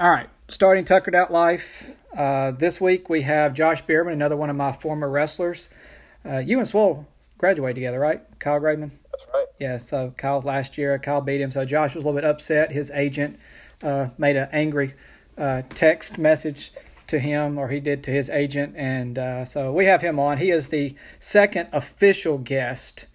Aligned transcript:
All 0.00 0.10
right, 0.10 0.30
starting 0.48 0.86
Tuckered 0.86 1.14
Out 1.14 1.30
Life. 1.30 1.92
Uh, 2.16 2.52
this 2.52 2.80
week 2.80 3.10
we 3.10 3.20
have 3.20 3.52
Josh 3.52 3.82
Bierman, 3.82 4.14
another 4.14 4.34
one 4.34 4.48
of 4.48 4.56
my 4.56 4.72
former 4.72 5.10
wrestlers. 5.10 5.68
Uh, 6.24 6.38
you 6.38 6.58
and 6.58 6.66
Swole 6.66 7.06
graduated 7.36 7.74
together, 7.74 8.00
right? 8.00 8.22
Kyle 8.38 8.58
Graydman? 8.58 8.92
That's 9.10 9.26
right. 9.34 9.46
Yeah, 9.58 9.76
so 9.76 10.14
Kyle 10.16 10.40
last 10.40 10.78
year, 10.78 10.98
Kyle 10.98 11.20
beat 11.20 11.42
him. 11.42 11.50
So 11.50 11.66
Josh 11.66 11.94
was 11.94 12.02
a 12.02 12.08
little 12.08 12.18
bit 12.18 12.24
upset. 12.24 12.72
His 12.72 12.90
agent 12.92 13.38
uh, 13.82 14.08
made 14.16 14.36
an 14.36 14.48
angry 14.52 14.94
uh, 15.36 15.64
text 15.68 16.16
message 16.16 16.72
to 17.08 17.18
him, 17.18 17.58
or 17.58 17.68
he 17.68 17.78
did 17.78 18.02
to 18.04 18.10
his 18.10 18.30
agent. 18.30 18.76
And 18.78 19.18
uh, 19.18 19.44
so 19.44 19.70
we 19.70 19.84
have 19.84 20.00
him 20.00 20.18
on. 20.18 20.38
He 20.38 20.50
is 20.50 20.68
the 20.68 20.94
second 21.18 21.68
official 21.74 22.38
guest 22.38 23.06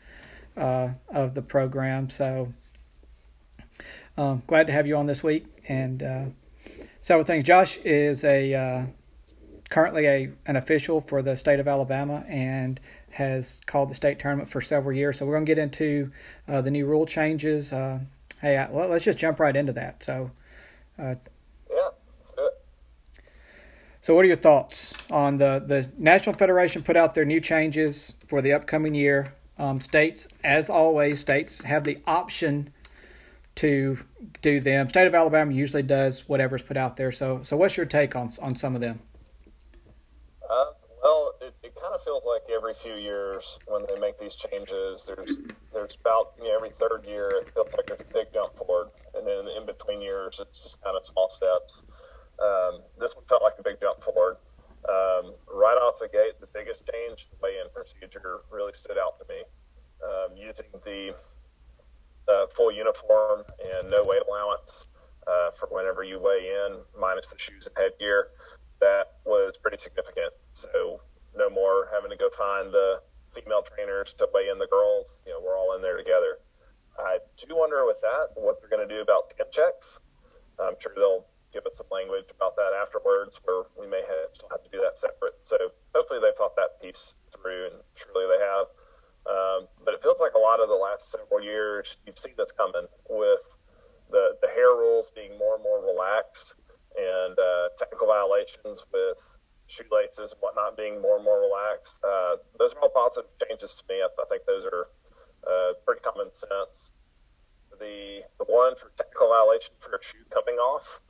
uh, 0.55 0.89
of 1.09 1.33
the 1.33 1.41
program. 1.41 2.11
So 2.11 2.53
um, 4.19 4.43
glad 4.45 4.67
to 4.67 4.73
have 4.73 4.85
you 4.85 4.95
on 4.97 5.07
this 5.07 5.23
week. 5.23 5.47
And 5.67 6.03
uh, 6.03 6.25
several 7.05 7.23
things. 7.23 7.43
Josh 7.43 7.77
is 7.83 8.23
a 8.23 8.51
uh, 8.55 8.85
currently 9.69 10.07
a 10.07 10.31
an 10.47 10.55
official 10.55 11.01
for 11.01 11.21
the 11.21 11.37
state 11.37 11.59
of 11.59 11.67
Alabama 11.67 12.25
and 12.27 12.79
has 13.11 13.61
called 13.67 13.91
the 13.91 13.93
state 13.93 14.17
tournament 14.17 14.49
for 14.49 14.59
several 14.59 14.97
years. 14.97 15.19
So 15.19 15.25
we're 15.27 15.35
going 15.35 15.45
to 15.45 15.49
get 15.49 15.59
into 15.61 16.11
uh, 16.47 16.61
the 16.61 16.71
new 16.71 16.87
rule 16.87 17.05
changes. 17.05 17.71
Uh, 17.71 17.99
hey, 18.41 18.57
I, 18.57 18.71
well, 18.71 18.89
let's 18.89 19.05
just 19.05 19.19
jump 19.19 19.39
right 19.39 19.55
into 19.55 19.71
that. 19.73 20.03
So, 20.03 20.31
uh, 20.97 21.15
yeah, 21.69 21.89
let's 22.17 22.33
do 22.33 22.47
it. 22.47 22.63
So, 24.01 24.15
what 24.15 24.25
are 24.25 24.27
your 24.27 24.35
thoughts 24.35 24.95
on 25.11 25.37
the 25.37 25.63
the 25.65 25.91
National 25.99 26.35
Federation 26.35 26.81
put 26.81 26.97
out 26.97 27.13
their 27.13 27.23
new 27.23 27.39
changes 27.39 28.15
for 28.25 28.41
the 28.41 28.51
upcoming 28.51 28.95
year? 28.95 29.35
Um, 29.59 29.79
states, 29.79 30.27
as 30.43 30.71
always, 30.71 31.19
states 31.19 31.61
have 31.65 31.83
the 31.83 31.99
option 32.07 32.73
to 33.55 33.97
do 34.41 34.59
them. 34.59 34.89
State 34.89 35.07
of 35.07 35.15
Alabama 35.15 35.53
usually 35.53 35.83
does 35.83 36.27
whatever's 36.27 36.61
put 36.61 36.77
out 36.77 36.97
there. 36.97 37.11
So, 37.11 37.41
so 37.43 37.55
what's 37.57 37.77
your 37.77 37.85
take 37.85 38.15
on 38.15 38.31
on 38.41 38.55
some 38.55 38.75
of 38.75 38.81
them? 38.81 38.99
Uh, 40.49 40.65
well, 41.03 41.33
it, 41.41 41.55
it 41.63 41.75
kind 41.75 41.93
of 41.93 42.03
feels 42.03 42.25
like 42.25 42.41
every 42.53 42.73
few 42.73 42.95
years 42.95 43.59
when 43.67 43.83
they 43.87 43.99
make 43.99 44.17
these 44.17 44.35
changes, 44.35 45.05
there's 45.07 45.39
there's 45.73 45.97
about 45.99 46.33
you 46.37 46.45
know, 46.45 46.55
every 46.55 46.71
third 46.71 47.05
year 47.07 47.29
it 47.29 47.53
feels 47.53 47.73
like 47.75 47.89
a 47.89 48.03
big 48.13 48.27
jump 48.33 48.55
forward, 48.55 48.89
and 49.15 49.25
then 49.25 49.47
in 49.55 49.65
between 49.65 50.01
years 50.01 50.39
it's 50.41 50.59
just 50.59 50.81
kind 50.83 50.97
of 50.97 51.05
small 51.05 51.29
steps. 51.29 51.83
Um, 52.41 52.81
this 52.99 53.15
one 53.15 53.23
felt 53.25 53.41
like 53.41 53.53
a 53.59 53.63
big 53.63 53.79
jump 53.79 54.03
forward. 54.03 54.37
Um, 54.87 55.33
right 55.51 55.77
off 55.81 55.97
the 55.99 56.07
gate, 56.07 56.39
the 56.39 56.47
biggest 56.53 56.83
change, 56.91 57.27
the 57.29 57.37
weigh-in 57.41 57.67
procedure, 57.73 58.39
really 58.51 58.73
stood 58.73 58.97
out 58.99 59.17
to 59.17 59.25
me. 59.27 59.41
Um, 60.03 60.37
using 60.37 60.65
the 60.83 61.15
uh, 62.27 62.47
full 62.55 62.71
uniform 62.71 63.43
and 63.59 63.89
no 63.89 64.03
weight 64.03 64.23
allowance 64.27 64.85
uh, 65.27 65.51
for 65.57 65.67
whenever 65.71 66.03
you 66.03 66.19
weigh 66.19 66.49
in, 66.49 66.77
minus 66.99 67.29
the 67.29 67.37
shoes 67.37 67.67
and 67.67 67.75
headgear. 67.77 68.27
That 68.79 69.17
was 69.25 69.55
pretty 69.61 69.77
significant. 69.77 70.33
So 70.53 71.01
no 71.35 71.49
more 71.49 71.89
having 71.93 72.11
to 72.11 72.17
go 72.17 72.29
find 72.37 72.71
the 72.71 73.01
female 73.33 73.63
trainers 73.63 74.13
to 74.15 74.27
weigh 74.33 74.49
in 74.49 74.59
the 74.59 74.67
girls. 74.67 75.21
You 75.25 75.33
know, 75.33 75.41
we're 75.43 75.57
all 75.57 75.75
in 75.75 75.81
there 75.81 75.97
together. 75.97 76.39
I 76.97 77.19
do 77.35 77.55
wonder 77.55 77.85
with 77.85 77.99
that 78.01 78.31
what 78.35 78.59
they're 78.59 78.71
going 78.71 78.87
to 78.87 78.93
do 78.93 79.01
about 79.01 79.29
temp 79.35 79.51
checks. 79.51 79.99
I'm 80.59 80.79
sure 80.79 80.93
they'll 80.95 81.27
give 81.51 81.65
us 81.67 81.75
some 81.75 81.87
language 81.91 82.27
about 82.31 82.55
that 82.55 82.71
afterwards, 82.71 83.39
where 83.43 83.63
we 83.79 83.87
may 83.87 84.03
have, 84.03 84.31
still 84.35 84.51
have 84.51 84.63
to 84.63 84.71
do 84.71 84.79
that 84.83 84.99
separate. 84.99 85.35
So 85.43 85.55
hopefully 85.95 86.19
they 86.23 86.31
thought 86.37 86.55
that 86.55 86.79
piece 86.79 87.15
through, 87.35 87.71
and 87.71 87.75
surely 87.95 88.27
they 88.31 88.39
have. 88.43 88.67
Um, 89.25 89.67
but 89.83 89.93
it 89.93 90.03
feels 90.03 90.19
like 90.19 90.33
a 90.35 90.39
lot 90.39 90.61
of 90.61 90.69
the 90.69 90.77
last 90.77 91.11
several 91.11 91.41
years, 91.41 91.97
you've 92.05 92.17
seen 92.17 92.33
this 92.37 92.51
coming 92.51 92.85
with 93.09 93.41
the, 94.11 94.37
the 94.41 94.49
hair 94.49 94.77
rules 94.77 95.09
being 95.15 95.37
more 95.37 95.55
and 95.55 95.63
more 95.63 95.81
relaxed 95.81 96.53
and 96.95 97.33
uh, 97.37 97.73
technical 97.77 98.07
violations 98.07 98.85
with 98.93 99.17
shoelaces 99.67 100.31
and 100.31 100.39
whatnot 100.39 100.77
being 100.77 101.01
more 101.01 101.17
and 101.17 101.25
more 101.25 101.41
relaxed. 101.41 101.99
Uh, 102.05 102.37
those 102.59 102.73
are 102.73 102.81
all 102.85 102.93
positive 102.93 103.29
changes 103.41 103.73
to 103.75 103.83
me. 103.89 104.01
I, 104.01 104.07
I 104.07 104.25
think 104.29 104.45
those 104.45 104.63
are 104.65 104.87
uh, 105.41 105.73
pretty 105.85 106.01
common 106.01 106.29
sense. 106.33 106.91
The 107.79 108.21
the 108.39 108.45
one 108.45 108.77
for 108.77 108.93
technical 108.95 109.27
violation 109.27 109.73
for 109.79 109.97
a 109.97 110.01
shoe 110.01 110.23
coming 110.31 110.55
off, 110.55 111.01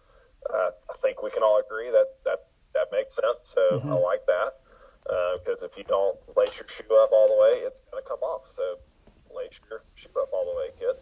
uh, 0.50 0.72
I 0.90 0.98
think 0.98 1.22
we 1.22 1.30
can 1.30 1.44
all 1.44 1.62
agree 1.62 1.92
that 1.92 2.18
that, 2.24 2.48
that 2.74 2.88
makes 2.92 3.14
sense. 3.14 3.54
So 3.54 3.62
mm-hmm. 3.78 3.92
I 3.92 3.96
like 4.00 4.26
that 4.26 4.65
because 5.06 5.62
uh, 5.62 5.66
if 5.66 5.78
you 5.78 5.84
don't 5.84 6.18
lace 6.36 6.58
your 6.58 6.68
shoe 6.68 6.90
up 6.98 7.12
all 7.14 7.28
the 7.28 7.38
way, 7.38 7.62
it's 7.62 7.82
going 7.92 8.02
to 8.02 8.08
come 8.10 8.20
off. 8.20 8.50
So 8.56 8.78
lace 9.30 9.54
your 9.70 9.84
shoe 9.94 10.10
up 10.20 10.30
all 10.34 10.46
the 10.46 10.58
way, 10.58 10.70
kid. 10.80 10.98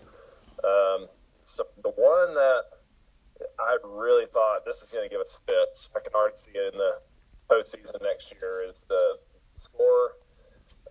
Um, 0.64 1.08
so 1.44 1.64
the 1.82 1.92
one 1.96 2.36
that 2.36 2.64
I 3.60 3.78
really 3.84 4.26
thought 4.28 4.66
this 4.66 4.82
is 4.82 4.90
going 4.90 5.08
to 5.08 5.10
give 5.10 5.22
us 5.22 5.38
fits. 5.46 5.90
I 5.96 6.00
can 6.00 6.14
already 6.14 6.36
see 6.36 6.52
it 6.52 6.74
in 6.74 6.80
the 6.80 7.00
postseason 7.50 8.02
next 8.04 8.32
year. 8.32 8.64
Is 8.68 8.86
the 8.88 9.18
score? 9.56 10.18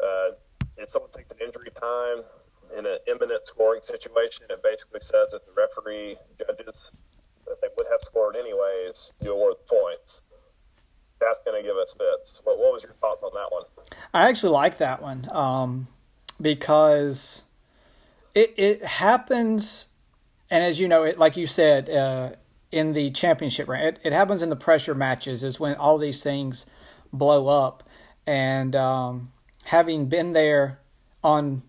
Uh, 0.01 0.33
if 0.79 0.89
someone 0.89 1.11
takes 1.11 1.31
an 1.33 1.39
injury 1.45 1.71
time 1.79 2.25
in 2.77 2.87
an 2.87 2.99
imminent 3.07 3.47
scoring 3.47 3.83
situation, 3.83 4.47
it 4.49 4.63
basically 4.63 5.01
says 5.01 5.33
that 5.33 5.45
the 5.45 5.53
referee 5.53 6.17
judges 6.39 6.91
that 7.47 7.61
they 7.61 7.69
would 7.77 7.87
have 7.91 8.01
scored 8.01 8.37
anyways 8.37 9.13
you 9.21 9.33
award 9.33 9.57
points 9.69 10.23
that's 11.23 11.41
going 11.45 11.63
to 11.63 11.67
give 11.67 11.77
us 11.77 11.95
fits. 11.97 12.41
But 12.45 12.59
what 12.59 12.73
was 12.73 12.83
your 12.83 12.95
thoughts 12.95 13.23
on 13.23 13.31
that 13.35 13.51
one? 13.51 13.65
I 14.13 14.29
actually 14.29 14.53
like 14.53 14.79
that 14.79 15.03
one 15.03 15.29
um, 15.31 15.89
because 16.41 17.43
it 18.35 18.55
it 18.57 18.85
happens, 18.85 19.87
and 20.51 20.65
as 20.65 20.79
you 20.79 20.89
know, 20.89 21.05
it 21.05 21.19
like 21.19 21.37
you 21.37 21.47
said 21.47 21.89
uh, 21.89 22.31
in 22.71 22.93
the 22.93 23.11
championship 23.11 23.69
round, 23.69 23.85
it, 23.85 24.01
it 24.05 24.13
happens 24.13 24.43
in 24.43 24.51
the 24.51 24.57
pressure 24.57 24.95
matches 24.95 25.43
is 25.43 25.61
when 25.61 25.75
all 25.77 25.99
these 25.99 26.23
things 26.23 26.67
blow 27.13 27.49
up, 27.49 27.83
and 28.27 28.75
um, 28.75 29.33
having 29.65 30.07
been 30.07 30.33
there 30.33 30.79
on 31.23 31.63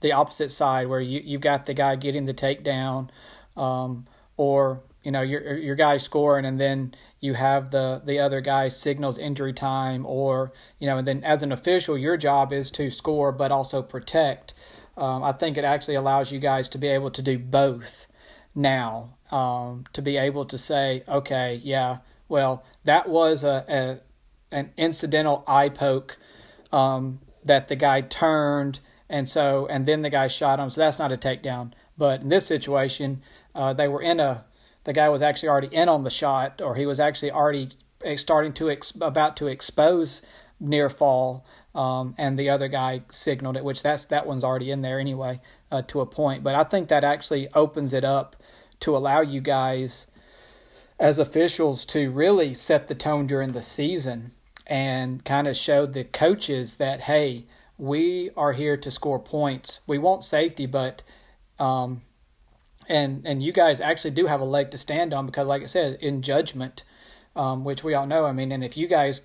the 0.00 0.12
opposite 0.12 0.50
side 0.50 0.88
where 0.88 1.00
you 1.00 1.20
you've 1.24 1.40
got 1.40 1.66
the 1.66 1.74
guy 1.74 1.96
getting 1.96 2.26
the 2.26 2.34
takedown, 2.34 3.08
um, 3.56 4.06
or 4.36 4.82
you 5.02 5.10
know 5.10 5.22
your 5.22 5.56
your 5.56 5.76
guy 5.76 5.96
scoring 5.96 6.44
and 6.44 6.60
then 6.60 6.94
you 7.20 7.34
have 7.34 7.70
the 7.70 8.02
the 8.04 8.18
other 8.18 8.40
guy 8.40 8.68
signals 8.68 9.18
injury 9.18 9.52
time 9.52 10.04
or 10.06 10.52
you 10.78 10.86
know 10.86 10.98
and 10.98 11.08
then 11.08 11.22
as 11.24 11.42
an 11.42 11.52
official 11.52 11.96
your 11.96 12.16
job 12.16 12.52
is 12.52 12.70
to 12.70 12.90
score 12.90 13.32
but 13.32 13.50
also 13.50 13.82
protect. 13.82 14.54
Um, 14.96 15.22
i 15.22 15.32
think 15.32 15.56
it 15.56 15.64
actually 15.64 15.94
allows 15.94 16.30
you 16.32 16.38
guys 16.40 16.68
to 16.70 16.78
be 16.78 16.88
able 16.88 17.10
to 17.12 17.22
do 17.22 17.38
both 17.38 18.06
now 18.54 19.16
um, 19.30 19.84
to 19.92 20.02
be 20.02 20.16
able 20.16 20.44
to 20.44 20.58
say 20.58 21.04
okay 21.08 21.60
yeah 21.62 21.98
well 22.28 22.64
that 22.84 23.08
was 23.08 23.44
a, 23.44 23.64
a 23.68 24.00
an 24.54 24.72
incidental 24.76 25.44
eye 25.46 25.68
poke 25.68 26.18
um, 26.72 27.20
that 27.44 27.68
the 27.68 27.76
guy 27.76 28.00
turned 28.00 28.80
and 29.08 29.28
so 29.28 29.66
and 29.68 29.86
then 29.86 30.02
the 30.02 30.10
guy 30.10 30.28
shot 30.28 30.60
him. 30.60 30.70
So 30.70 30.80
that's 30.80 30.98
not 30.98 31.12
a 31.12 31.16
takedown. 31.16 31.72
But 31.96 32.22
in 32.22 32.28
this 32.28 32.46
situation 32.46 33.22
uh, 33.54 33.72
they 33.72 33.88
were 33.88 34.02
in 34.02 34.20
a 34.20 34.44
the 34.84 34.92
guy 34.92 35.08
was 35.08 35.22
actually 35.22 35.48
already 35.48 35.74
in 35.74 35.88
on 35.88 36.04
the 36.04 36.10
shot, 36.10 36.60
or 36.60 36.74
he 36.74 36.86
was 36.86 37.00
actually 37.00 37.30
already 37.30 37.70
eh, 38.04 38.16
starting 38.16 38.52
to 38.54 38.70
ex- 38.70 38.92
about 39.00 39.36
to 39.38 39.46
expose 39.46 40.22
near 40.58 40.90
fall, 40.90 41.44
um, 41.74 42.14
and 42.18 42.38
the 42.38 42.50
other 42.50 42.68
guy 42.68 43.02
signaled 43.10 43.56
it, 43.56 43.64
which 43.64 43.82
that's 43.82 44.04
that 44.06 44.26
one's 44.26 44.44
already 44.44 44.70
in 44.70 44.82
there 44.82 44.98
anyway 44.98 45.40
uh, 45.70 45.82
to 45.82 46.00
a 46.00 46.06
point. 46.06 46.42
But 46.42 46.54
I 46.54 46.64
think 46.64 46.88
that 46.88 47.04
actually 47.04 47.48
opens 47.54 47.92
it 47.92 48.04
up 48.04 48.36
to 48.80 48.96
allow 48.96 49.20
you 49.20 49.40
guys 49.40 50.06
as 50.98 51.18
officials 51.18 51.84
to 51.86 52.10
really 52.10 52.52
set 52.52 52.88
the 52.88 52.94
tone 52.94 53.26
during 53.26 53.52
the 53.52 53.62
season 53.62 54.32
and 54.66 55.24
kind 55.24 55.46
of 55.46 55.56
show 55.56 55.86
the 55.86 56.04
coaches 56.04 56.76
that 56.76 57.02
hey, 57.02 57.44
we 57.78 58.30
are 58.36 58.52
here 58.52 58.76
to 58.76 58.90
score 58.90 59.18
points. 59.18 59.80
We 59.86 59.98
want 59.98 60.24
safety, 60.24 60.66
but 60.66 61.02
um, 61.58 62.02
and 62.90 63.24
and 63.24 63.42
you 63.42 63.52
guys 63.52 63.80
actually 63.80 64.10
do 64.10 64.26
have 64.26 64.40
a 64.40 64.44
leg 64.44 64.70
to 64.72 64.78
stand 64.78 65.14
on 65.14 65.24
because, 65.24 65.46
like 65.46 65.62
I 65.62 65.66
said, 65.66 65.98
in 66.00 66.20
judgment, 66.22 66.82
um, 67.36 67.64
which 67.64 67.84
we 67.84 67.94
all 67.94 68.06
know. 68.06 68.26
I 68.26 68.32
mean, 68.32 68.50
and 68.50 68.64
if 68.64 68.76
you 68.76 68.88
guys, 68.88 69.22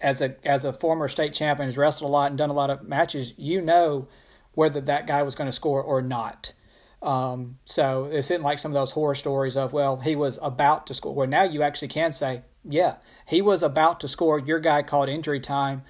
as 0.00 0.20
a 0.22 0.34
as 0.44 0.64
a 0.64 0.72
former 0.72 1.08
state 1.08 1.34
champion, 1.34 1.68
has 1.68 1.76
wrestled 1.76 2.08
a 2.08 2.12
lot 2.12 2.30
and 2.30 2.38
done 2.38 2.50
a 2.50 2.54
lot 2.54 2.70
of 2.70 2.82
matches, 2.82 3.34
you 3.36 3.60
know 3.60 4.08
whether 4.54 4.80
that 4.80 5.06
guy 5.06 5.22
was 5.22 5.34
going 5.34 5.48
to 5.48 5.52
score 5.52 5.82
or 5.82 6.02
not. 6.02 6.52
Um, 7.00 7.58
so 7.64 8.06
it 8.06 8.18
isn't 8.18 8.42
like 8.42 8.58
some 8.58 8.70
of 8.70 8.74
those 8.74 8.92
horror 8.92 9.14
stories 9.14 9.56
of 9.56 9.72
well, 9.72 9.98
he 9.98 10.16
was 10.16 10.38
about 10.40 10.86
to 10.86 10.94
score. 10.94 11.14
Where 11.14 11.26
now 11.26 11.42
you 11.42 11.62
actually 11.62 11.88
can 11.88 12.12
say, 12.12 12.42
yeah, 12.64 12.96
he 13.26 13.42
was 13.42 13.62
about 13.62 14.00
to 14.00 14.08
score. 14.08 14.38
Your 14.38 14.58
guy 14.58 14.82
called 14.82 15.10
injury 15.10 15.40
time. 15.40 15.82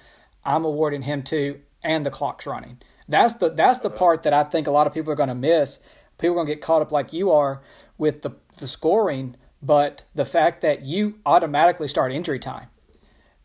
I'm 0.43 0.65
awarding 0.65 1.03
him 1.03 1.23
two, 1.23 1.61
and 1.81 2.05
the 2.05 2.11
clock's 2.11 2.45
running. 2.45 2.81
That's 3.07 3.35
the 3.35 3.49
that's 3.49 3.79
the 3.79 3.89
part 3.89 4.23
that 4.23 4.33
I 4.33 4.43
think 4.43 4.67
a 4.67 4.71
lot 4.71 4.87
of 4.87 4.93
people 4.93 5.13
are 5.13 5.15
going 5.15 5.29
to 5.29 5.35
miss 5.35 5.79
people 6.23 6.35
are 6.35 6.45
going 6.45 6.47
to 6.47 6.55
get 6.55 6.61
caught 6.61 6.81
up 6.81 6.89
like 6.89 7.11
you 7.11 7.31
are 7.31 7.61
with 7.97 8.21
the, 8.21 8.31
the 8.57 8.67
scoring, 8.67 9.35
but 9.61 10.03
the 10.15 10.23
fact 10.23 10.61
that 10.61 10.81
you 10.81 11.15
automatically 11.25 11.89
start 11.89 12.13
injury 12.13 12.39
time. 12.39 12.67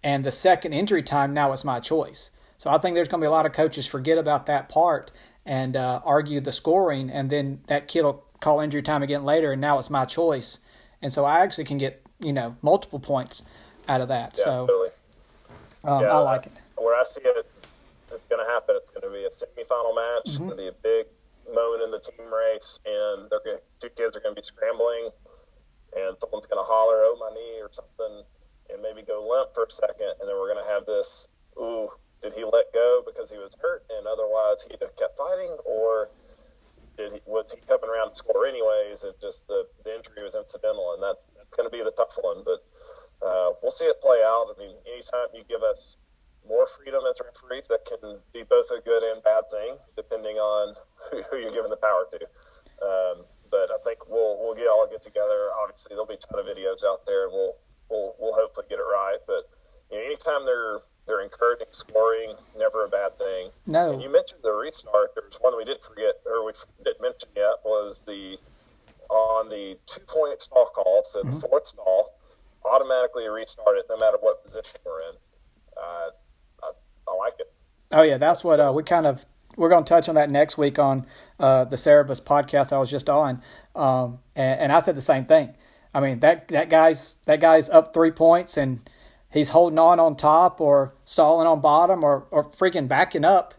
And 0.01 0.25
the 0.25 0.31
second 0.31 0.75
injury 0.75 1.03
time, 1.03 1.35
now 1.35 1.53
it's 1.53 1.65
my 1.65 1.81
choice. 1.81 2.31
So 2.57 2.71
I 2.71 2.79
think 2.79 2.95
there's 2.95 3.09
going 3.09 3.21
to 3.21 3.25
be 3.25 3.27
a 3.27 3.33
lot 3.33 3.47
of 3.47 3.53
coaches 3.53 3.85
forget 3.85 4.17
about 4.17 4.47
that 4.47 4.69
part 4.69 5.11
and 5.45 5.77
uh, 5.77 6.01
argue 6.05 6.41
the 6.41 6.53
scoring, 6.53 7.11
and 7.11 7.31
then 7.31 7.63
that 7.67 7.89
kid 7.89 8.03
will 8.03 8.25
call 8.39 8.61
injury 8.61 8.83
time 8.83 9.03
again 9.03 9.25
later, 9.25 9.51
and 9.53 9.61
now 9.61 9.81
it's 9.81 9.91
my 9.91 10.05
choice. 10.05 10.59
And 11.03 11.13
so 11.13 11.25
I 11.25 11.41
actually 11.41 11.65
can 11.65 11.79
get 11.79 12.05
you 12.21 12.33
know 12.33 12.57
multiple 12.63 13.01
points 13.01 13.43
out 13.89 14.01
of 14.01 14.09
that. 14.09 14.35
Yeah, 14.39 14.45
so 14.45 14.67
totally. 14.67 14.91
um, 15.85 16.03
Yeah, 16.03 16.13
I 16.13 16.19
like 16.19 16.47
it. 16.47 16.53
Where 16.77 16.95
I 16.95 17.03
see 17.05 17.23
it, 17.25 17.51
it's 18.13 18.29
going 18.29 18.45
to 18.45 18.53
happen. 18.53 18.77
It's 18.79 18.91
going 18.91 19.03
to 19.03 19.11
be 19.11 19.25
a 19.25 19.31
semifinal 19.31 19.95
match. 19.97 20.23
It's 20.27 20.37
going 20.37 20.51
to 20.51 20.57
be 20.57 20.69
a 20.69 20.73
big 20.73 21.07
moment 21.53 21.83
in 21.83 21.91
the 21.91 22.00
team 22.00 22.29
race, 22.33 22.79
and 22.85 23.31
going 23.31 23.59
two 23.81 23.91
kids 23.97 24.17
are 24.17 24.21
going 24.21 24.35
to 24.35 24.41
be 24.41 24.45
scrambling, 24.45 25.11
and 25.97 26.17
someone's 26.21 26.47
going 26.47 26.61
to 26.61 26.69
holler, 26.69 27.03
"Oh, 27.05 27.17
my 27.19 27.31
knee" 27.35 27.61
or 27.61 27.71
something, 27.73 28.25
and 28.71 28.83
maybe 28.83 29.03
go 29.03 29.25
limp 29.25 29.55
for 29.55 29.65
a 29.65 29.71
second, 29.71 30.19
and 30.21 30.29
then 30.29 30.37
we're 30.37 30.53
going 30.53 30.65
to 30.65 30.71
have 30.71 30.87
this, 30.87 31.29
"Ooh, 31.59 31.89
did 32.23 32.33
he 32.35 32.45
let 32.45 32.73
go 32.73 33.03
because 33.06 33.31
he 33.31 33.39
was 33.39 33.55
hurt, 33.61 33.85
and 33.91 34.06
otherwise 34.06 34.62
he'd 34.69 34.81
have 34.81 34.97
kept 34.97 35.17
fighting, 35.17 35.56
or 35.65 36.11
did 36.97 37.12
he, 37.12 37.21
was 37.27 37.53
he 37.53 37.61
coming 37.67 37.89
around 37.89 38.11
to 38.11 38.17
score 38.17 38.47
anyways, 38.47 39.05
and 39.05 39.15
just 39.21 39.47
the, 39.47 39.65
the 39.85 39.97
injury 39.97 40.23
was 40.23 40.35
incidental?" 40.35 40.95
And 40.95 41.03
that's 41.03 41.27
that's 41.37 41.55
going 41.56 41.69
to 41.69 41.75
be 41.75 41.83
the 41.83 41.95
tough 41.97 42.17
one, 42.21 42.45
but 42.45 42.61
uh, 43.25 43.56
we'll 43.62 43.75
see 43.75 43.87
it 43.87 44.00
play 44.00 44.21
out. 44.23 44.55
I 44.55 44.59
mean, 44.59 44.75
anytime 44.87 45.33
you 45.35 45.43
give 45.49 45.62
us 45.62 45.97
more 46.47 46.67
freedom 46.67 47.03
as 47.09 47.21
referees, 47.21 47.69
that 47.69 47.85
can 47.85 48.19
be 48.33 48.43
both 48.43 48.71
a 48.71 48.81
good 48.81 49.03
and 49.03 49.23
bad 49.23 49.45
thing, 49.50 49.77
depending 49.97 50.37
on 50.37 50.75
who, 51.31 51.37
you're 51.37 51.55
giving 51.55 51.71
the 51.71 51.81
power 51.81 52.07
to. 52.11 52.21
Um, 52.85 53.25
but 53.51 53.73
I 53.73 53.79
think 53.85 54.09
we'll 54.09 54.39
we'll 54.39 54.55
get 54.55 54.69
all 54.69 54.87
get 54.91 55.03
together. 55.03 55.51
Obviously, 55.63 55.91
there'll 55.91 56.07
be 56.07 56.15
a 56.15 56.25
ton 56.25 56.39
of 56.39 56.47
videos 56.47 56.85
out 56.85 57.07
there, 57.07 57.25
and 57.27 57.33
we'll 57.33 57.57
we'll 57.89 58.15
we'll 58.19 58.35
hopefully 58.35 58.67
get 58.69 58.79
it 58.79 58.89
right. 58.89 59.19
But 59.27 59.49
you 59.91 59.99
know, 59.99 60.05
anytime 60.05 60.45
they're 60.45 60.81
they're 61.07 61.23
encouraging 61.23 61.73
scoring, 61.73 62.35
never 62.57 62.85
a 62.85 62.89
bad 62.89 63.17
thing. 63.17 63.51
No. 63.67 63.93
And 63.93 64.03
you 64.03 64.13
mentioned 64.13 64.41
the 64.43 64.53
restart. 64.53 65.15
There 65.15 65.25
was 65.25 65.39
one 65.41 65.57
we 65.57 65.65
didn't 65.65 65.83
forget, 65.83 66.21
or 66.27 66.45
we 66.45 66.53
didn't 66.85 67.01
mention 67.01 67.29
yet, 67.35 67.65
was 67.65 68.05
the 68.07 68.37
on 69.09 69.49
the 69.49 69.79
two 69.87 70.01
point 70.01 70.41
stall 70.43 70.67
call. 70.67 71.03
So 71.05 71.23
the 71.23 71.41
fourth 71.41 71.67
stall, 71.67 72.13
automatically 72.65 73.27
restart 73.29 73.79
it 73.79 73.87
no 73.89 73.97
matter 73.97 74.19
what 74.21 74.45
position 74.45 74.79
we're 74.85 75.01
in. 75.01 75.17
Uh, 75.77 76.11
I, 76.63 76.71
I 77.09 77.15
like 77.17 77.35
it. 77.39 77.53
Oh 77.91 78.03
yeah, 78.03 78.19
that's 78.19 78.45
what 78.45 78.61
uh, 78.61 78.73
we 78.75 78.83
kind 78.83 79.07
of 79.07 79.25
we're 79.59 79.69
going 79.69 79.85
to 79.85 79.89
touch 79.89 80.09
on 80.09 80.15
that 80.15 80.31
next 80.31 80.57
week 80.57 80.79
on 80.79 81.05
uh, 81.39 81.65
the 81.65 81.77
Cerebus 81.77 82.23
podcast 82.23 82.73
I 82.73 82.79
was 82.79 82.91
just 82.91 83.11
on, 83.11 83.43
um, 83.75 84.21
and, 84.35 84.61
and 84.61 84.73
I 84.73 84.81
said 84.81 84.95
the 84.95 85.03
same 85.03 85.25
thing. 85.25 85.55
I 85.93 86.01
mean 86.01 86.21
that 86.21 86.49
that 86.49 86.69
guy's 86.69 87.17
that 87.27 87.41
guy's 87.41 87.69
up 87.71 87.93
three 87.93 88.11
points 88.11 88.57
and 88.57 88.89
he's 89.31 89.51
holding 89.51 89.79
on 89.79 89.99
on 89.99 90.17
top 90.17 90.61
or 90.61 90.95
stalling 91.05 91.47
on 91.47 91.61
bottom 91.61 92.05
or 92.05 92.27
or 92.31 92.45
freaking 92.45 92.89
backing 92.89 93.25
up 93.25 93.55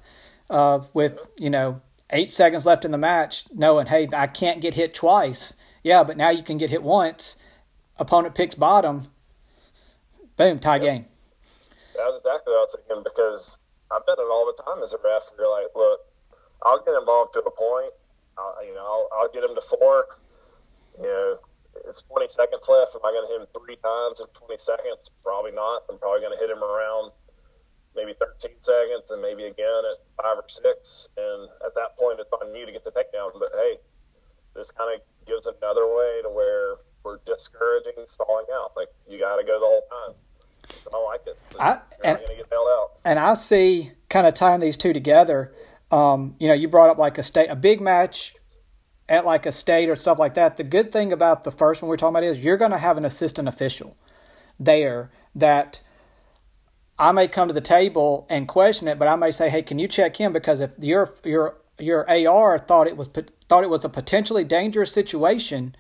uh, 0.50 0.82
with 0.94 1.20
you 1.38 1.50
know 1.50 1.82
eight 2.12 2.32
seconds 2.32 2.66
left 2.66 2.86
in 2.86 2.92
the 2.92 2.98
match, 2.98 3.46
knowing 3.54 3.88
hey 3.88 4.08
I 4.14 4.28
can't 4.28 4.62
get 4.62 4.76
hit 4.76 4.94
twice. 4.94 5.54
Yeah, 5.84 6.04
but 6.04 6.18
now 6.18 6.30
you 6.30 6.44
can 6.44 6.58
get 6.58 6.70
hit 6.70 6.84
once. 6.84 7.36
Opponent 7.98 8.36
picks 8.36 8.56
bottom. 8.56 9.08
Boom, 10.38 10.60
tie 10.60 10.80
game. 10.80 11.06
That's 11.96 12.18
exactly 12.18 12.54
what 12.54 12.60
I 12.60 12.62
was 12.62 12.76
thinking 12.78 13.04
because 13.04 13.60
I've 13.92 14.06
done 14.06 14.22
it 14.22 14.30
all 14.30 14.46
the 14.46 14.58
time 14.62 14.84
as 14.84 14.94
a 14.94 15.02
ref. 15.02 15.30
You're 15.38 15.50
like, 15.50 15.74
look, 15.76 16.00
I'll 16.64 16.84
get 16.86 16.94
involved 16.94 17.34
to 17.34 17.42
a 17.42 17.52
point. 17.52 17.94
I'll, 18.38 18.54
you 18.66 18.74
know, 18.74 18.86
I'll, 18.86 19.08
I'll 19.18 19.32
get 19.32 19.44
him 19.44 19.56
to 19.56 19.62
four. 19.62 20.06
You 21.02 21.10
know, 21.10 21.38
it's 21.88 22.04
20 22.04 22.28
seconds 22.30 22.66
left. 22.70 22.94
Am 22.94 23.02
I 23.02 23.12
going 23.12 23.26
to 23.26 23.32
hit 23.34 23.42
him 23.42 23.50
three 23.56 23.78
times 23.82 24.22
in 24.22 24.28
20 24.36 24.58
seconds? 24.58 25.10
Probably 25.24 25.52
not. 25.52 25.90
I'm 25.90 25.98
probably 25.98 26.22
going 26.22 26.38
to 26.38 26.42
hit 26.42 26.54
him 26.54 26.62
around 26.62 27.12
maybe 27.96 28.14
13 28.14 28.62
seconds 28.62 29.10
and 29.10 29.22
maybe 29.22 29.50
again 29.50 29.82
at 29.90 29.98
five 30.22 30.38
or 30.38 30.48
six. 30.48 31.10
And 31.18 31.50
at 31.66 31.74
that 31.74 31.98
point, 31.98 32.22
it's 32.22 32.32
on 32.32 32.54
you 32.54 32.66
to 32.66 32.72
get 32.72 32.84
the 32.86 32.94
takedown. 32.94 33.34
But 33.38 33.52
hey, 33.58 33.82
this 34.56 34.70
kind 34.72 34.94
of 34.94 35.02
gives 35.26 35.48
another 35.48 35.88
way 35.90 36.22
to 36.24 36.30
where 36.30 36.78
we're 37.04 37.20
discouraging 37.26 38.06
stalling 38.06 38.50
out. 38.54 38.74
Like, 38.76 38.90
you 39.10 39.18
got 39.20 39.38
to 39.38 39.46
go 39.46 39.58
the 39.58 39.66
whole 39.66 39.88
time. 39.90 40.14
I 40.94 41.04
like 41.06 41.22
it. 41.28 41.38
So 41.52 41.60
I- 41.60 41.80
and- 42.04 42.18
not 42.20 42.26
going 42.26 42.28
to 42.28 42.36
get 42.36 42.50
bailed 42.50 42.68
out. 42.68 42.92
and 43.04 43.20
I 43.20 43.34
see 43.34 43.92
kind 44.10 44.26
of 44.28 44.34
tying 44.34 44.60
these 44.60 44.78
two 44.78 44.94
together. 44.94 45.54
Um, 45.92 46.36
you 46.40 46.48
know, 46.48 46.54
you 46.54 46.68
brought 46.68 46.90
up 46.90 46.98
like 46.98 47.18
a 47.18 47.24
state, 47.24 47.48
a 47.50 47.56
big 47.56 47.82
match 47.82 48.36
at 49.08 49.26
like 49.26 49.46
a 49.46 49.52
state 49.52 49.90
or 49.90 49.96
stuff 49.96 50.20
like 50.20 50.36
that. 50.36 50.58
The 50.58 50.64
good 50.64 50.92
thing 50.92 51.12
about 51.12 51.44
the 51.44 51.52
first 51.52 51.82
one 51.82 51.90
we're 51.90 51.98
talking 51.98 52.16
about 52.16 52.24
is 52.24 52.40
you're 52.40 52.58
going 52.58 52.72
to 52.72 52.78
have 52.78 52.98
an 52.98 53.06
assistant 53.06 53.48
official 53.48 53.98
there 54.60 55.10
that 55.34 55.82
I 56.98 57.12
may 57.12 57.28
come 57.28 57.48
to 57.48 57.54
the 57.54 57.62
table 57.62 58.28
and 58.30 58.48
question 58.48 58.88
it, 58.88 59.00
but 59.00 59.08
I 59.08 59.16
may 59.16 59.32
say, 59.32 59.50
"Hey, 59.50 59.62
can 59.64 59.80
you 59.80 59.88
check 59.88 60.18
him?" 60.18 60.34
Because 60.34 60.60
if 60.60 60.72
your 60.80 61.14
your 61.24 61.56
your 61.80 62.06
AR 62.10 62.60
thought 62.60 62.88
it 62.88 62.98
was 62.98 63.08
thought 63.48 63.64
it 63.64 63.70
was 63.70 63.86
a 63.86 63.90
potentially 63.90 64.44
dangerous 64.44 64.92
situation 64.92 65.76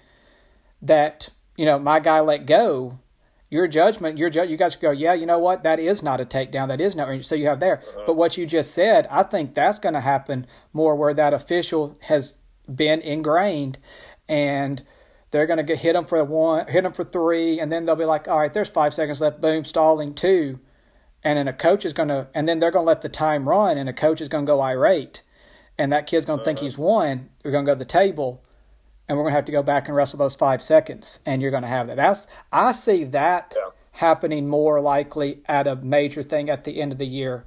that 0.81 1.29
you 1.57 1.65
know 1.65 1.77
my 1.77 1.99
guy 1.99 2.19
let 2.21 2.45
go, 2.45 2.99
your 3.49 3.67
judgment, 3.67 4.17
your 4.17 4.29
ju- 4.29 4.47
you 4.47 4.57
guys 4.57 4.75
go, 4.75 4.91
yeah, 4.91 5.13
you 5.13 5.25
know 5.25 5.39
what, 5.39 5.63
that 5.63 5.79
is 5.79 6.03
not 6.03 6.21
a 6.21 6.25
takedown, 6.25 6.67
that 6.67 6.79
is 6.79 6.95
not. 6.95 7.25
So 7.25 7.35
you 7.35 7.47
have 7.47 7.59
there, 7.59 7.79
uh-huh. 7.79 8.03
but 8.05 8.15
what 8.15 8.37
you 8.37 8.45
just 8.45 8.71
said, 8.71 9.07
I 9.09 9.23
think 9.23 9.55
that's 9.55 9.79
going 9.79 9.95
to 9.95 10.01
happen 10.01 10.45
more 10.71 10.95
where 10.95 11.13
that 11.13 11.33
official 11.33 11.97
has 12.01 12.37
been 12.73 13.01
ingrained, 13.01 13.79
and 14.27 14.83
they're 15.31 15.47
going 15.47 15.57
to 15.57 15.63
get 15.63 15.79
hit 15.79 15.93
them 15.93 16.05
for 16.05 16.23
one, 16.23 16.67
hit 16.67 16.83
them 16.83 16.93
for 16.93 17.03
three, 17.03 17.59
and 17.59 17.71
then 17.71 17.85
they'll 17.85 17.95
be 17.95 18.05
like, 18.05 18.27
all 18.27 18.39
right, 18.39 18.53
there's 18.53 18.69
five 18.69 18.93
seconds 18.93 19.21
left, 19.21 19.41
boom, 19.41 19.65
stalling 19.65 20.13
two, 20.13 20.59
and 21.23 21.37
then 21.37 21.47
a 21.47 21.53
coach 21.53 21.85
is 21.85 21.93
going 21.93 22.09
to, 22.09 22.27
and 22.35 22.47
then 22.47 22.59
they're 22.59 22.71
going 22.71 22.85
to 22.85 22.87
let 22.87 23.01
the 23.01 23.09
time 23.09 23.49
run, 23.49 23.77
and 23.77 23.89
a 23.89 23.93
coach 23.93 24.21
is 24.21 24.29
going 24.29 24.45
to 24.45 24.51
go 24.51 24.61
irate, 24.61 25.23
and 25.77 25.91
that 25.91 26.05
kid's 26.05 26.25
going 26.25 26.39
to 26.39 26.45
think 26.45 26.59
uh-huh. 26.59 26.65
he's 26.65 26.77
won. 26.77 27.29
They're 27.41 27.51
going 27.51 27.65
to 27.65 27.69
go 27.71 27.75
to 27.75 27.79
the 27.79 27.85
table 27.85 28.43
and 29.09 29.17
we're 29.17 29.23
going 29.23 29.31
to 29.33 29.37
have 29.37 29.45
to 29.45 29.51
go 29.51 29.63
back 29.63 29.87
and 29.87 29.97
wrestle 29.97 30.19
those 30.19 30.35
five 30.35 30.61
seconds, 30.61 31.19
and 31.25 31.41
you're 31.41 31.51
going 31.51 31.63
to 31.63 31.67
have 31.69 31.87
that. 31.87 31.97
That's 31.97 32.27
I 32.53 32.71
see 32.73 33.03
that 33.05 33.53
Yeah. 33.57 33.71
happening 33.93 34.47
more 34.47 34.79
likely 34.79 35.41
at 35.47 35.65
a 35.67 35.75
major 35.75 36.21
thing 36.21 36.49
at 36.49 36.63
the 36.63 36.79
end 36.79 36.91
of 36.91 36.99
the 36.99 37.07
year 37.07 37.43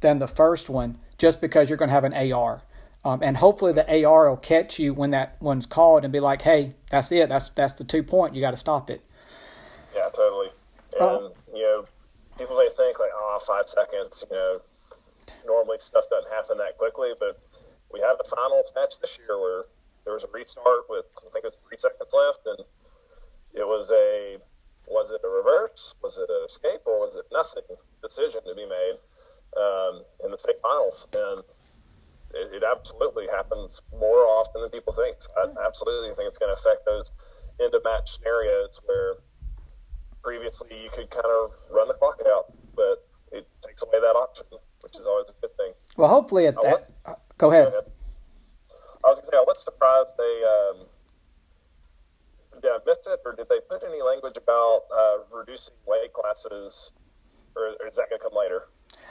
than 0.00 0.20
the 0.20 0.28
first 0.28 0.70
one, 0.70 0.98
just 1.18 1.40
because 1.40 1.68
you're 1.68 1.76
going 1.76 1.88
to 1.88 1.94
have 1.94 2.04
an 2.04 2.14
AR, 2.14 2.62
um, 3.04 3.20
and 3.22 3.38
hopefully 3.38 3.72
the 3.72 4.04
AR 4.04 4.30
will 4.30 4.36
catch 4.36 4.78
you 4.78 4.94
when 4.94 5.10
that 5.10 5.36
one's 5.40 5.66
called 5.66 6.04
and 6.04 6.12
be 6.12 6.20
like, 6.20 6.42
"Hey, 6.42 6.74
that's 6.90 7.10
it. 7.10 7.28
That's 7.28 7.48
that's 7.50 7.74
the 7.74 7.84
two 7.84 8.04
point. 8.04 8.34
You 8.36 8.40
got 8.40 8.52
to 8.52 8.56
stop 8.56 8.88
it." 8.88 9.02
Yeah, 9.94 10.08
totally. 10.14 10.48
And 10.92 11.02
Oh. 11.02 11.32
you 11.52 11.62
know, 11.62 11.84
people 12.38 12.56
may 12.56 12.68
think 12.76 12.98
like, 13.00 13.10
oh, 13.12 13.40
five 13.44 13.68
seconds. 13.68 14.24
You 14.30 14.36
know, 14.36 14.60
normally 15.46 15.78
stuff 15.80 16.04
doesn't 16.08 16.30
happen 16.32 16.58
that 16.58 16.78
quickly, 16.78 17.10
but 17.18 17.38
we 17.92 18.00
had 18.00 18.14
the 18.18 18.24
finals 18.24 18.70
match 18.76 19.00
this 19.00 19.18
year 19.18 19.38
where 19.40 19.64
there 20.04 20.14
was 20.14 20.24
a 20.24 20.30
restart 20.32 20.88
with 20.88 21.06
I 21.18 21.30
think 21.32 21.44
it 21.44 21.54
was 21.54 21.58
three 21.68 21.78
seconds 21.78 22.12
left, 22.12 22.46
and 22.46 22.60
it 23.54 23.66
was 23.66 23.90
a 23.90 24.38
was 24.88 25.10
it 25.10 25.20
a 25.24 25.28
reverse? 25.28 25.94
Was 26.02 26.18
it 26.18 26.28
an 26.28 26.44
escape 26.46 26.82
or 26.86 27.06
was 27.06 27.16
it 27.16 27.26
nothing? 27.32 27.62
Decision 28.02 28.40
to 28.44 28.54
be 28.54 28.66
made 28.66 28.98
um, 29.56 30.02
in 30.24 30.30
the 30.30 30.38
state 30.38 30.58
finals, 30.62 31.06
and 31.12 31.40
it, 32.34 32.62
it 32.62 32.62
absolutely 32.64 33.26
happens 33.30 33.80
more 33.92 34.26
often 34.26 34.62
than 34.62 34.70
people 34.70 34.92
think. 34.92 35.16
I 35.38 35.52
absolutely 35.64 36.14
think 36.16 36.28
it's 36.28 36.38
going 36.38 36.54
to 36.54 36.58
affect 36.58 36.84
those 36.84 37.12
end 37.62 37.74
of 37.74 37.82
match 37.84 38.18
scenarios 38.18 38.80
where 38.84 39.16
previously 40.22 40.70
you 40.82 40.90
could 40.90 41.10
kind 41.10 41.26
of 41.26 41.52
run 41.70 41.88
the 41.88 41.94
clock 41.94 42.18
out, 42.26 42.52
but 42.74 43.06
it 43.30 43.46
takes 43.64 43.82
away 43.82 44.00
that 44.00 44.16
option, 44.16 44.46
which 44.82 44.96
is 44.96 45.06
always 45.06 45.28
a 45.28 45.34
good 45.40 45.56
thing. 45.56 45.72
Well, 45.96 46.08
hopefully 46.08 46.46
at 46.46 46.56
that. 46.56 46.88
Go 47.38 47.50
ahead. 47.50 47.64
Go 47.64 47.78
ahead. 47.78 47.92
I 49.04 49.08
was 49.08 49.18
going 49.18 49.24
to 49.24 49.30
say, 49.32 49.36
I 49.36 49.44
was 49.46 49.62
surprised 49.62 50.14
they 50.16 50.42
um, 50.46 50.86
did 52.62 52.70
I 52.70 52.78
miss 52.86 52.98
it, 53.06 53.20
or 53.24 53.34
did 53.34 53.48
they 53.48 53.58
put 53.68 53.82
any 53.82 54.00
language 54.02 54.36
about 54.36 54.82
uh, 54.94 55.36
reducing 55.36 55.74
weight 55.86 56.12
classes, 56.12 56.92
or, 57.56 57.74
or 57.80 57.88
is 57.88 57.96
that 57.96 58.08
going 58.08 58.20
to 58.20 58.24
come 58.28 58.38
later? 58.38 58.68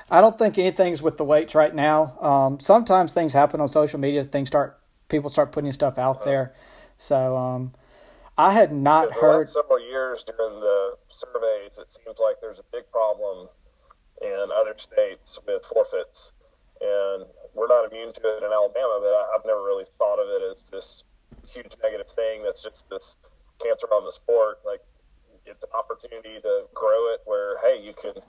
I 0.10 0.22
don't 0.22 0.38
think 0.38 0.58
anything's 0.58 1.02
with 1.02 1.18
the 1.18 1.24
weights 1.24 1.56
right 1.56 1.74
now. 1.74 2.18
Um, 2.20 2.60
sometimes 2.60 3.14
things 3.14 3.34
happen 3.34 3.62
on 3.62 3.68
social 3.68 4.00
media. 4.00 4.24
Things 4.24 4.48
start 4.48 4.80
people 5.10 5.30
start 5.30 5.52
putting 5.52 5.72
stuff 5.74 5.98
out 5.98 6.24
there. 6.24 6.54
So 6.98 7.36
um, 7.36 7.74
I 8.38 8.54
had 8.54 8.72
not 8.72 9.12
heard. 9.14 9.48
several 9.50 9.80
years 9.80 10.24
during 10.24 10.60
the 10.60 10.96
surveys, 11.10 11.78
it 11.78 11.92
seems 11.92 12.18
like 12.20 12.38
there's 12.42 12.60
a 12.60 12.66
big 12.72 12.90
problem 12.92 13.50
in 14.22 14.48
other 14.56 14.74
states 14.78 15.40
with 15.46 15.66
forfeits, 15.66 16.34
and 16.80 17.26
we're 17.54 17.68
not 17.68 17.92
immune 17.92 18.14
to 18.14 18.22
it 18.38 18.44
in 18.44 18.52
Alabama. 18.52 19.00
But 19.02 19.14
I, 19.14 19.24
I've 19.36 19.46
never 19.46 19.64
really 19.64 19.86
thought 19.98 20.20
of 20.20 20.28
it 20.30 20.44
as 20.52 20.64
this 20.64 21.04
huge 21.48 21.76
negative 21.84 22.10
thing. 22.10 22.44
That's 22.44 22.64
just 22.64 22.90
this 22.90 23.18
cancer 23.64 23.88
on 23.92 24.06
the 24.06 24.12
sport. 24.12 24.60
Like 24.66 24.82
it's 25.46 25.64
an 25.64 25.72
opportunity 25.74 26.40
to 26.42 26.66
grow 26.74 27.14
it, 27.14 27.22
where 27.26 27.58
hey, 27.62 27.82
you 27.82 27.94
can. 27.94 28.22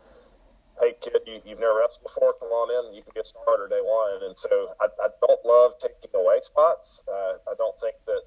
Hey 0.81 0.97
kid, 1.01 1.21
you, 1.27 1.39
you've 1.45 1.61
never 1.61 1.79
wrestled 1.79 2.03
before. 2.03 2.33
Come 2.41 2.49
on 2.49 2.73
in. 2.73 2.97
You 2.97 3.03
can 3.05 3.13
get 3.15 3.27
started 3.27 3.69
day 3.69 3.85
one. 3.85 4.25
And 4.25 4.37
so 4.37 4.73
I, 4.81 4.89
I 5.05 5.09
don't 5.21 5.45
love 5.45 5.77
taking 5.79 6.11
away 6.17 6.41
spots. 6.41 7.05
Uh, 7.07 7.37
I 7.45 7.55
don't 7.59 7.79
think 7.79 7.95
that 8.07 8.23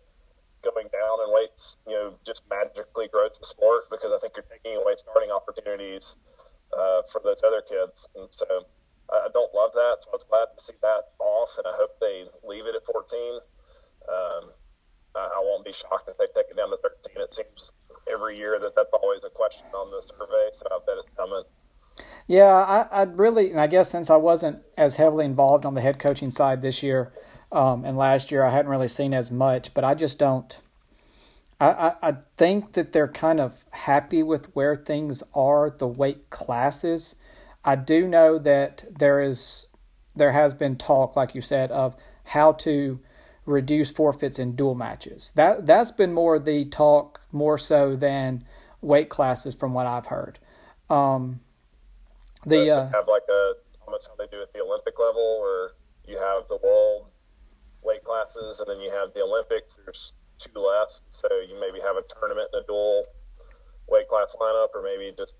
going 0.65 0.89
down 0.93 1.21
in 1.25 1.33
weights, 1.33 1.77
you 1.87 1.93
know, 1.93 2.13
just 2.25 2.41
magically 2.49 3.07
grows 3.07 3.37
the 3.39 3.45
sport 3.45 3.85
because 3.89 4.13
I 4.13 4.19
think 4.19 4.33
you're 4.35 4.49
taking 4.49 4.77
away 4.77 4.93
starting 4.97 5.29
opportunities 5.29 6.15
uh, 6.73 7.01
for 7.11 7.21
those 7.23 7.41
other 7.45 7.61
kids. 7.61 8.09
And 8.15 8.27
so 8.29 8.45
I 9.15 9.27
I 9.27 9.29
don't 9.31 9.53
love 9.55 9.71
that. 9.73 10.03
So 10.03 10.11
I 10.11 10.15
was 10.19 10.27
glad 10.27 10.47
to 10.51 10.59
see 10.63 10.75
that 10.81 11.15
off, 11.19 11.55
and 11.57 11.65
I 11.67 11.75
hope 11.79 11.95
they 11.99 12.25
leave 12.43 12.67
it 12.67 12.75
at 12.75 12.85
14. 12.85 13.39
Um, 14.11 14.51
I, 15.15 15.19
I 15.19 15.39
won't 15.41 15.63
be 15.63 15.71
shocked 15.71 16.09
if 16.09 16.17
they 16.17 16.27
take 16.35 16.51
it 16.51 16.57
down 16.57 16.69
to 16.69 16.77
13. 16.83 17.23
It 17.23 17.33
seems 17.33 17.71
every 18.11 18.37
year 18.37 18.59
that 18.59 18.75
that's 18.75 18.93
always 18.93 19.23
a 19.23 19.29
question 19.29 19.65
on 19.73 19.91
the 19.91 20.01
survey. 20.01 20.51
So 20.51 20.67
I 20.71 20.79
bet 20.85 20.95
it's 20.99 21.15
coming. 21.15 21.43
Yeah, 22.27 22.53
I, 22.53 23.01
I'd 23.01 23.17
really, 23.17 23.51
and 23.51 23.59
I 23.59 23.67
guess 23.67 23.89
since 23.89 24.09
I 24.09 24.15
wasn't 24.15 24.59
as 24.77 24.95
heavily 24.95 25.25
involved 25.25 25.65
on 25.65 25.75
the 25.75 25.81
head 25.81 25.99
coaching 25.99 26.31
side 26.31 26.61
this 26.61 26.83
year, 26.83 27.13
um, 27.51 27.85
and 27.85 27.97
last 27.97 28.31
year 28.31 28.43
I 28.43 28.51
hadn't 28.51 28.71
really 28.71 28.87
seen 28.87 29.13
as 29.13 29.31
much, 29.31 29.73
but 29.73 29.83
I 29.83 29.93
just 29.93 30.17
don't. 30.17 30.57
I, 31.59 31.67
I, 31.67 32.09
I 32.09 32.17
think 32.37 32.73
that 32.73 32.91
they're 32.91 33.07
kind 33.07 33.39
of 33.39 33.63
happy 33.71 34.23
with 34.23 34.53
where 34.55 34.75
things 34.75 35.23
are, 35.33 35.69
the 35.69 35.87
weight 35.87 36.29
classes. 36.29 37.15
I 37.65 37.75
do 37.75 38.07
know 38.07 38.37
that 38.37 38.85
there 38.99 39.19
is, 39.21 39.65
there 40.15 40.31
has 40.31 40.53
been 40.53 40.77
talk, 40.77 41.15
like 41.15 41.33
you 41.33 41.41
said, 41.41 41.71
of 41.71 41.95
how 42.25 42.53
to 42.53 42.99
reduce 43.45 43.91
forfeits 43.91 44.39
in 44.39 44.55
dual 44.55 44.75
matches. 44.75 45.31
That 45.35 45.65
that's 45.65 45.91
been 45.91 46.13
more 46.13 46.39
the 46.39 46.65
talk, 46.65 47.21
more 47.31 47.57
so 47.57 47.95
than 47.95 48.45
weight 48.81 49.09
classes, 49.09 49.55
from 49.55 49.73
what 49.73 49.85
I've 49.85 50.07
heard. 50.07 50.39
Um, 50.89 51.41
the 52.45 52.69
uh, 52.69 52.89
have 52.89 53.07
like 53.07 53.23
a 53.29 53.53
almost 53.85 54.07
how 54.07 54.15
they 54.15 54.29
do 54.31 54.41
at 54.41 54.53
the 54.53 54.61
Olympic 54.61 54.97
level, 54.99 55.41
where 55.41 55.71
you 56.07 56.19
have 56.19 56.47
the 56.47 56.57
world 56.63 57.07
weight 57.83 58.03
classes, 58.03 58.59
and 58.59 58.69
then 58.69 58.79
you 58.79 58.91
have 58.91 59.13
the 59.13 59.21
Olympics. 59.21 59.79
There's 59.83 60.13
two 60.37 60.59
less, 60.59 61.01
so 61.09 61.27
you 61.47 61.59
maybe 61.59 61.79
have 61.85 61.95
a 61.95 62.03
tournament 62.19 62.49
and 62.53 62.63
a 62.63 62.67
dual 62.67 63.05
weight 63.87 64.07
class 64.07 64.35
lineup, 64.39 64.69
or 64.73 64.83
maybe 64.83 65.13
just 65.17 65.35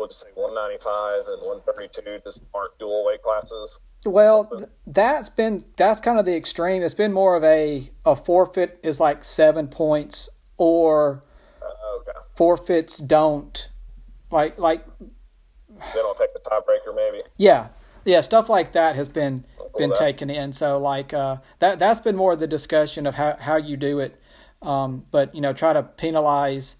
we'll 0.00 0.08
just 0.08 0.22
say 0.22 0.30
195 0.34 1.28
and 1.28 1.42
132 1.46 2.22
just 2.24 2.42
aren't 2.54 2.76
dual 2.78 3.04
weight 3.04 3.22
classes. 3.22 3.78
Well, 4.06 4.66
that's 4.86 5.28
been 5.28 5.64
that's 5.76 6.00
kind 6.00 6.18
of 6.18 6.24
the 6.24 6.34
extreme. 6.34 6.82
It's 6.82 6.94
been 6.94 7.12
more 7.12 7.36
of 7.36 7.44
a 7.44 7.90
a 8.04 8.16
forfeit 8.16 8.80
is 8.82 8.98
like 8.98 9.24
seven 9.24 9.68
points, 9.68 10.30
or 10.56 11.22
uh, 11.60 12.00
okay. 12.00 12.18
forfeits 12.34 12.96
don't 12.96 13.68
like 14.30 14.58
like 14.58 14.86
they 14.98 16.00
don't 16.00 16.16
take 16.16 16.32
the 16.32 16.40
tiebreaker, 16.40 16.96
maybe. 16.96 17.22
Yeah, 17.36 17.68
yeah, 18.06 18.22
stuff 18.22 18.48
like 18.48 18.72
that 18.72 18.96
has 18.96 19.10
been 19.10 19.44
been 19.76 19.90
that. 19.90 19.98
taken 19.98 20.30
in. 20.30 20.54
So 20.54 20.78
like 20.78 21.12
uh, 21.12 21.36
that 21.58 21.78
that's 21.78 22.00
been 22.00 22.16
more 22.16 22.32
of 22.32 22.40
the 22.40 22.46
discussion 22.46 23.06
of 23.06 23.16
how 23.16 23.36
how 23.38 23.56
you 23.56 23.76
do 23.76 23.98
it. 23.98 24.18
Um, 24.62 25.04
but 25.10 25.34
you 25.34 25.42
know, 25.42 25.52
try 25.52 25.74
to 25.74 25.82
penalize. 25.82 26.76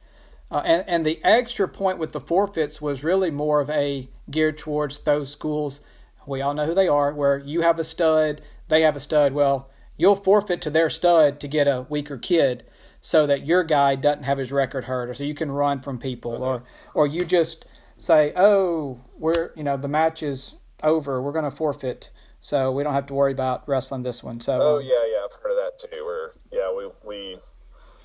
Uh, 0.51 0.63
and, 0.65 0.85
and 0.89 1.07
the 1.07 1.21
extra 1.23 1.69
point 1.69 1.99
with 1.99 2.13
the 2.13 2.21
forfeits 2.21 2.81
was 2.81 3.05
really 3.05 3.31
more 3.31 3.61
of 3.61 3.71
a 3.71 4.09
geared 4.31 4.59
towards 4.59 5.01
those 5.01 5.31
schools. 5.31 5.81
We 6.27 6.41
all 6.41 6.55
know 6.55 6.67
who 6.67 6.75
they 6.75 6.89
are, 6.89 7.13
where 7.13 7.39
you 7.39 7.61
have 7.63 7.79
a 7.79 7.85
stud, 7.85 8.43
they 8.69 8.83
have 8.83 8.97
a 8.97 9.01
stud. 9.01 9.33
Well, 9.33 9.71
you'll 9.97 10.17
forfeit 10.17 10.61
to 10.63 10.71
their 10.71 10.91
stud 10.91 11.41
to 11.41 11.49
get 11.49 11.69
a 11.69 11.87
weaker 11.89 12.19
kid 12.19 12.65
so 13.01 13.27
that 13.27 13.47
your 13.47 13.65
guy 13.65 13.95
doesn't 13.95 14.25
have 14.25 14.39
his 14.39 14.53
record 14.53 14.85
hurt 14.85 15.09
or 15.09 15.15
so 15.15 15.25
you 15.25 15.35
can 15.35 15.51
run 15.51 15.81
from 15.81 15.99
people 15.99 16.43
or 16.43 16.63
or 16.95 17.07
you 17.07 17.25
just 17.25 17.65
say, 17.97 18.33
"Oh, 18.37 19.01
we're 19.19 19.53
you 19.57 19.63
know 19.63 19.77
the 19.77 19.89
match 19.89 20.23
is 20.23 20.57
over. 20.83 21.23
We're 21.23 21.33
going 21.33 21.45
to 21.45 21.51
forfeit, 21.51 22.11
so 22.41 22.73
we 22.73 22.83
don't 22.83 22.95
have 22.95 23.07
to 23.07 23.15
worry 23.15 23.33
about 23.33 23.69
wrestling 23.69 24.03
this 24.03 24.23
one." 24.23 24.41
So. 24.41 24.61
Oh 24.61 24.79
yeah, 24.79 25.05
yeah, 25.11 25.25
I've 25.25 25.43
heard 25.43 25.53
of 25.53 25.57
that 25.57 25.79
too. 25.79 26.05
Where 26.05 26.33
yeah, 26.53 26.73
we 26.75 26.91
we 27.07 27.39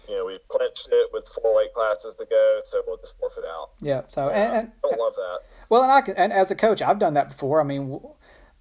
you 0.08 0.16
know 0.16 0.26
we 0.26 0.40
clinched 0.48 0.90
it 0.92 1.10
with 1.14 1.28
four 1.28 1.56
weight 1.56 1.74
classes 1.74 2.16
to 2.16 2.26
go, 2.26 2.60
so 2.64 2.82
we'll 2.88 2.98
just 2.98 3.18
forfeit 3.20 3.46
out. 3.46 3.72
Yeah. 3.82 4.02
So 4.08 4.30
and, 4.30 4.54
and 4.54 4.72
I 4.84 4.88
don't 4.90 5.00
love 5.00 5.14
that. 5.16 5.40
Well, 5.70 5.84
and 5.84 5.92
I 5.92 6.02
can, 6.02 6.16
and 6.16 6.34
as 6.34 6.52
a 6.52 6.56
coach, 6.56 6.82
I've 6.82 7.00
done 7.00 7.14
that 7.16 7.30
before. 7.30 7.62
I 7.62 7.64
mean. 7.64 8.00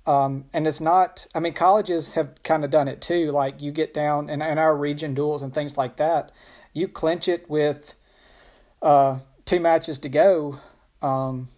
Um, 0.07 0.45
and 0.53 0.67
it's 0.67 0.83
not, 0.83 1.27
I 1.35 1.41
mean, 1.41 1.55
colleges 1.55 2.13
have 2.13 2.43
kind 2.43 2.63
of 2.63 2.71
done 2.71 2.89
it 2.89 3.01
too. 3.01 3.33
Like 3.33 3.63
you 3.63 3.73
get 3.73 3.95
down 3.95 4.29
in, 4.29 4.43
in 4.43 4.59
our 4.59 4.77
region 4.77 5.15
duels 5.15 5.41
and 5.41 5.55
things 5.55 5.79
like 5.79 5.97
that, 5.97 6.31
you 6.75 6.89
clinch 6.89 7.27
it 7.27 7.49
with 7.49 7.95
uh, 8.83 9.21
two 9.47 9.61
matches 9.61 9.97
to 10.01 10.11
go 10.11 10.61
um, 11.05 11.49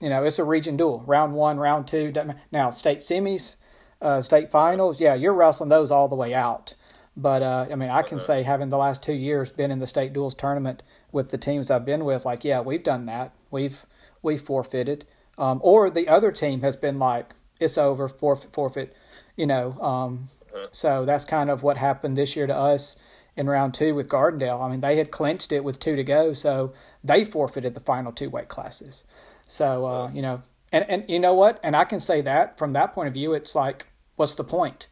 you 0.00 0.08
know, 0.08 0.24
it's 0.24 0.38
a 0.38 0.44
region 0.44 0.76
duel, 0.76 1.02
round 1.06 1.34
one, 1.34 1.58
round 1.58 1.88
two. 1.88 2.12
Now, 2.52 2.70
state 2.70 3.00
semis, 3.00 3.56
uh, 4.00 4.22
state 4.22 4.50
finals, 4.50 5.00
yeah, 5.00 5.14
you're 5.14 5.34
wrestling 5.34 5.68
those 5.68 5.90
all 5.90 6.08
the 6.08 6.16
way 6.16 6.32
out. 6.32 6.74
But 7.20 7.42
uh, 7.42 7.66
I 7.70 7.74
mean, 7.74 7.90
I 7.90 8.00
can 8.00 8.18
say 8.18 8.42
having 8.44 8.70
the 8.70 8.78
last 8.78 9.02
two 9.02 9.12
years 9.12 9.50
been 9.50 9.70
in 9.70 9.78
the 9.78 9.86
state 9.86 10.14
duels 10.14 10.34
tournament 10.34 10.82
with 11.12 11.30
the 11.30 11.36
teams 11.36 11.70
I've 11.70 11.84
been 11.84 12.06
with, 12.06 12.24
like, 12.24 12.44
yeah, 12.44 12.62
we've 12.62 12.82
done 12.82 13.04
that. 13.06 13.34
We've 13.50 13.84
we 14.22 14.38
forfeited, 14.38 15.06
um, 15.36 15.60
or 15.62 15.90
the 15.90 16.08
other 16.08 16.32
team 16.32 16.62
has 16.62 16.76
been 16.76 16.98
like, 16.98 17.34
it's 17.58 17.76
over, 17.76 18.08
forfeit, 18.08 18.52
forfeit. 18.52 18.96
You 19.36 19.46
know, 19.46 19.72
um, 19.80 20.30
so 20.72 21.04
that's 21.04 21.26
kind 21.26 21.50
of 21.50 21.62
what 21.62 21.76
happened 21.76 22.16
this 22.16 22.36
year 22.36 22.46
to 22.46 22.56
us 22.56 22.96
in 23.36 23.48
round 23.48 23.74
two 23.74 23.94
with 23.94 24.08
Gardendale. 24.08 24.62
I 24.62 24.70
mean, 24.70 24.80
they 24.80 24.96
had 24.96 25.10
clinched 25.10 25.52
it 25.52 25.62
with 25.62 25.78
two 25.78 25.96
to 25.96 26.04
go, 26.04 26.32
so 26.32 26.72
they 27.04 27.24
forfeited 27.24 27.74
the 27.74 27.80
final 27.80 28.12
two 28.12 28.30
weight 28.30 28.48
classes. 28.48 29.04
So 29.46 29.84
uh, 29.84 30.10
you 30.12 30.22
know, 30.22 30.42
and 30.72 30.86
and 30.88 31.04
you 31.06 31.18
know 31.18 31.34
what? 31.34 31.60
And 31.62 31.76
I 31.76 31.84
can 31.84 32.00
say 32.00 32.22
that 32.22 32.56
from 32.56 32.72
that 32.72 32.94
point 32.94 33.08
of 33.08 33.14
view, 33.14 33.34
it's 33.34 33.54
like, 33.54 33.88
what's 34.16 34.34
the 34.34 34.44
point? 34.44 34.86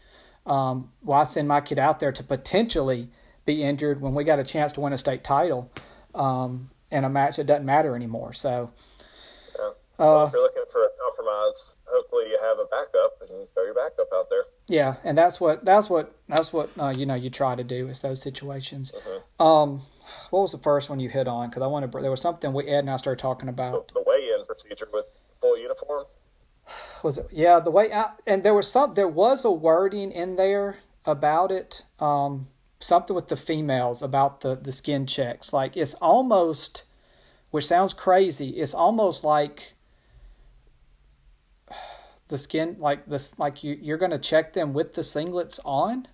Um, 0.49 0.90
why 1.00 1.25
send 1.25 1.49
my 1.49 1.61
kid 1.61 1.78
out 1.78 2.00
there 2.00 2.12
to 2.12 2.23
potentially 2.23 3.11
be 3.45 3.62
injured 3.62 4.00
when 4.00 4.14
we 4.14 4.25
got 4.25 4.38
a 4.38 4.45
chance 4.45 4.73
to 4.75 4.81
win 4.81 4.93
a 4.93 4.99
state 4.99 5.23
title 5.23 5.71
um, 6.14 6.71
in 6.90 7.05
a 7.05 7.11
match 7.11 7.37
that 7.37 7.47
doesn't 7.47 7.67
matter 7.67 7.95
anymore? 7.95 8.33
So. 8.33 8.71
Yeah. 9.59 9.71
Well, 9.99 10.21
uh, 10.21 10.26
if 10.26 10.33
you're 10.33 10.43
looking 10.43 10.64
for 10.73 10.85
a 10.85 10.88
compromise, 11.02 11.75
hopefully 11.85 12.26
you 12.31 12.38
have 12.40 12.59
a 12.59 12.64
backup 12.67 13.21
and 13.28 13.49
throw 13.52 13.64
your 13.64 13.75
backup 13.75 14.09
out 14.14 14.28
there. 14.31 14.45
Yeah, 14.69 14.97
and 15.02 15.17
that's 15.17 15.40
what 15.40 15.64
that's 15.64 15.88
what 15.88 16.14
that's 16.28 16.52
what 16.52 16.71
uh, 16.78 16.95
you 16.97 17.07
know 17.07 17.14
you 17.14 17.31
try 17.31 17.55
to 17.55 17.64
do 17.64 17.88
is 17.88 18.00
those 18.00 18.23
situations. 18.23 18.93
Mm-hmm. 18.93 19.43
Um, 19.43 19.83
what 20.31 20.43
was 20.43 20.52
the 20.52 20.59
first 20.59 20.88
one 20.88 21.00
you 21.00 21.09
hit 21.09 21.26
on? 21.26 21.49
Because 21.49 21.62
I 21.62 21.67
want 21.67 21.90
to. 21.90 22.00
There 22.00 22.11
was 22.11 22.21
something 22.21 22.52
we 22.52 22.67
Ed 22.67 22.81
and 22.81 22.90
I 22.90 22.97
started 22.97 23.21
talking 23.21 23.49
about. 23.49 23.93
The, 23.93 24.05
weigh-in 24.07 24.45
procedure 24.47 24.88
with 24.93 25.07
full 25.40 25.59
uniform. 25.59 26.05
Was 27.02 27.19
it? 27.19 27.28
Yeah, 27.31 27.61
the 27.61 27.71
way 27.71 27.93
out, 27.93 28.21
and 28.26 28.43
there 28.43 28.55
was 28.55 28.71
some. 28.71 28.95
There 28.95 29.09
was 29.09 29.45
a 29.45 29.50
wording 29.50 30.12
in 30.12 30.37
there 30.37 30.78
about 31.05 31.52
it. 31.52 31.85
Um, 32.00 32.49
something 32.81 33.14
with 33.14 33.28
the 33.28 33.37
females 33.37 34.02
about 34.02 34.40
the 34.40 34.57
the 34.57 34.73
skin 34.73 35.07
checks. 35.07 35.52
Like 35.52 35.76
it's 35.76 35.95
almost, 35.95 36.85
which 37.50 37.67
sounds 37.67 37.93
crazy. 37.93 38.50
It's 38.50 38.75
almost 38.75 39.25
like 39.25 39.75
the 42.28 42.38
skin, 42.38 42.76
like 42.78 43.07
this, 43.07 43.38
like 43.38 43.64
you 43.64 43.78
you're 43.81 43.99
going 43.99 44.11
to 44.11 44.19
check 44.19 44.52
them 44.52 44.73
with 44.73 44.95
the 44.95 45.02
singlets 45.02 45.59
on. 45.64 46.09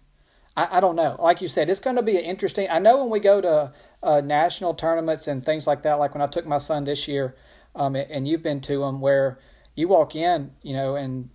I, 0.56 0.78
I 0.78 0.80
don't 0.80 0.96
know. 0.96 1.16
Like 1.18 1.40
you 1.42 1.48
said, 1.48 1.68
it's 1.68 1.80
going 1.80 1.96
to 1.96 2.02
be 2.02 2.16
an 2.16 2.24
interesting. 2.24 2.68
I 2.70 2.78
know 2.78 2.98
when 2.98 3.10
we 3.10 3.20
go 3.20 3.40
to 3.40 3.72
uh, 4.02 4.20
national 4.20 4.74
tournaments 4.74 5.26
and 5.26 5.44
things 5.44 5.66
like 5.66 5.82
that, 5.82 5.94
like 5.94 6.14
when 6.14 6.22
I 6.22 6.26
took 6.28 6.46
my 6.46 6.58
son 6.58 6.84
this 6.84 7.08
year, 7.08 7.34
um, 7.74 7.96
and 7.96 8.28
you've 8.28 8.42
been 8.42 8.60
to 8.62 8.80
them 8.80 9.00
where 9.00 9.38
you 9.74 9.88
walk 9.88 10.14
in, 10.14 10.52
you 10.62 10.74
know, 10.74 10.96
and 10.96 11.30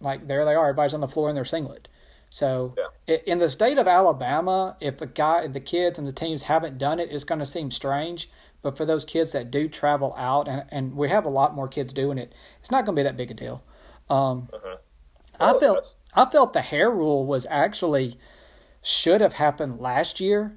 like 0.00 0.26
there 0.28 0.44
they 0.44 0.54
are, 0.54 0.68
everybody's 0.68 0.94
on 0.94 1.00
the 1.00 1.08
floor 1.08 1.28
in 1.28 1.34
their 1.34 1.44
singlet. 1.44 1.88
So 2.30 2.74
yeah. 3.06 3.16
in 3.26 3.38
the 3.38 3.48
state 3.48 3.78
of 3.78 3.86
Alabama, 3.86 4.76
if 4.80 5.00
a 5.00 5.06
guy, 5.06 5.46
the 5.46 5.60
kids 5.60 5.98
and 5.98 6.06
the 6.06 6.12
teams 6.12 6.42
haven't 6.42 6.76
done 6.76 6.98
it, 7.00 7.08
it's 7.10 7.24
going 7.24 7.38
to 7.38 7.46
seem 7.46 7.70
strange. 7.70 8.28
But 8.62 8.76
for 8.76 8.84
those 8.84 9.04
kids 9.04 9.32
that 9.32 9.50
do 9.50 9.68
travel 9.68 10.12
out, 10.16 10.48
and, 10.48 10.64
and 10.70 10.96
we 10.96 11.08
have 11.08 11.24
a 11.24 11.30
lot 11.30 11.54
more 11.54 11.68
kids 11.68 11.92
doing 11.92 12.18
it, 12.18 12.32
it's 12.60 12.70
not 12.70 12.84
going 12.84 12.96
to 12.96 13.00
be 13.00 13.04
that 13.04 13.16
big 13.16 13.30
a 13.30 13.34
deal. 13.34 13.62
Um, 14.10 14.48
uh-huh. 14.52 14.76
I 15.38 15.58
felt 15.58 15.94
I 16.14 16.24
felt 16.24 16.52
the 16.52 16.62
hair 16.62 16.90
rule 16.90 17.26
was 17.26 17.46
actually 17.48 18.18
should 18.82 19.20
have 19.20 19.34
happened 19.34 19.80
last 19.80 20.18
year, 20.18 20.56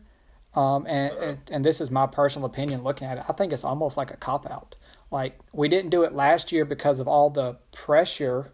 um, 0.56 0.88
and, 0.88 1.14
and, 1.18 1.38
and 1.52 1.66
this 1.66 1.82
is 1.82 1.92
my 1.92 2.08
personal 2.08 2.46
opinion 2.46 2.84
looking 2.84 3.08
at 3.08 3.18
it. 3.18 3.26
I 3.28 3.34
think 3.34 3.52
it's 3.52 3.64
almost 3.64 3.98
like 3.98 4.10
a 4.10 4.18
cop 4.18 4.50
out. 4.50 4.76
Like 5.12 5.40
we 5.52 5.68
didn't 5.68 5.90
do 5.90 6.04
it 6.04 6.14
last 6.14 6.52
year 6.52 6.66
because 6.66 7.00
of 7.00 7.08
all 7.08 7.30
the 7.30 7.58
pressure, 7.72 8.52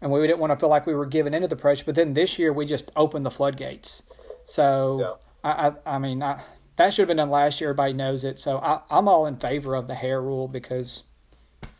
and 0.00 0.10
we 0.12 0.24
didn't 0.26 0.38
want 0.38 0.52
to 0.52 0.56
feel 0.56 0.68
like 0.68 0.86
we 0.86 0.94
were 0.94 1.06
giving 1.06 1.34
into 1.34 1.48
the 1.48 1.56
pressure. 1.56 1.84
But 1.84 1.96
then 1.96 2.14
this 2.14 2.38
year 2.38 2.52
we 2.52 2.66
just 2.66 2.90
opened 2.94 3.26
the 3.26 3.30
floodgates. 3.30 4.02
So 4.44 5.18
yeah. 5.44 5.50
I, 5.50 5.68
I, 5.68 5.96
I 5.96 5.98
mean 5.98 6.22
I, 6.22 6.42
that 6.76 6.94
should 6.94 7.02
have 7.02 7.08
been 7.08 7.16
done 7.16 7.30
last 7.30 7.60
year. 7.60 7.70
Everybody 7.70 7.94
knows 7.94 8.22
it. 8.22 8.38
So 8.38 8.58
I, 8.58 8.82
I'm 8.90 9.08
all 9.08 9.26
in 9.26 9.36
favor 9.38 9.74
of 9.74 9.88
the 9.88 9.94
hair 9.96 10.22
rule 10.22 10.46
because 10.46 11.02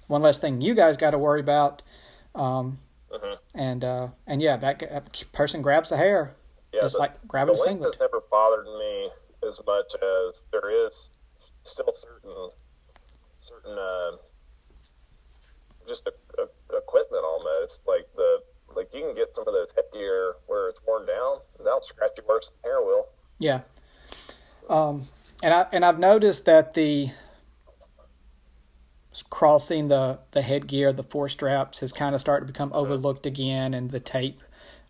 one 0.08 0.22
less 0.22 0.38
thing 0.38 0.60
you 0.60 0.74
guys 0.74 0.96
got 0.96 1.10
to 1.10 1.18
worry 1.18 1.40
about. 1.40 1.82
Um, 2.34 2.78
uh-huh. 3.12 3.36
And 3.54 3.84
uh, 3.84 4.08
and 4.26 4.42
yeah, 4.42 4.56
that, 4.56 4.80
that 4.80 5.24
person 5.32 5.62
grabs 5.62 5.90
the 5.90 5.96
hair, 5.96 6.34
yeah, 6.74 6.82
just 6.82 6.94
the, 6.94 7.00
like 7.00 7.26
grabbing 7.28 7.54
the 7.54 7.60
a 7.60 7.64
singlet. 7.64 7.94
has 7.94 8.00
never 8.00 8.22
bothered 8.30 8.66
me 8.66 9.10
as 9.46 9.60
much 9.66 9.94
as 9.94 10.42
there 10.50 10.86
is 10.86 11.10
still 11.62 11.92
certain 11.92 12.50
certain 13.46 13.78
uh, 13.78 14.16
just 15.86 16.06
a, 16.06 16.42
a, 16.42 16.76
equipment 16.76 17.24
almost 17.24 17.82
like 17.86 18.06
the 18.16 18.42
like 18.74 18.88
you 18.92 19.02
can 19.02 19.14
get 19.14 19.34
some 19.34 19.46
of 19.46 19.54
those 19.54 19.72
headgear 19.74 20.34
where 20.46 20.68
it's 20.68 20.80
worn 20.86 21.06
down 21.06 21.38
that'll 21.58 21.80
scratch 21.80 22.10
you 22.16 22.24
worse 22.28 22.50
than 22.50 22.70
hair 22.70 22.80
will. 22.82 23.06
Yeah. 23.38 23.60
Um, 24.68 25.08
and 25.42 25.54
I 25.54 25.66
and 25.72 25.84
I've 25.84 25.98
noticed 25.98 26.44
that 26.46 26.74
the 26.74 27.10
crossing 29.30 29.88
the 29.88 30.18
the 30.32 30.42
headgear, 30.42 30.92
the 30.92 31.02
four 31.02 31.28
straps, 31.28 31.80
has 31.80 31.92
kind 31.92 32.14
of 32.14 32.20
started 32.20 32.46
to 32.46 32.52
become 32.52 32.72
overlooked 32.72 33.26
again, 33.26 33.74
and 33.74 33.90
the 33.90 34.00
tape 34.00 34.42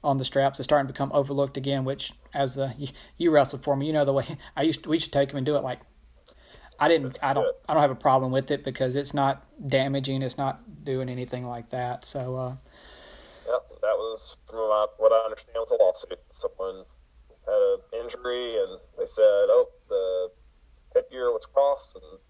on 0.02 0.18
the 0.18 0.24
straps 0.24 0.58
is 0.60 0.64
starting 0.64 0.86
to 0.86 0.92
become 0.92 1.12
overlooked 1.12 1.56
again. 1.56 1.84
Which, 1.84 2.12
as 2.34 2.54
the 2.54 2.74
you, 2.78 2.88
you 3.18 3.30
wrestled 3.30 3.62
for 3.62 3.76
me, 3.76 3.86
you 3.86 3.92
know 3.92 4.04
the 4.04 4.12
way 4.12 4.38
I 4.56 4.62
used 4.62 4.84
to, 4.84 4.88
we 4.88 4.98
should 4.98 5.12
take 5.12 5.28
them 5.28 5.38
and 5.38 5.46
do 5.46 5.56
it 5.56 5.62
like 5.62 5.80
I 6.78 6.88
didn't. 6.88 7.18
I 7.22 7.32
don't. 7.32 7.54
I 7.68 7.74
don't 7.74 7.82
have 7.82 7.90
a 7.90 7.94
problem 7.94 8.32
with 8.32 8.50
it 8.50 8.64
because 8.64 8.96
it's 8.96 9.14
not 9.14 9.44
damaging. 9.68 10.22
It's 10.22 10.38
not 10.38 10.84
doing 10.84 11.08
anything 11.08 11.46
like 11.46 11.70
that. 11.70 12.04
So. 12.04 12.36
Uh, 12.36 12.54
yep, 13.46 13.68
that 13.80 13.96
was 13.96 14.36
from 14.46 14.58
what 14.98 15.12
I 15.12 15.24
understand 15.24 15.56
was 15.56 15.70
a 15.70 15.76
lawsuit. 15.76 16.18
Someone 16.32 16.84
had 17.46 17.54
an 17.54 18.04
injury 18.04 18.56
and 18.58 18.78
they 18.98 19.06
said, 19.06 19.22
"Oh, 19.22 19.68
the 19.88 20.30
headgear 20.94 21.30
was 21.32 21.46
crossed," 21.46 21.96
and 21.96 22.20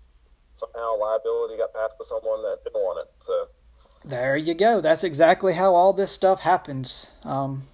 somehow 0.57 0.99
liability 0.99 1.57
got 1.57 1.75
passed 1.75 1.97
to 1.99 2.05
someone 2.05 2.43
that 2.43 2.59
didn't 2.65 2.81
want 2.81 3.07
it. 3.07 3.13
So. 3.25 3.49
There 4.05 4.37
you 4.37 4.55
go. 4.55 4.81
That's 4.81 5.03
exactly 5.03 5.55
how 5.55 5.75
all 5.75 5.93
this 5.93 6.13
stuff 6.13 6.41
happens. 6.41 7.11
Um, 7.25 7.65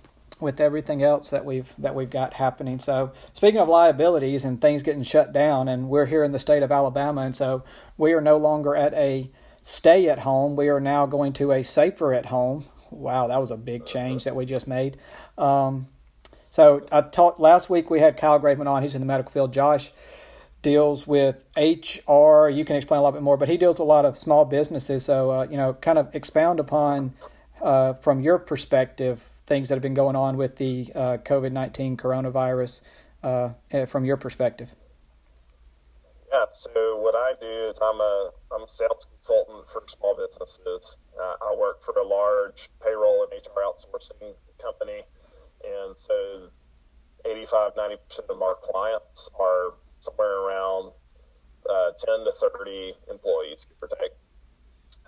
with 0.42 0.60
everything 0.60 1.02
else 1.02 1.30
that 1.30 1.44
we've 1.44 1.72
that 1.78 1.94
we've 1.94 2.10
got 2.10 2.34
happening. 2.34 2.78
So 2.78 3.12
speaking 3.32 3.60
of 3.60 3.68
liabilities 3.68 4.44
and 4.44 4.60
things 4.60 4.82
getting 4.82 5.02
shut 5.02 5.32
down, 5.32 5.68
and 5.68 5.88
we're 5.88 6.06
here 6.06 6.24
in 6.24 6.32
the 6.32 6.38
state 6.38 6.62
of 6.62 6.70
Alabama, 6.70 7.22
and 7.22 7.36
so 7.36 7.64
we 7.96 8.12
are 8.12 8.20
no 8.20 8.36
longer 8.36 8.76
at 8.76 8.92
a 8.94 9.30
stay 9.62 10.08
at 10.08 10.20
home. 10.20 10.56
We 10.56 10.68
are 10.68 10.80
now 10.80 11.06
going 11.06 11.32
to 11.34 11.52
a 11.52 11.62
safer 11.62 12.12
at 12.12 12.26
home. 12.26 12.66
Wow, 12.90 13.28
that 13.28 13.40
was 13.40 13.50
a 13.50 13.56
big 13.56 13.86
change 13.86 14.24
that 14.24 14.36
we 14.36 14.44
just 14.44 14.66
made. 14.66 14.98
Um, 15.38 15.88
so 16.50 16.86
I 16.92 17.00
talked 17.00 17.40
last 17.40 17.70
week. 17.70 17.88
We 17.88 18.00
had 18.00 18.18
Kyle 18.18 18.38
Graveman 18.38 18.66
on. 18.66 18.82
He's 18.82 18.94
in 18.94 19.00
the 19.00 19.06
medical 19.06 19.32
field. 19.32 19.54
Josh 19.54 19.90
deals 20.60 21.06
with 21.06 21.44
HR. 21.56 22.48
You 22.48 22.64
can 22.64 22.76
explain 22.76 23.00
a 23.00 23.02
lot 23.02 23.12
bit 23.12 23.22
more, 23.22 23.36
but 23.36 23.48
he 23.48 23.56
deals 23.56 23.76
with 23.76 23.80
a 23.80 23.84
lot 23.84 24.04
of 24.04 24.18
small 24.18 24.44
businesses. 24.44 25.04
So 25.04 25.30
uh, 25.30 25.46
you 25.50 25.56
know, 25.56 25.74
kind 25.74 25.98
of 25.98 26.14
expound 26.14 26.60
upon 26.60 27.14
uh, 27.62 27.94
from 27.94 28.20
your 28.20 28.38
perspective 28.38 29.22
things 29.52 29.68
that 29.68 29.74
have 29.74 29.82
been 29.82 29.92
going 29.92 30.16
on 30.16 30.38
with 30.38 30.56
the 30.56 30.90
uh, 30.94 31.18
COVID 31.18 31.52
19 31.52 31.98
coronavirus 31.98 32.80
uh, 33.22 33.50
eh, 33.70 33.84
from 33.84 34.06
your 34.06 34.16
perspective? 34.16 34.70
Yeah, 36.32 36.46
so 36.54 36.96
what 36.96 37.14
I 37.14 37.34
do 37.38 37.68
is 37.68 37.78
I'm 37.84 38.00
a 38.00 38.30
I'm 38.54 38.62
a 38.62 38.68
sales 38.68 39.06
consultant 39.12 39.68
for 39.70 39.84
small 39.86 40.16
businesses. 40.16 40.96
Uh, 41.20 41.34
I 41.42 41.54
work 41.54 41.84
for 41.84 41.92
a 42.00 42.06
large 42.06 42.70
payroll 42.82 43.26
and 43.28 43.32
HR 43.38 43.60
outsourcing 43.60 44.32
company, 44.58 45.02
and 45.62 45.98
so 45.98 46.48
85 47.26 47.72
90 47.76 47.96
percent 48.08 48.30
of 48.30 48.40
our 48.40 48.56
clients 48.62 49.28
are 49.38 49.74
somewhere 50.00 50.40
around 50.48 50.92
uh, 51.68 51.90
10 52.06 52.24
to 52.24 52.32
30 52.40 52.94
employees, 53.10 53.66
give 53.66 53.76
or 53.82 53.88
take. 54.00 54.12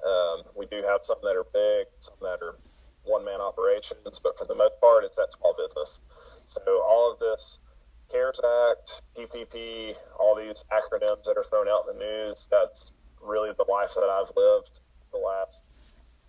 Um, 0.06 0.42
we 0.54 0.66
do 0.66 0.84
have 0.86 1.00
some 1.02 1.16
that 1.22 1.34
are 1.34 1.46
big, 1.50 1.86
some 2.00 2.16
that 2.20 2.42
are 2.42 2.56
one 3.04 3.24
man 3.24 3.40
operations, 3.40 4.20
but 4.22 4.38
for 4.38 4.44
the 4.44 4.54
most 4.54 4.80
part, 4.80 5.04
it's 5.04 5.16
that 5.16 5.32
small 5.32 5.54
business. 5.56 6.00
So 6.46 6.60
all 6.86 7.12
of 7.12 7.18
this 7.18 7.58
CARES 8.10 8.40
Act, 8.70 9.02
PPP, 9.16 9.96
all 10.18 10.36
these 10.36 10.64
acronyms 10.72 11.24
that 11.24 11.36
are 11.36 11.44
thrown 11.44 11.68
out 11.68 11.84
in 11.88 11.98
the 11.98 12.04
news, 12.04 12.48
that's 12.50 12.92
really 13.20 13.50
the 13.56 13.64
life 13.70 13.94
that 13.94 14.04
I've 14.04 14.32
lived 14.36 14.80
the 15.12 15.18
last 15.18 15.62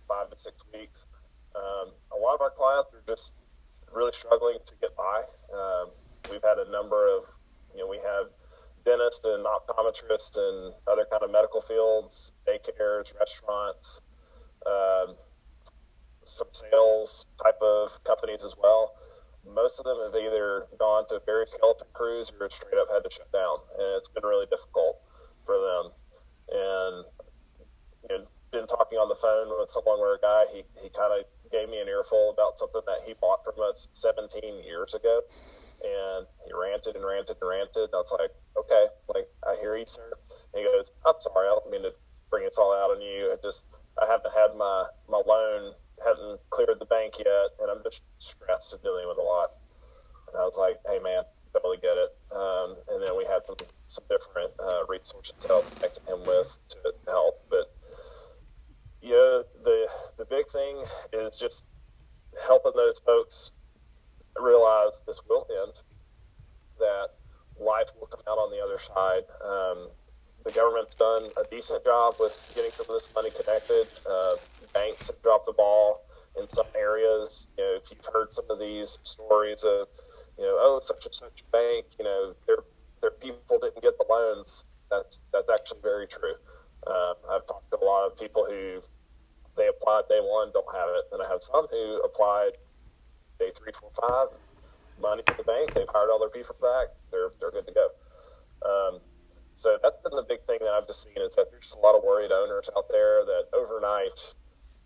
five 0.08 0.30
to 0.30 0.36
six 0.36 0.62
weeks. 0.72 1.06
Um, 1.54 1.92
a 2.12 2.18
lot 2.18 2.34
of 2.34 2.40
our 2.40 2.50
clients 2.50 2.90
are 2.94 3.02
just 3.06 3.34
really 3.92 4.12
struggling 4.12 4.58
to 4.64 4.74
get 4.80 4.96
by. 4.96 5.22
Um, 5.52 5.90
we've 6.30 6.42
had 6.42 6.58
a 6.58 6.70
number 6.70 7.08
of, 7.08 7.24
you 7.74 7.80
know, 7.80 7.88
we 7.88 7.98
have 7.98 8.28
dentists 8.84 9.24
and 9.24 9.44
optometrists 9.44 10.36
and 10.36 10.74
other 10.86 11.06
kind 11.10 11.22
of 11.22 11.30
medical 11.30 11.60
fields, 11.60 12.32
daycares, 12.46 13.12
restaurants, 13.18 14.00
um, 14.66 15.16
some 16.26 16.48
sales 16.52 17.26
type 17.42 17.58
of 17.62 18.02
companies 18.04 18.44
as 18.44 18.54
well. 18.60 18.94
Most 19.46 19.78
of 19.78 19.84
them 19.84 19.98
have 20.02 20.14
either 20.14 20.66
gone 20.78 21.06
to 21.08 21.20
very 21.24 21.46
skeleton 21.46 21.86
crews 21.94 22.32
or 22.40 22.50
straight 22.50 22.74
up 22.74 22.88
had 22.92 23.04
to 23.04 23.10
shut 23.10 23.30
down, 23.32 23.58
and 23.78 23.96
it's 23.96 24.08
been 24.08 24.24
really 24.26 24.46
difficult 24.50 24.98
for 25.46 25.54
them. 25.54 25.84
And 26.50 27.04
you 28.10 28.18
know, 28.18 28.26
been 28.50 28.66
talking 28.66 28.98
on 28.98 29.08
the 29.08 29.18
phone 29.18 29.50
with 29.58 29.70
someone 29.70 29.98
where 29.98 30.14
a 30.14 30.22
guy 30.22 30.50
he 30.52 30.62
he 30.82 30.90
kind 30.90 31.14
of 31.14 31.26
gave 31.50 31.68
me 31.70 31.78
an 31.78 31.86
earful 31.86 32.34
about 32.34 32.58
something 32.58 32.82
that 32.86 33.06
he 33.06 33.14
bought 33.20 33.44
from 33.46 33.54
us 33.62 33.86
17 33.92 34.42
years 34.66 34.94
ago, 34.94 35.22
and 35.82 36.26
he 36.42 36.50
ranted 36.50 36.96
and 36.96 37.04
ranted 37.06 37.38
and 37.38 37.48
ranted. 37.48 37.86
And 37.90 37.94
I 37.94 38.02
was 38.02 38.10
like, 38.10 38.34
okay, 38.58 38.90
like 39.06 39.30
I 39.46 39.54
hear 39.62 39.76
you, 39.76 39.86
sir. 39.86 40.10
And 40.52 40.58
he 40.58 40.64
goes, 40.66 40.90
I'm 41.06 41.14
sorry, 41.22 41.46
I 41.46 41.54
don't 41.54 41.70
mean 41.70 41.86
to 41.86 41.94
bring 42.30 42.44
this 42.44 42.58
all 42.58 42.74
out 42.74 42.90
on 42.90 43.00
you. 43.00 43.30
I 43.30 43.36
just 43.42 43.66
I 44.00 44.10
haven't 44.10 44.34
had 44.34 44.58
my 44.58 44.90
my 45.06 45.22
loan 45.22 45.74
hadn't 46.06 46.40
cleared 46.50 46.78
the 46.78 46.86
bank 46.86 47.18
yet, 47.18 47.50
and 47.60 47.70
I'm 47.70 47.82
just 47.82 48.02
stressed 48.18 48.72
and 48.72 48.82
dealing 48.82 49.08
with 49.08 49.18
a 49.18 49.26
lot. 49.26 49.50
And 50.28 50.38
I 50.38 50.44
was 50.44 50.56
like, 50.56 50.76
hey 50.86 50.98
man, 51.02 51.22
totally 51.52 51.78
get 51.78 51.96
it. 51.96 52.12
Um, 52.30 52.76
and 52.88 53.02
then 53.02 53.16
we 53.16 53.24
had 53.24 53.42
some 53.46 53.56
some 53.88 54.04
different 54.08 54.52
uh, 54.62 54.86
resources 54.88 55.34
to 55.40 55.48
help 55.48 55.74
connecting 55.74 56.04
him 56.06 56.20
with 56.26 56.58
to 56.70 56.94
help. 57.06 57.42
But 57.50 57.72
yeah, 59.00 59.42
the 59.64 59.88
the 60.18 60.24
big 60.24 60.48
thing 60.50 60.84
is 61.12 61.36
just 61.36 61.64
helping 62.46 62.72
those 62.76 62.98
folks 63.04 63.52
realize 64.38 65.02
this 65.06 65.20
will 65.28 65.46
end, 65.62 65.72
that 66.78 67.08
life 67.58 67.88
will 67.98 68.06
come 68.06 68.20
out 68.28 68.38
on 68.38 68.50
the 68.50 68.62
other 68.62 68.78
side. 68.78 69.24
Um, 69.42 69.88
the 70.46 70.52
government's 70.52 70.94
done 70.94 71.24
a 71.36 71.44
decent 71.50 71.82
job 71.84 72.14
with 72.20 72.38
getting 72.54 72.70
some 72.70 72.86
of 72.88 72.94
this 72.94 73.08
money 73.14 73.30
connected. 73.30 73.88
Uh, 74.08 74.36
banks 74.72 75.08
have 75.08 75.20
dropped 75.22 75.46
the 75.46 75.52
ball 75.52 76.06
in 76.38 76.46
some 76.48 76.66
areas. 76.78 77.48
You 77.58 77.64
know, 77.64 77.74
if 77.82 77.90
you've 77.90 78.06
heard 78.14 78.32
some 78.32 78.44
of 78.48 78.60
these 78.60 78.98
stories 79.02 79.64
of, 79.64 79.88
you 80.38 80.44
know, 80.44 80.54
oh, 80.60 80.78
such 80.80 81.04
and 81.04 81.14
such 81.14 81.42
bank, 81.50 81.86
you 81.98 82.04
know, 82.04 82.34
their 82.46 82.58
their 83.02 83.10
people 83.10 83.58
didn't 83.58 83.82
get 83.82 83.98
the 83.98 84.06
loans. 84.08 84.64
That's 84.88 85.20
that's 85.32 85.50
actually 85.50 85.80
very 85.82 86.06
true. 86.06 86.34
Uh, 86.86 87.14
I've 87.32 87.46
talked 87.46 87.68
to 87.72 87.78
a 87.82 87.84
lot 87.84 88.06
of 88.06 88.16
people 88.16 88.46
who 88.48 88.80
they 89.56 89.66
applied 89.66 90.02
day 90.08 90.20
one, 90.20 90.52
don't 90.52 90.70
have 90.72 90.88
it, 90.94 91.10
and 91.10 91.22
I 91.22 91.28
have 91.28 91.42
some 91.42 91.66
who 91.68 92.02
applied 92.04 92.52
day 93.40 93.50
three, 93.58 93.72
four, 93.72 93.90
five, 93.98 94.28
money 95.02 95.24
to 95.26 95.34
the 95.36 95.42
bank. 95.42 95.74
They've 95.74 95.90
hired 95.90 96.10
all 96.10 96.20
their 96.20 96.30
people 96.30 96.54
back. 96.62 96.94
They're 97.10 97.32
they're 97.40 97.50
good 97.50 97.66
to 97.66 97.74
go. 97.74 97.88
Um, 98.62 99.00
so 99.56 99.78
that's 99.82 99.96
been 100.04 100.14
the 100.14 100.26
big 100.28 100.44
thing 100.46 100.58
that 100.60 100.70
I've 100.70 100.86
just 100.86 101.02
seen 101.02 101.16
is 101.18 101.34
that 101.34 101.50
there's 101.50 101.74
a 101.76 101.80
lot 101.80 101.96
of 101.96 102.04
worried 102.04 102.30
owners 102.30 102.70
out 102.76 102.86
there 102.88 103.24
that 103.24 103.48
overnight 103.52 104.16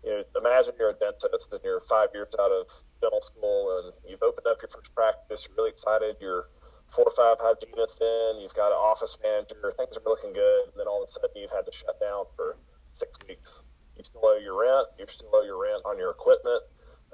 you 0.03 0.09
know, 0.09 0.23
imagine 0.39 0.73
you're 0.79 0.89
a 0.89 0.97
dentist 0.97 1.53
and 1.53 1.61
you're 1.63 1.79
five 1.81 2.09
years 2.13 2.33
out 2.39 2.51
of 2.51 2.65
dental 3.01 3.21
school 3.21 3.77
and 3.77 3.93
you've 4.09 4.23
opened 4.23 4.47
up 4.47 4.57
your 4.61 4.69
first 4.69 4.93
practice, 4.95 5.45
you're 5.47 5.55
really 5.57 5.69
excited, 5.69 6.17
you're 6.19 6.49
four 6.89 7.05
or 7.05 7.13
five 7.13 7.37
hygienists 7.39 8.01
in, 8.01 8.41
you've 8.41 8.53
got 8.53 8.73
an 8.73 8.81
office 8.81 9.17
manager, 9.21 9.71
things 9.77 9.95
are 9.95 10.09
looking 10.09 10.33
good, 10.33 10.73
and 10.73 10.75
then 10.75 10.87
all 10.87 11.03
of 11.03 11.07
a 11.07 11.11
sudden 11.11 11.29
you've 11.35 11.53
had 11.53 11.65
to 11.65 11.71
shut 11.71 11.99
down 11.99 12.25
for 12.35 12.57
six 12.91 13.15
weeks. 13.27 13.61
You 13.95 14.03
still 14.03 14.25
owe 14.25 14.39
your 14.41 14.59
rent, 14.59 14.87
you 14.97 15.05
still 15.07 15.29
owe 15.33 15.43
your 15.45 15.61
rent 15.61 15.85
on 15.85 15.97
your 15.97 16.11
equipment, 16.11 16.63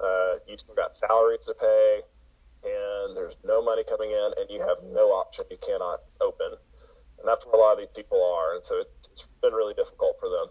uh, 0.00 0.40
you 0.48 0.56
still 0.56 0.74
got 0.74 0.96
salaries 0.96 1.44
to 1.46 1.54
pay, 1.54 2.00
and 2.64 3.16
there's 3.16 3.36
no 3.44 3.62
money 3.62 3.84
coming 3.84 4.10
in, 4.10 4.30
and 4.38 4.48
you 4.48 4.60
have 4.60 4.78
no 4.82 5.12
option, 5.12 5.44
you 5.50 5.58
cannot 5.60 6.00
open. 6.20 6.56
And 7.18 7.26
that's 7.26 7.44
where 7.44 7.54
a 7.54 7.58
lot 7.58 7.72
of 7.72 7.78
these 7.78 7.94
people 7.94 8.22
are, 8.22 8.54
and 8.54 8.64
so 8.64 8.80
it's 8.80 9.26
been 9.42 9.52
really 9.52 9.74
difficult 9.74 10.16
for 10.20 10.28
them. 10.28 10.46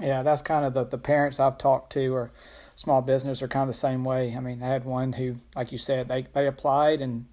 Yeah, 0.00 0.22
that's 0.22 0.42
kind 0.42 0.64
of 0.64 0.74
the, 0.74 0.84
the 0.84 0.98
parents 0.98 1.38
I've 1.38 1.58
talked 1.58 1.92
to 1.92 2.14
or 2.14 2.32
small 2.74 3.02
business 3.02 3.42
are 3.42 3.48
kind 3.48 3.68
of 3.68 3.74
the 3.74 3.78
same 3.78 4.04
way. 4.04 4.34
I 4.34 4.40
mean, 4.40 4.62
I 4.62 4.68
had 4.68 4.84
one 4.84 5.12
who, 5.14 5.36
like 5.54 5.72
you 5.72 5.78
said, 5.78 6.08
they, 6.08 6.26
they 6.32 6.46
applied 6.46 7.00
and 7.00 7.26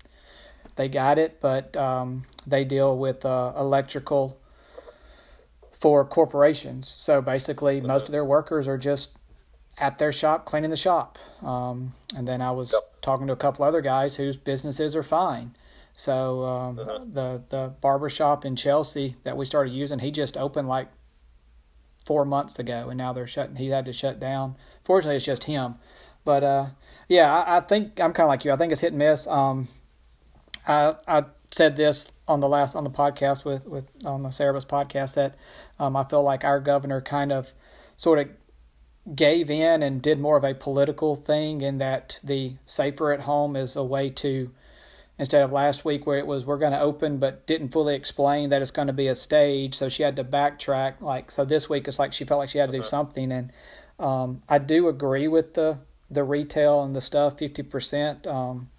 they 0.76 0.90
got 0.90 1.18
it, 1.18 1.40
but 1.40 1.76
um, 1.78 2.26
they 2.46 2.66
deal 2.66 2.98
with 2.98 3.26
uh, 3.26 3.54
electrical 3.58 4.38
for 5.72 6.04
corporations. 6.04 6.96
So 7.00 7.22
basically, 7.22 7.80
most 7.80 8.06
of 8.06 8.12
their 8.12 8.26
workers 8.26 8.68
are 8.68 8.78
just 8.78 9.12
at 9.78 10.00
their 10.00 10.12
shop 10.12 10.46
cleaning 10.46 10.72
the 10.72 10.78
shop. 10.78 11.18
Um, 11.42 11.94
and 12.16 12.28
then 12.28 12.42
I 12.42 12.52
was 12.52 12.74
yep. 12.74 12.82
talking 13.02 13.28
to 13.28 13.34
a 13.34 13.38
couple 13.38 13.64
other 13.64 13.82
guys 13.82 14.16
whose 14.16 14.36
businesses 14.36 14.96
are 14.96 15.04
fine. 15.04 15.56
So 15.98 16.46
um, 16.46 16.80
uh-huh. 16.80 17.00
the 17.12 17.44
the 17.50 17.74
barber 17.82 18.10
shop 18.10 18.46
in 18.46 18.56
Chelsea 18.56 19.16
that 19.24 19.36
we 19.36 19.46
started 19.46 19.74
using, 19.74 19.98
he 19.98 20.12
just 20.12 20.38
opened 20.38 20.68
like 20.68 20.90
four 22.06 22.24
months 22.24 22.60
ago, 22.60 22.88
and 22.90 23.00
now 23.00 23.14
they're 23.14 23.26
shutting. 23.26 23.56
He 23.56 23.70
had 23.70 23.86
to 23.86 23.94
shut 23.94 24.20
down. 24.20 24.56
Fortunately, 24.84 25.18
it's 25.18 25.26
just 25.26 25.46
him. 25.46 25.76
But 26.24 26.44
uh, 26.44 26.68
yeah, 27.10 27.34
I, 27.34 27.58
I, 27.58 27.60
think 27.62 28.00
I'm 28.00 28.14
kind 28.14 28.26
of 28.26 28.30
like 28.30 28.46
you. 28.46 28.52
I 28.52 28.58
think 28.58 28.72
it's 28.72 28.82
hit 28.82 28.92
and 28.92 29.00
miss. 29.00 29.26
Um, 29.26 29.70
I 30.68 30.96
I 31.08 31.26
said 31.50 31.78
this 31.78 32.12
on 32.28 32.42
the 32.42 32.48
last 32.48 32.76
on 32.76 32.84
the 32.84 32.92
podcast 32.92 33.44
with 33.44 33.66
with 33.66 33.86
on 34.06 34.22
the 34.22 34.30
Cerebus 34.30 34.68
podcast 34.68 35.16
that 35.16 35.34
um, 35.80 35.96
I 35.96 36.04
feel 36.04 36.22
like 36.22 36.44
our 36.44 36.60
governor 36.60 37.02
kind 37.02 37.32
of 37.32 37.54
sort 37.98 38.20
of 38.20 38.30
gave 39.16 39.50
in 39.50 39.82
and 39.82 40.00
did 40.00 40.20
more 40.20 40.38
of 40.38 40.44
a 40.44 40.54
political 40.54 41.16
thing 41.16 41.62
in 41.62 41.80
that 41.80 42.20
the 42.24 42.58
safer 42.68 43.12
at 43.12 43.22
home 43.22 43.56
is 43.56 43.76
a 43.76 43.84
way 43.84 44.12
to 44.12 44.52
instead 45.20 45.42
of 45.44 45.52
last 45.52 45.84
week 45.84 46.06
where 46.06 46.18
it 46.18 46.28
was 46.28 46.46
we're 46.46 46.58
going 46.58 46.72
to 46.72 46.80
open 46.80 47.18
but 47.18 47.46
didn't 47.48 47.70
fully 47.70 47.96
explain 47.96 48.50
that 48.50 48.62
it's 48.62 48.72
going 48.72 48.88
to 48.88 48.94
be 48.94 49.08
a 49.08 49.16
stage. 49.16 49.76
So 49.76 49.90
she 49.90 50.04
had 50.04 50.16
to 50.16 50.24
backtrack 50.24 51.02
like 51.02 51.32
so 51.32 51.46
this 51.46 51.70
week 51.70 51.88
it's 51.88 52.00
like 52.00 52.14
she 52.14 52.26
felt 52.26 52.40
like 52.40 52.50
she 52.50 52.58
had 52.58 52.72
to 52.72 52.78
do 52.78 52.84
something. 52.84 53.32
And 53.32 53.52
um, 54.00 54.44
i 54.48 54.60
do 54.60 54.88
agree 54.88 55.28
with 55.28 55.56
the 55.56 55.80
the 56.10 56.24
retail 56.24 56.84
and 56.84 56.96
the 56.96 57.02
stuff 57.02 57.38
50% 57.38 58.28
um, 58.28 58.70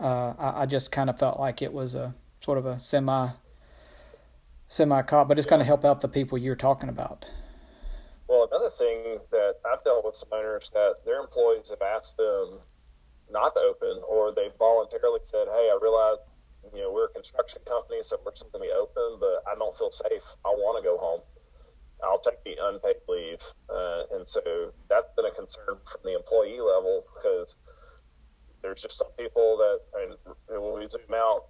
uh, 0.00 0.34
I, 0.38 0.62
I, 0.62 0.66
just 0.66 0.90
kind 0.90 1.08
of 1.08 1.18
felt 1.18 1.38
like 1.38 1.62
it 1.62 1.72
was 1.72 1.94
a 1.94 2.14
sort 2.42 2.58
of 2.58 2.66
a 2.66 2.78
semi 2.78 3.30
semi 4.68 5.02
cop, 5.02 5.28
but 5.28 5.38
it's 5.38 5.46
going 5.46 5.58
to 5.58 5.64
help 5.64 5.84
out 5.84 6.00
the 6.00 6.08
people 6.08 6.38
you're 6.38 6.56
talking 6.56 6.88
about. 6.88 7.26
Well, 8.28 8.48
another 8.50 8.70
thing 8.70 9.18
that 9.30 9.56
I've 9.70 9.84
dealt 9.84 10.04
with 10.04 10.14
some 10.14 10.28
owners 10.32 10.70
that 10.72 11.04
their 11.04 11.20
employees 11.20 11.68
have 11.70 11.82
asked 11.82 12.16
them 12.16 12.60
not 13.32 13.54
to 13.54 13.60
open, 13.60 14.02
or 14.08 14.32
they 14.34 14.50
voluntarily 14.58 15.20
said, 15.22 15.46
"Hey, 15.48 15.70
I 15.70 15.78
realize 15.80 16.18
you 16.74 16.82
know 16.82 16.92
we're 16.92 17.06
a 17.06 17.14
construction 17.14 17.62
company, 17.66 18.02
so 18.02 18.18
we're 18.24 18.32
going 18.32 18.52
to 18.52 18.58
be 18.60 18.72
open, 18.72 19.18
but 19.20 19.42
I 19.50 19.54
don't 19.56 19.76
feel 19.76 19.90
safe. 19.90 20.24
I 20.44 20.50
want 20.50 20.82
to 20.82 20.84
go 20.86 20.98
home. 20.98 21.20
I'll 22.02 22.20
take 22.20 22.42
the 22.44 22.56
unpaid 22.60 23.02
leave." 23.08 23.42
Uh, 23.68 24.16
and 24.16 24.28
so 24.28 24.72
that's 24.88 25.10
been 25.16 25.26
a 25.26 25.34
concern 25.34 25.78
from 25.86 26.00
the 26.04 26.14
employee 26.14 26.60
level 26.60 27.04
because 27.14 27.56
there's 28.62 28.82
just 28.82 28.98
some 28.98 29.10
people 29.18 29.56
that, 29.56 29.80
I 29.96 30.06
mean, 30.06 30.16
when 30.60 30.80
we 30.80 30.86
zoom 30.86 31.14
out, 31.14 31.46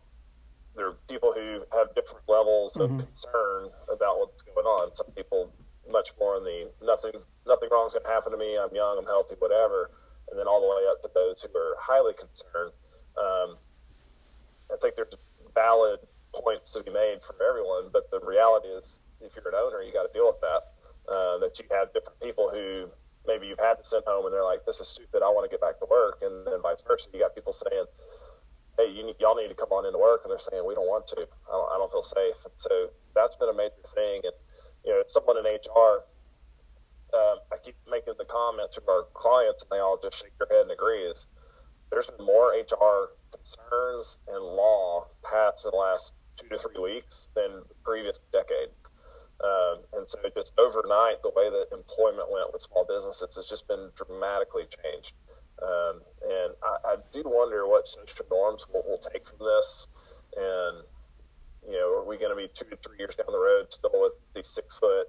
there 0.76 0.88
are 0.88 0.96
people 1.08 1.32
who 1.34 1.66
have 1.76 1.94
different 1.94 2.22
levels 2.28 2.76
of 2.76 2.90
mm-hmm. 2.90 3.00
concern 3.00 3.70
about 3.92 4.18
what's 4.18 4.42
going 4.42 4.66
on. 4.66 4.94
Some 4.94 5.10
people 5.16 5.52
much 5.90 6.12
more 6.20 6.36
in 6.36 6.44
the 6.44 6.70
nothing 6.86 7.10
nothing 7.46 7.68
wrong's 7.72 7.94
going 7.94 8.04
to 8.04 8.10
happen 8.10 8.30
to 8.30 8.38
me. 8.38 8.56
I'm 8.56 8.72
young, 8.72 8.98
I'm 8.98 9.06
healthy, 9.06 9.34
whatever 9.40 9.90
and 10.30 10.38
then 10.38 10.46
all 10.46 10.60
the 10.60 10.68
way 10.70 10.86
up 10.90 11.02
to 11.02 11.10
those 11.14 11.42
who 11.42 11.50
are 11.58 11.76
highly 11.78 12.14
concerned. 12.14 12.72
Um, 13.18 13.58
I 14.72 14.76
think 14.80 14.94
there's 14.94 15.14
valid 15.54 16.00
points 16.34 16.70
to 16.72 16.82
be 16.82 16.92
made 16.92 17.22
from 17.26 17.36
everyone, 17.42 17.90
but 17.92 18.10
the 18.10 18.20
reality 18.22 18.68
is, 18.68 19.00
if 19.20 19.34
you're 19.36 19.48
an 19.48 19.58
owner, 19.58 19.82
you 19.82 19.92
got 19.92 20.06
to 20.06 20.12
deal 20.14 20.26
with 20.26 20.40
that. 20.40 20.62
Uh, 21.10 21.38
that 21.42 21.58
you 21.58 21.64
have 21.70 21.92
different 21.92 22.20
people 22.20 22.50
who 22.52 22.86
maybe 23.26 23.46
you've 23.46 23.58
had 23.58 23.74
to 23.74 23.84
send 23.84 24.04
home, 24.06 24.24
and 24.26 24.32
they're 24.32 24.44
like, 24.44 24.64
"This 24.64 24.78
is 24.78 24.88
stupid. 24.88 25.22
I 25.22 25.28
want 25.30 25.44
to 25.48 25.52
get 25.52 25.60
back 25.60 25.80
to 25.80 25.86
work," 25.90 26.22
and 26.22 26.46
then 26.46 26.62
vice 26.62 26.82
versa. 26.86 27.08
You 27.12 27.18
got 27.20 27.34
people 27.34 27.52
saying, 27.52 27.86
"Hey, 28.78 28.88
you 28.92 29.02
need, 29.04 29.16
y'all 29.18 29.34
need 29.34 29.48
to 29.48 29.58
come 29.58 29.72
on 29.72 29.86
into 29.86 29.98
work," 29.98 30.22
and 30.22 30.30
they're 30.30 30.38
saying, 30.38 30.62
"We 30.64 30.74
don't 30.74 30.86
want 30.86 31.08
to. 31.08 31.26
I 31.26 31.52
don't, 31.52 31.70
I 31.72 31.76
don't 31.78 31.90
feel 31.90 32.04
safe." 32.04 32.38
And 32.44 32.54
so 32.54 32.90
that's 33.14 33.34
been 33.36 33.48
a 33.48 33.56
major 33.56 33.82
thing. 33.94 34.22
And 34.24 34.36
you 34.84 34.92
know, 34.92 35.02
someone 35.08 35.36
in 35.38 35.44
HR 35.44 36.04
uh, 37.14 37.36
I 37.52 37.56
keep 37.64 37.76
making 37.90 38.14
the 38.18 38.24
comment 38.24 38.72
to 38.72 38.82
our 38.88 39.04
clients, 39.14 39.62
and 39.62 39.70
they 39.70 39.80
all 39.80 39.98
just 40.02 40.18
shake 40.18 40.36
their 40.38 40.48
head 40.50 40.62
and 40.62 40.72
agree. 40.72 41.02
Is 41.02 41.26
there's 41.90 42.06
been 42.06 42.24
more 42.24 42.52
HR 42.52 43.10
concerns 43.32 44.18
and 44.28 44.42
law 44.42 45.06
passed 45.24 45.64
in 45.64 45.70
the 45.72 45.76
last 45.76 46.14
two 46.36 46.48
to 46.48 46.58
three 46.58 46.80
weeks 46.80 47.30
than 47.34 47.62
the 47.68 47.74
previous 47.84 48.20
decade. 48.32 48.70
Um, 49.42 49.78
and 49.94 50.08
so 50.08 50.18
just 50.34 50.52
overnight, 50.58 51.22
the 51.22 51.32
way 51.34 51.48
that 51.48 51.72
employment 51.72 52.30
went 52.30 52.52
with 52.52 52.62
small 52.62 52.84
businesses 52.84 53.36
has 53.36 53.46
just 53.46 53.66
been 53.66 53.88
dramatically 53.96 54.64
changed. 54.68 55.14
Um, 55.62 56.00
and 56.22 56.54
I, 56.62 56.92
I, 56.92 56.96
do 57.12 57.22
wonder 57.24 57.66
what 57.66 57.86
social 57.86 58.24
norms 58.30 58.64
we'll, 58.72 58.82
we'll 58.86 58.98
take 58.98 59.28
from 59.28 59.38
this. 59.38 59.88
And, 60.36 60.84
you 61.68 61.76
know, 61.76 62.00
are 62.00 62.04
we 62.04 62.16
going 62.16 62.30
to 62.30 62.36
be 62.36 62.48
two 62.52 62.64
to 62.70 62.76
three 62.76 62.96
years 62.98 63.14
down 63.14 63.26
the 63.28 63.38
road 63.38 63.66
still 63.68 63.90
with 63.92 64.12
these 64.34 64.48
six 64.48 64.76
foot 64.76 65.08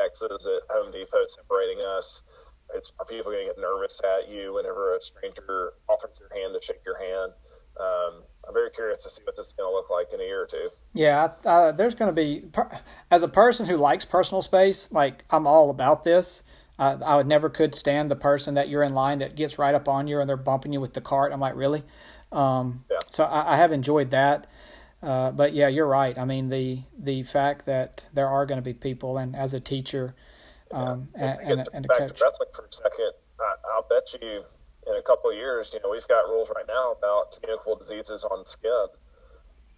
X's 0.00 0.46
at 0.46 0.62
Home 0.70 0.92
Depot 0.92 1.24
separating 1.28 1.80
us. 1.80 2.22
It's 2.74 2.92
are 2.98 3.04
people 3.04 3.32
going 3.32 3.46
to 3.46 3.54
get 3.54 3.60
nervous 3.60 4.00
at 4.00 4.30
you 4.30 4.54
whenever 4.54 4.96
a 4.96 5.00
stranger 5.00 5.74
offers 5.88 6.20
their 6.20 6.40
hand 6.40 6.54
to 6.58 6.64
shake 6.64 6.80
your 6.86 6.98
hand. 6.98 7.32
Um, 7.78 8.22
I'm 8.46 8.54
very 8.54 8.70
curious 8.70 9.02
to 9.04 9.10
see 9.10 9.22
what 9.24 9.36
this 9.36 9.48
is 9.48 9.52
going 9.52 9.70
to 9.70 9.74
look 9.74 9.90
like 9.90 10.08
in 10.12 10.20
a 10.20 10.24
year 10.24 10.42
or 10.42 10.46
two. 10.46 10.70
Yeah, 10.92 11.32
uh, 11.44 11.72
there's 11.72 11.94
going 11.94 12.08
to 12.08 12.14
be 12.14 12.44
as 13.10 13.22
a 13.22 13.28
person 13.28 13.66
who 13.66 13.76
likes 13.76 14.04
personal 14.04 14.42
space, 14.42 14.90
like 14.92 15.24
I'm 15.30 15.46
all 15.46 15.70
about 15.70 16.04
this. 16.04 16.42
Uh, 16.78 16.98
I 17.04 17.16
would 17.16 17.26
never 17.26 17.48
could 17.48 17.74
stand 17.74 18.10
the 18.10 18.16
person 18.16 18.54
that 18.54 18.68
you're 18.68 18.82
in 18.82 18.94
line 18.94 19.18
that 19.20 19.36
gets 19.36 19.58
right 19.58 19.74
up 19.74 19.88
on 19.88 20.06
you 20.06 20.20
and 20.20 20.28
they're 20.28 20.36
bumping 20.36 20.72
you 20.72 20.80
with 20.80 20.94
the 20.94 21.00
cart. 21.00 21.32
I'm 21.32 21.40
like, 21.40 21.54
really? 21.54 21.84
Um, 22.32 22.84
yeah. 22.90 22.98
So 23.10 23.24
I, 23.24 23.54
I 23.54 23.56
have 23.56 23.72
enjoyed 23.72 24.10
that. 24.10 24.46
Uh, 25.02 25.32
but 25.32 25.52
yeah, 25.52 25.68
you're 25.68 25.86
right. 25.86 26.16
I 26.16 26.24
mean, 26.24 26.48
the 26.48 26.82
the 26.96 27.24
fact 27.24 27.66
that 27.66 28.04
there 28.12 28.28
are 28.28 28.46
going 28.46 28.58
to 28.58 28.62
be 28.62 28.72
people, 28.72 29.18
and 29.18 29.34
as 29.34 29.52
a 29.52 29.60
teacher, 29.60 30.14
um, 30.70 31.08
yeah. 31.16 31.38
and, 31.40 31.50
and, 31.50 31.68
and, 31.72 31.84
a 31.86 31.88
coach. 31.88 32.18
To 32.18 32.24
wrestling 32.24 32.48
for 32.54 32.66
a 32.66 32.72
second, 32.72 33.12
I, 33.40 33.76
will 33.76 33.86
bet 33.88 34.08
you 34.20 34.44
in 34.86 34.96
a 34.96 35.02
couple 35.02 35.30
of 35.30 35.36
years, 35.36 35.70
you 35.74 35.80
know, 35.82 35.90
we've 35.90 36.06
got 36.06 36.28
rules 36.28 36.48
right 36.54 36.66
now 36.68 36.92
about 36.92 37.34
communicable 37.34 37.76
diseases 37.76 38.24
on 38.24 38.46
skin. 38.46 38.86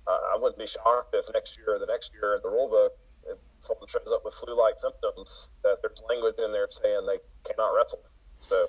Uh, 0.06 0.10
I 0.10 0.36
wouldn't 0.36 0.58
be 0.58 0.66
shocked 0.66 1.14
if 1.14 1.24
next 1.32 1.56
year 1.56 1.76
or 1.76 1.78
the 1.78 1.86
next 1.86 2.12
year 2.12 2.36
in 2.36 2.40
the 2.42 2.50
rule 2.50 2.68
book, 2.68 2.92
if 3.26 3.38
someone 3.60 3.88
shows 3.88 4.12
up 4.12 4.26
with 4.26 4.34
flu-like 4.34 4.78
symptoms, 4.78 5.50
that 5.62 5.78
there's 5.80 6.02
language 6.06 6.36
in 6.36 6.52
there 6.52 6.68
saying 6.68 7.06
they 7.06 7.18
cannot 7.48 7.72
wrestle. 7.72 8.04
So, 8.38 8.68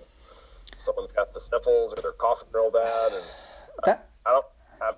someone's 0.78 1.12
got 1.12 1.34
the 1.34 1.42
sniffles 1.42 1.92
or 1.92 2.02
they're 2.02 2.14
coughing 2.14 2.48
real 2.54 2.72
bad, 2.72 3.12
and 3.12 3.26
that, 3.84 4.08
I, 4.26 4.30
I 4.30 4.34
don't 4.34 4.46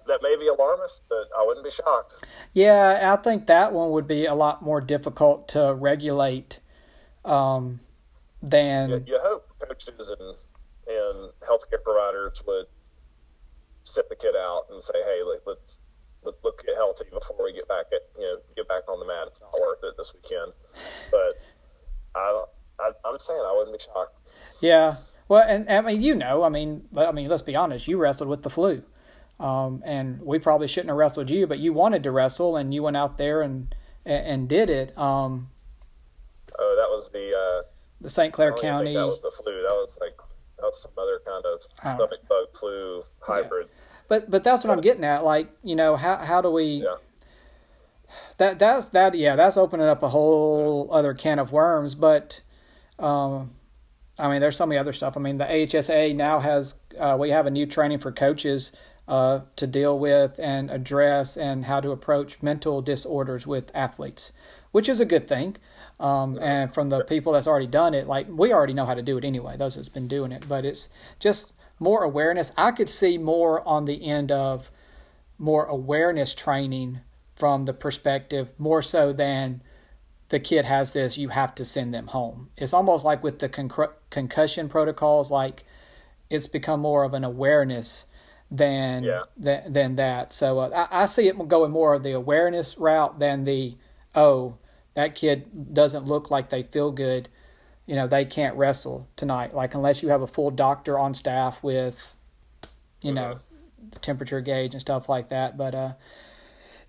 that 0.07 0.16
may 0.29 0.35
be 0.39 0.47
alarmist, 0.47 1.03
but 1.09 1.29
I 1.37 1.45
wouldn't 1.45 1.65
be 1.65 1.71
shocked. 1.71 2.25
Yeah, 2.53 3.13
I 3.13 3.21
think 3.21 3.47
that 3.47 3.73
one 3.73 3.91
would 3.91 4.07
be 4.07 4.25
a 4.25 4.35
lot 4.35 4.61
more 4.61 4.81
difficult 4.81 5.47
to 5.49 5.73
regulate 5.73 6.59
um, 7.25 7.79
than. 8.41 8.89
You, 8.89 9.03
you 9.05 9.19
hope 9.21 9.47
coaches 9.59 10.09
and 10.09 10.35
and 10.87 11.31
healthcare 11.43 11.83
providers 11.83 12.41
would 12.47 12.65
sit 13.83 14.07
the 14.09 14.15
kid 14.15 14.35
out 14.37 14.65
and 14.71 14.81
say, 14.81 14.93
"Hey, 14.95 15.21
let, 15.23 15.41
let's 15.45 15.79
let, 16.23 16.33
us 16.33 16.61
get 16.65 16.75
healthy 16.75 17.05
before 17.11 17.43
we 17.43 17.53
get 17.53 17.67
back 17.67 17.85
at 17.93 18.01
you 18.17 18.23
know 18.23 18.37
get 18.55 18.67
back 18.67 18.83
on 18.89 18.99
the 18.99 19.05
mat. 19.05 19.27
It's 19.27 19.41
not 19.41 19.53
worth 19.59 19.79
it 19.83 19.95
this 19.97 20.13
weekend." 20.13 20.53
But 21.11 21.39
I, 22.15 22.43
I 22.79 22.91
I'm 23.05 23.19
saying 23.19 23.39
I 23.39 23.53
wouldn't 23.57 23.77
be 23.77 23.83
shocked. 23.83 24.17
Yeah. 24.61 24.97
Well, 25.29 25.43
and 25.45 25.69
I 25.69 25.81
mean, 25.81 26.01
you 26.01 26.15
know, 26.15 26.43
I 26.43 26.49
mean, 26.49 26.87
I 26.95 27.11
mean, 27.11 27.27
let's 27.27 27.41
be 27.41 27.55
honest. 27.55 27.87
You 27.87 27.97
wrestled 27.97 28.29
with 28.29 28.43
the 28.43 28.49
flu. 28.49 28.83
Um, 29.39 29.83
and 29.85 30.21
we 30.21 30.39
probably 30.39 30.67
shouldn't 30.67 30.89
have 30.89 30.97
wrestled 30.97 31.29
you, 31.29 31.45
but 31.45 31.59
you 31.59 31.71
wanted 31.71 32.03
to 32.03 32.11
wrestle, 32.11 32.55
and 32.55 32.73
you 32.73 32.83
went 32.83 32.97
out 32.97 33.17
there 33.17 33.41
and 33.41 33.73
and, 34.05 34.47
did 34.47 34.69
it. 34.69 34.97
Um, 34.97 35.49
oh, 36.57 36.75
that 36.77 36.89
was 36.89 37.09
the 37.09 37.33
uh, 37.33 37.67
the 38.01 38.09
St. 38.09 38.33
Clair 38.33 38.53
County. 38.53 38.93
that 38.93 39.05
was 39.05 39.21
the 39.21 39.31
flu. 39.31 39.53
That 39.53 39.73
was 39.73 39.97
like 39.99 40.17
that 40.57 40.63
was 40.63 40.81
some 40.81 40.91
other 40.97 41.19
kind 41.25 41.45
of 41.45 41.61
stomach 41.79 42.27
bug 42.27 42.47
flu 42.57 43.03
hybrid. 43.19 43.67
Yeah. 43.67 43.81
But 44.07 44.31
but 44.31 44.43
that's 44.43 44.63
what 44.63 44.71
I'm 44.71 44.81
getting 44.81 45.03
at. 45.03 45.23
Like 45.23 45.49
you 45.63 45.75
know 45.75 45.95
how 45.95 46.17
how 46.17 46.41
do 46.41 46.49
we? 46.49 46.83
Yeah. 46.83 46.95
That 48.37 48.57
that's 48.57 48.89
that 48.89 49.15
yeah 49.15 49.35
that's 49.35 49.57
opening 49.57 49.87
up 49.87 50.01
a 50.01 50.09
whole 50.09 50.87
other 50.91 51.13
can 51.13 51.39
of 51.39 51.51
worms. 51.51 51.93
But 51.93 52.41
um, 52.97 53.51
I 54.17 54.29
mean, 54.29 54.41
there's 54.41 54.57
so 54.57 54.65
many 54.65 54.79
other 54.79 54.93
stuff. 54.93 55.17
I 55.17 55.19
mean, 55.19 55.37
the 55.37 55.45
AHSA 55.45 56.15
now 56.15 56.39
has 56.39 56.75
uh, 56.97 57.17
we 57.19 57.29
have 57.29 57.45
a 57.45 57.51
new 57.51 57.65
training 57.65 57.99
for 57.99 58.11
coaches 58.11 58.71
uh, 59.07 59.41
to 59.55 59.67
deal 59.67 59.97
with 59.97 60.39
and 60.39 60.69
address 60.69 61.37
and 61.37 61.65
how 61.65 61.79
to 61.79 61.91
approach 61.91 62.41
mental 62.41 62.81
disorders 62.81 63.47
with 63.47 63.71
athletes, 63.73 64.31
which 64.71 64.89
is 64.89 64.99
a 64.99 65.05
good 65.05 65.27
thing. 65.27 65.55
Um, 65.99 66.37
and 66.39 66.73
from 66.73 66.89
the 66.89 67.03
people 67.03 67.33
that's 67.33 67.47
already 67.47 67.67
done 67.67 67.93
it, 67.93 68.07
like 68.07 68.27
we 68.29 68.53
already 68.53 68.73
know 68.73 68.85
how 68.85 68.93
to 68.93 69.01
do 69.01 69.17
it 69.17 69.25
anyway, 69.25 69.57
those 69.57 69.75
that's 69.75 69.89
been 69.89 70.07
doing 70.07 70.31
it, 70.31 70.47
but 70.47 70.65
it's 70.65 70.89
just 71.19 71.53
more 71.79 72.03
awareness. 72.03 72.51
I 72.57 72.71
could 72.71 72.89
see 72.89 73.17
more 73.17 73.67
on 73.67 73.85
the 73.85 74.05
end 74.05 74.31
of 74.31 74.69
more 75.37 75.65
awareness 75.65 76.33
training 76.33 77.01
from 77.35 77.65
the 77.65 77.73
perspective 77.73 78.49
more 78.57 78.81
so 78.81 79.13
than 79.13 79.61
the 80.29 80.39
kid 80.39 80.65
has 80.65 80.93
this, 80.93 81.17
you 81.17 81.29
have 81.29 81.55
to 81.55 81.63
send 81.63 81.93
them 81.93 82.07
home. 82.07 82.49
It's 82.57 82.73
almost 82.73 83.05
like 83.05 83.23
with 83.23 83.39
the 83.39 83.47
con- 83.47 83.71
concussion 84.09 84.67
protocols, 84.67 85.31
like 85.31 85.63
it's 86.29 86.47
become 86.47 86.81
more 86.81 87.03
of 87.03 87.13
an 87.13 87.23
awareness 87.23 88.05
than 88.49 89.03
yeah. 89.03 89.23
than, 89.35 89.73
than 89.73 89.95
that. 89.97 90.33
So 90.33 90.59
uh, 90.59 90.87
I, 90.91 91.03
I 91.03 91.05
see 91.05 91.27
it 91.27 91.47
going 91.47 91.71
more 91.71 91.93
of 91.93 92.03
the 92.03 92.11
awareness 92.11 92.77
route 92.77 93.19
than 93.19 93.43
the 93.43 93.75
oh 94.15 94.57
that 94.95 95.15
kid 95.15 95.73
doesn't 95.73 96.05
look 96.05 96.31
like 96.31 96.49
they 96.49 96.63
feel 96.63 96.91
good. 96.91 97.29
You 97.85 97.95
know 97.95 98.07
they 98.07 98.25
can't 98.25 98.55
wrestle 98.55 99.07
tonight. 99.15 99.53
Like 99.53 99.73
unless 99.73 100.01
you 100.01 100.09
have 100.09 100.21
a 100.21 100.27
full 100.27 100.51
doctor 100.51 100.97
on 100.97 101.13
staff 101.13 101.61
with, 101.61 102.15
you 103.01 103.09
mm-hmm. 103.09 103.15
know, 103.15 103.39
the 103.91 103.99
temperature 103.99 104.41
gauge 104.41 104.73
and 104.73 104.81
stuff 104.81 105.07
like 105.07 105.29
that. 105.29 105.57
But 105.57 105.75
uh, 105.75 105.93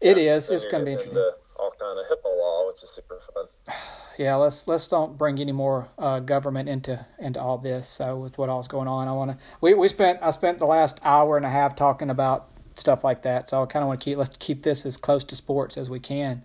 it 0.00 0.16
yeah, 0.16 0.36
is. 0.36 0.50
It's 0.50 0.64
going 0.64 0.80
to 0.80 0.84
be 0.84 0.92
interesting. 0.92 1.18
all 1.56 1.72
kind 1.78 1.98
of 1.98 2.06
HIPAA 2.06 2.38
law, 2.38 2.68
which 2.68 2.82
is 2.82 2.90
super 2.90 3.20
fun. 3.34 3.74
yeah, 4.18 4.34
let's 4.34 4.66
let's 4.66 4.86
don't 4.88 5.16
bring 5.16 5.38
any 5.38 5.52
more 5.52 5.88
uh, 5.96 6.18
government 6.18 6.68
into 6.68 7.06
into 7.20 7.40
all 7.40 7.56
this. 7.56 7.88
So 7.88 8.16
with 8.16 8.36
what 8.36 8.48
all's 8.48 8.66
going 8.66 8.88
on, 8.88 9.06
I 9.06 9.12
want 9.12 9.30
to. 9.30 9.38
We 9.60 9.74
we 9.74 9.88
spent 9.88 10.18
I 10.22 10.30
spent 10.32 10.58
the 10.58 10.66
last 10.66 10.98
hour 11.04 11.36
and 11.36 11.46
a 11.46 11.50
half 11.50 11.76
talking 11.76 12.10
about 12.10 12.48
stuff 12.74 13.04
like 13.04 13.22
that. 13.22 13.48
So 13.48 13.62
I 13.62 13.66
kind 13.66 13.84
of 13.84 13.86
want 13.86 14.00
to 14.00 14.04
keep 14.04 14.18
let's 14.18 14.36
keep 14.40 14.62
this 14.64 14.84
as 14.84 14.96
close 14.96 15.22
to 15.24 15.36
sports 15.36 15.76
as 15.76 15.88
we 15.88 16.00
can. 16.00 16.42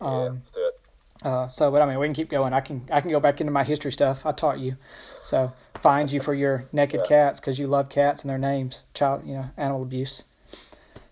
Um, 0.00 0.12
yeah, 0.12 0.28
let's 0.30 0.50
do 0.50 0.60
it. 0.60 0.80
Uh, 1.26 1.48
so, 1.48 1.70
but 1.70 1.80
I 1.80 1.86
mean, 1.86 2.00
we 2.00 2.06
can 2.08 2.14
keep 2.14 2.28
going. 2.28 2.52
I 2.52 2.60
can 2.60 2.88
I 2.90 3.00
can 3.00 3.12
go 3.12 3.20
back 3.20 3.40
into 3.40 3.52
my 3.52 3.62
history 3.62 3.92
stuff. 3.92 4.26
I 4.26 4.32
taught 4.32 4.58
you, 4.58 4.76
so 5.22 5.52
find 5.80 6.10
you 6.10 6.20
for 6.20 6.34
your 6.34 6.66
naked 6.72 7.02
yeah. 7.04 7.08
cats 7.08 7.38
because 7.38 7.56
you 7.56 7.68
love 7.68 7.88
cats 7.88 8.22
and 8.22 8.30
their 8.30 8.38
names, 8.38 8.82
child, 8.94 9.22
you 9.24 9.34
know, 9.34 9.50
animal 9.56 9.82
abuse. 9.82 10.24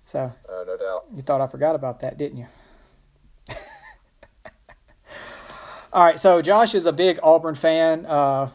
So, 0.05 0.33
uh, 0.49 0.65
no 0.67 0.77
doubt. 0.77 1.05
You 1.15 1.23
thought 1.23 1.41
I 1.41 1.47
forgot 1.47 1.77
about 1.77 2.01
that, 2.01 2.19
didn't 2.19 2.39
you? 2.39 2.49
All 5.93 6.05
right, 6.05 6.21
so 6.21 6.41
Josh 6.41 6.73
is 6.73 6.87
a 6.87 6.93
big 6.93 7.19
Auburn 7.21 7.57
fan, 7.57 8.07
uh, 8.07 8.51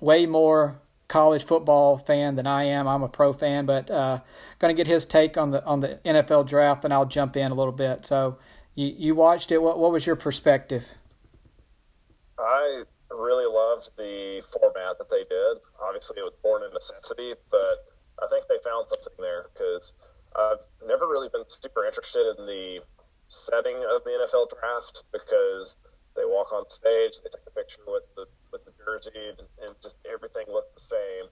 way 0.00 0.26
more 0.26 0.80
college 1.08 1.42
football 1.42 1.98
fan 1.98 2.36
than 2.36 2.46
I 2.46 2.64
am. 2.64 2.86
I'm 2.86 3.02
a 3.02 3.08
pro 3.08 3.32
fan, 3.32 3.66
but 3.66 3.90
uh, 3.90 4.20
going 4.60 4.74
to 4.74 4.76
get 4.80 4.86
his 4.86 5.04
take 5.04 5.36
on 5.36 5.50
the 5.50 5.64
on 5.64 5.80
the 5.80 5.98
NFL 6.04 6.46
draft, 6.46 6.84
and 6.84 6.94
I'll 6.94 7.04
jump 7.04 7.36
in 7.36 7.50
a 7.50 7.54
little 7.54 7.72
bit. 7.72 8.06
So, 8.06 8.38
you 8.76 8.94
you 8.96 9.14
watched 9.16 9.50
it. 9.50 9.60
What 9.60 9.80
what 9.80 9.90
was 9.90 10.06
your 10.06 10.14
perspective? 10.14 10.84
I 12.38 12.84
really 13.10 13.52
loved 13.52 13.90
the 13.96 14.42
format 14.52 14.98
that 14.98 15.10
they 15.10 15.24
did. 15.28 15.58
Obviously, 15.82 16.18
it 16.18 16.22
was 16.22 16.34
born 16.44 16.62
in 16.62 16.72
necessity, 16.72 17.34
but 17.50 17.90
I 18.22 18.28
think 18.30 18.46
they 18.46 18.58
found 18.62 18.88
something 18.88 19.14
there 19.18 19.46
because 19.52 19.94
I've 20.36 20.62
never 20.86 21.08
really 21.08 21.28
been 21.28 21.42
super 21.48 21.84
interested 21.84 22.36
in 22.38 22.46
the 22.46 22.80
setting 23.26 23.76
of 23.90 24.04
the 24.04 24.10
NFL 24.10 24.46
draft 24.60 25.02
because 25.10 25.76
they 26.18 26.26
walk 26.26 26.50
on 26.50 26.66
stage, 26.66 27.22
they 27.22 27.30
take 27.30 27.46
a 27.46 27.54
picture 27.54 27.86
with 27.86 28.02
the 28.18 28.26
with 28.50 28.66
the 28.66 28.74
jersey, 28.82 29.38
and, 29.38 29.46
and 29.62 29.72
just 29.78 29.96
everything 30.02 30.50
looked 30.50 30.74
the 30.74 30.82
same. 30.82 31.30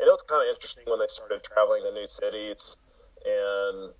And 0.00 0.08
it 0.08 0.12
was 0.12 0.24
kind 0.24 0.40
of 0.40 0.48
interesting 0.48 0.88
when 0.88 0.98
they 0.98 1.12
started 1.12 1.44
traveling 1.44 1.84
to 1.84 1.92
new 1.92 2.08
cities, 2.08 2.80
and 3.20 3.92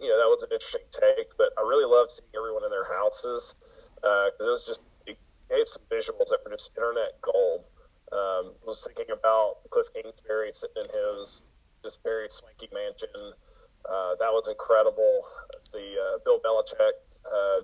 you 0.00 0.08
know 0.08 0.16
that 0.16 0.30
was 0.32 0.40
an 0.42 0.50
interesting 0.56 0.88
take. 0.88 1.28
But 1.36 1.52
I 1.60 1.62
really 1.62 1.84
loved 1.84 2.16
seeing 2.16 2.32
everyone 2.32 2.64
in 2.64 2.72
their 2.72 2.88
houses 2.88 3.54
because 4.00 4.40
uh, 4.40 4.48
it 4.48 4.52
was 4.56 4.64
just 4.64 4.80
it 5.04 5.20
gave 5.52 5.68
some 5.68 5.84
visuals 5.92 6.32
that 6.32 6.40
were 6.40 6.56
just 6.56 6.72
internet 6.72 7.20
gold. 7.20 7.68
Um, 8.14 8.54
was 8.62 8.86
thinking 8.86 9.12
about 9.12 9.66
Kliff 9.68 9.90
Kingsbury 9.92 10.54
sitting 10.54 10.78
in 10.78 10.90
his 10.94 11.42
just 11.82 12.02
very 12.02 12.30
swanky 12.30 12.70
mansion. 12.72 13.34
Uh, 13.84 14.14
that 14.18 14.30
was 14.30 14.48
incredible. 14.48 15.26
The 15.72 15.86
uh, 15.94 16.18
Bill 16.24 16.38
Belichick 16.38 17.02
uh, 17.26 17.60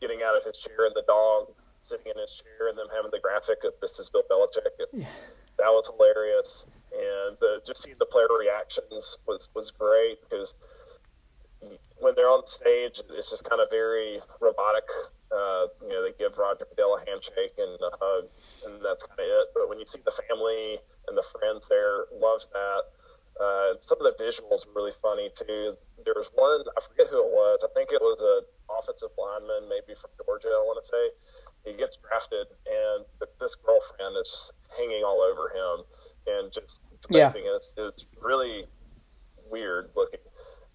getting 0.00 0.22
out 0.22 0.36
of 0.36 0.44
his 0.44 0.58
chair 0.58 0.86
and 0.86 0.94
the 0.94 1.04
dog 1.06 1.52
sitting 1.82 2.06
in 2.06 2.20
his 2.20 2.42
chair 2.42 2.68
and 2.68 2.78
them 2.78 2.88
having 2.94 3.10
the 3.10 3.20
graphic 3.20 3.62
of 3.64 3.72
this 3.80 3.98
is 3.98 4.08
Bill 4.10 4.24
Belichick. 4.30 4.74
Yeah. 4.92 5.06
That 5.58 5.70
was 5.70 5.86
hilarious. 5.86 6.66
And 6.92 7.36
the, 7.40 7.62
just 7.66 7.82
seeing 7.82 7.96
the 7.98 8.06
player 8.06 8.26
reactions 8.38 9.18
was, 9.26 9.48
was 9.54 9.70
great 9.70 10.18
because 10.22 10.54
when 11.98 12.14
they're 12.14 12.28
on 12.28 12.46
stage, 12.46 13.00
it's 13.16 13.30
just 13.30 13.48
kind 13.48 13.60
of 13.60 13.68
very 13.70 14.20
robotic. 14.40 14.84
Uh, 15.32 15.66
you 15.82 15.88
know, 15.88 16.04
they 16.04 16.12
give 16.18 16.36
Roger 16.38 16.66
Goodell 16.68 16.98
a 16.98 17.10
handshake 17.10 17.56
and 17.58 17.74
a 17.80 17.90
hug, 17.98 18.28
and 18.66 18.78
that's 18.84 19.02
kind 19.02 19.18
of 19.18 19.26
it. 19.26 19.46
But 19.54 19.68
when 19.68 19.78
you 19.78 19.86
see 19.86 20.00
the 20.04 20.12
family 20.12 20.78
and 21.08 21.16
the 21.16 21.24
friends 21.24 21.68
there, 21.68 22.06
loves 22.12 22.46
that. 22.52 22.82
Uh, 23.36 23.76
some 23.80 23.98
of 24.00 24.06
the 24.08 24.16
visuals 24.16 24.66
were 24.66 24.72
really 24.76 24.96
funny 25.02 25.28
too. 25.34 25.76
There 26.04 26.16
was 26.16 26.30
one, 26.34 26.64
I 26.76 26.80
forget 26.80 27.08
who 27.10 27.20
it 27.20 27.32
was. 27.32 27.64
I 27.64 27.72
think 27.74 27.90
it 27.92 28.00
was 28.00 28.20
a 28.22 28.44
offensive 28.70 29.10
lineman, 29.18 29.68
maybe 29.68 29.94
from 29.98 30.10
Georgia. 30.24 30.48
I 30.48 30.62
want 30.64 30.82
to 30.82 30.86
say 30.86 31.04
he 31.64 31.72
gets 31.76 31.96
drafted, 31.96 32.46
and 32.66 33.04
this 33.40 33.54
girlfriend 33.54 34.16
is 34.20 34.30
just 34.30 34.52
hanging 34.76 35.02
all 35.02 35.20
over 35.20 35.50
him 35.50 35.84
and 36.26 36.52
just 36.52 36.82
yeah. 37.10 37.32
It's, 37.34 37.72
it's 37.76 38.06
really 38.20 38.66
weird 39.50 39.90
looking. 39.94 40.20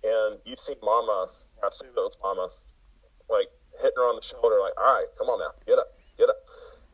And 0.04 0.40
you 0.46 0.56
see 0.56 0.76
Mama, 0.82 1.28
I 1.64 1.68
assume 1.68 1.90
it 1.96 2.00
was 2.00 2.18
Mama, 2.24 2.50
like 3.30 3.48
hitting 3.78 3.98
her 3.98 4.08
on 4.10 4.16
the 4.16 4.26
shoulder, 4.26 4.58
like, 4.60 4.74
"All 4.80 4.94
right, 4.94 5.08
come 5.18 5.28
on 5.28 5.40
now, 5.40 5.52
get 5.66 5.78
up, 5.80 5.94
get 6.18 6.30
up." 6.30 6.38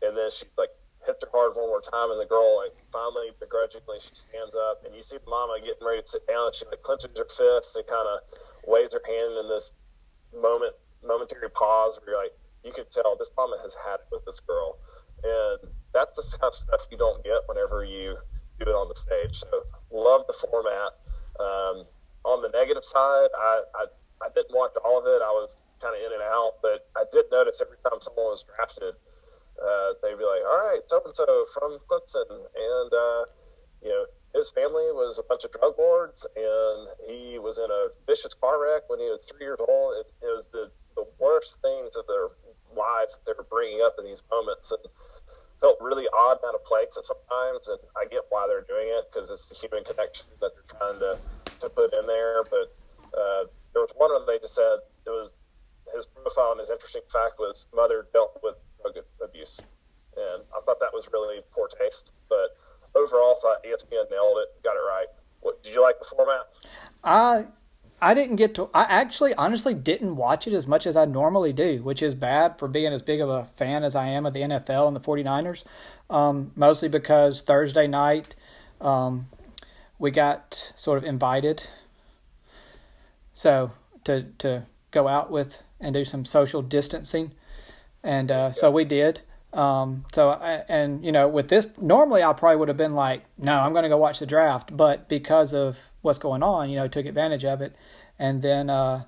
And 0.01 0.17
then 0.17 0.29
she 0.31 0.45
like 0.57 0.69
hits 1.05 1.23
her 1.23 1.29
hard 1.31 1.55
one 1.55 1.69
more 1.69 1.81
time, 1.81 2.11
and 2.11 2.19
the 2.19 2.25
girl 2.25 2.57
like 2.57 2.75
finally 2.91 3.31
begrudgingly 3.39 3.97
she 4.01 4.13
stands 4.13 4.55
up, 4.55 4.83
and 4.85 4.95
you 4.95 5.03
see 5.03 5.17
Mama 5.27 5.57
getting 5.61 5.85
ready 5.85 6.01
to 6.01 6.07
sit 6.07 6.25
down, 6.27 6.47
and 6.47 6.55
she 6.55 6.65
like 6.65 6.81
clenches 6.83 7.13
her 7.17 7.29
fists 7.29 7.75
and 7.75 7.85
kind 7.87 8.07
of 8.07 8.19
waves 8.67 8.93
her 8.93 9.01
hand 9.05 9.37
in 9.39 9.47
this 9.47 9.73
moment, 10.35 10.75
momentary 11.07 11.49
pause 11.49 11.99
where 11.99 12.15
you're 12.15 12.23
like, 12.23 12.35
you 12.63 12.71
could 12.71 12.91
tell 12.91 13.15
this 13.17 13.29
mama 13.37 13.57
has 13.63 13.75
had 13.85 14.03
it 14.03 14.07
with 14.11 14.25
this 14.25 14.39
girl, 14.41 14.77
and 15.23 15.71
that's 15.93 16.15
the 16.17 16.37
kind 16.37 16.51
of 16.51 16.55
stuff 16.55 16.81
you 16.91 16.97
don't 16.97 17.23
get 17.23 17.41
whenever 17.47 17.83
you 17.83 18.17
do 18.59 18.65
it 18.67 18.75
on 18.75 18.89
the 18.89 18.95
stage. 18.95 19.39
So 19.39 19.63
love 19.91 20.27
the 20.27 20.33
format. 20.33 20.99
Um, 21.39 21.85
on 22.25 22.41
the 22.41 22.49
negative 22.51 22.83
side, 22.83 23.31
I, 23.31 23.63
I 23.75 23.85
I 24.21 24.29
didn't 24.33 24.53
watch 24.53 24.73
all 24.83 24.99
of 24.99 25.05
it. 25.05 25.21
I 25.21 25.29
was 25.31 25.57
kind 25.81 25.95
of 25.95 26.01
in 26.01 26.11
and 26.11 26.25
out, 26.25 26.57
but 26.61 26.89
I 26.97 27.05
did 27.11 27.25
notice 27.31 27.61
every 27.61 27.77
time 27.85 28.01
someone 28.01 28.33
was 28.33 28.43
drafted, 28.43 28.97
uh, 29.61 29.89
they'd 30.01 30.17
be 30.17 30.25
like, 30.25 30.41
"All 30.43 30.57
right, 30.57 30.81
so 30.87 31.01
and 31.05 31.15
so 31.15 31.45
from 31.53 31.77
Clemson," 31.87 32.29
and 32.29 32.91
uh, 32.93 33.23
you 33.81 33.89
know 33.89 34.05
his 34.33 34.49
family 34.51 34.91
was 34.91 35.19
a 35.19 35.23
bunch 35.23 35.45
of 35.45 35.51
drug 35.51 35.77
lords, 35.77 36.25
and 36.35 36.89
he 37.07 37.39
was 37.39 37.57
in 37.57 37.69
a 37.69 37.89
vicious 38.05 38.33
car 38.33 38.61
wreck 38.61 38.89
when 38.89 38.99
he 38.99 39.09
was 39.09 39.29
three 39.29 39.45
years 39.45 39.59
old. 39.61 39.95
It, 40.01 40.25
it 40.25 40.33
was 40.33 40.49
the 40.51 40.71
the 40.95 41.05
worst 41.19 41.61
things 41.61 41.95
of 41.95 42.05
their 42.07 42.29
lives 43.07 43.15
that 43.15 43.23
they're 43.25 43.47
bringing 43.47 43.79
up 43.83 43.95
in 43.99 44.05
these 44.05 44.21
moments, 44.31 44.71
and 44.71 44.81
felt 45.59 45.77
really 45.81 46.05
odd 46.13 46.37
out 46.45 46.55
of 46.55 46.63
place 46.65 46.93
at 46.97 47.05
sometimes. 47.05 47.67
And 47.67 47.79
I 47.95 48.05
get 48.05 48.27
why 48.29 48.45
they're 48.47 48.67
doing 48.67 48.91
it 48.91 49.07
because 49.11 49.29
it's 49.29 49.47
the 49.47 49.55
human 49.55 49.83
connection 49.83 50.27
that 50.41 50.51
they're 50.53 50.77
trying 50.77 50.99
to 50.99 51.17
to 51.63 51.69
put 51.69 51.93
in 51.93 52.05
there. 52.05 52.43
But 52.43 52.75
uh, 53.15 53.43
there 53.73 53.81
was 53.81 53.93
one 53.95 54.11
of 54.11 54.21
them 54.21 54.27
they 54.27 54.39
just 54.39 54.55
said 54.55 54.83
it 55.05 55.09
was 55.09 55.33
his 55.95 56.05
profile 56.05 56.51
and 56.51 56.59
his 56.59 56.69
interesting 56.69 57.05
fact 57.07 57.39
was 57.39 57.65
mother 57.73 58.07
dealt 58.11 58.37
with 58.43 58.55
drug 58.83 58.99
abuse, 59.23 59.59
and 60.15 60.43
I 60.51 60.59
thought 60.65 60.79
that 60.83 60.91
was 60.93 61.07
really 61.11 61.39
poor 61.55 61.69
taste. 61.79 62.11
But 62.29 62.59
overall, 62.93 63.39
thought 63.41 63.63
ESPN 63.63 64.11
nailed 64.11 64.43
it, 64.43 64.51
got 64.63 64.75
it 64.75 64.83
right. 64.85 65.07
What, 65.41 65.63
did 65.63 65.73
you 65.73 65.81
like 65.81 65.95
the 65.99 66.05
format? 66.05 66.49
I 67.03 67.45
I 67.99 68.13
didn't 68.13 68.35
get 68.35 68.53
to. 68.55 68.69
I 68.73 68.83
actually, 68.83 69.33
honestly, 69.35 69.73
didn't 69.73 70.15
watch 70.15 70.45
it 70.45 70.53
as 70.53 70.67
much 70.67 70.85
as 70.85 70.95
I 70.95 71.05
normally 71.05 71.51
do, 71.51 71.81
which 71.81 72.03
is 72.03 72.13
bad 72.13 72.59
for 72.59 72.67
being 72.67 72.93
as 72.93 73.01
big 73.01 73.21
of 73.21 73.29
a 73.29 73.45
fan 73.55 73.83
as 73.83 73.95
I 73.95 74.07
am 74.07 74.25
of 74.25 74.33
the 74.33 74.41
NFL 74.41 74.87
and 74.87 74.95
the 74.95 74.99
49ers. 74.99 75.63
Um, 76.09 76.51
mostly 76.55 76.89
because 76.89 77.41
Thursday 77.41 77.87
night, 77.87 78.35
um, 78.79 79.27
we 79.97 80.11
got 80.11 80.73
sort 80.75 80.99
of 80.99 81.03
invited, 81.03 81.63
so 83.33 83.71
to 84.03 84.27
to 84.37 84.63
go 84.91 85.07
out 85.07 85.31
with 85.31 85.63
and 85.79 85.93
do 85.93 86.05
some 86.05 86.23
social 86.23 86.61
distancing, 86.61 87.31
and 88.03 88.31
uh, 88.31 88.51
so 88.51 88.69
we 88.69 88.85
did. 88.85 89.21
Um, 89.53 90.05
so 90.13 90.29
I, 90.29 90.63
and 90.69 91.03
you 91.03 91.11
know, 91.11 91.27
with 91.27 91.49
this, 91.49 91.67
normally 91.81 92.21
I 92.21 92.31
probably 92.33 92.57
would 92.57 92.67
have 92.67 92.77
been 92.77 92.93
like, 92.93 93.23
no, 93.39 93.53
I'm 93.55 93.71
going 93.71 93.83
to 93.83 93.89
go 93.89 93.97
watch 93.97 94.19
the 94.19 94.25
draft, 94.27 94.77
but 94.77 95.09
because 95.09 95.53
of 95.53 95.77
what's 96.07 96.19
going 96.19 96.41
on, 96.41 96.69
you 96.69 96.77
know, 96.77 96.87
took 96.87 97.05
advantage 97.05 97.45
of 97.45 97.61
it, 97.61 97.75
and 98.17 98.41
then 98.41 98.69
uh, 98.69 99.03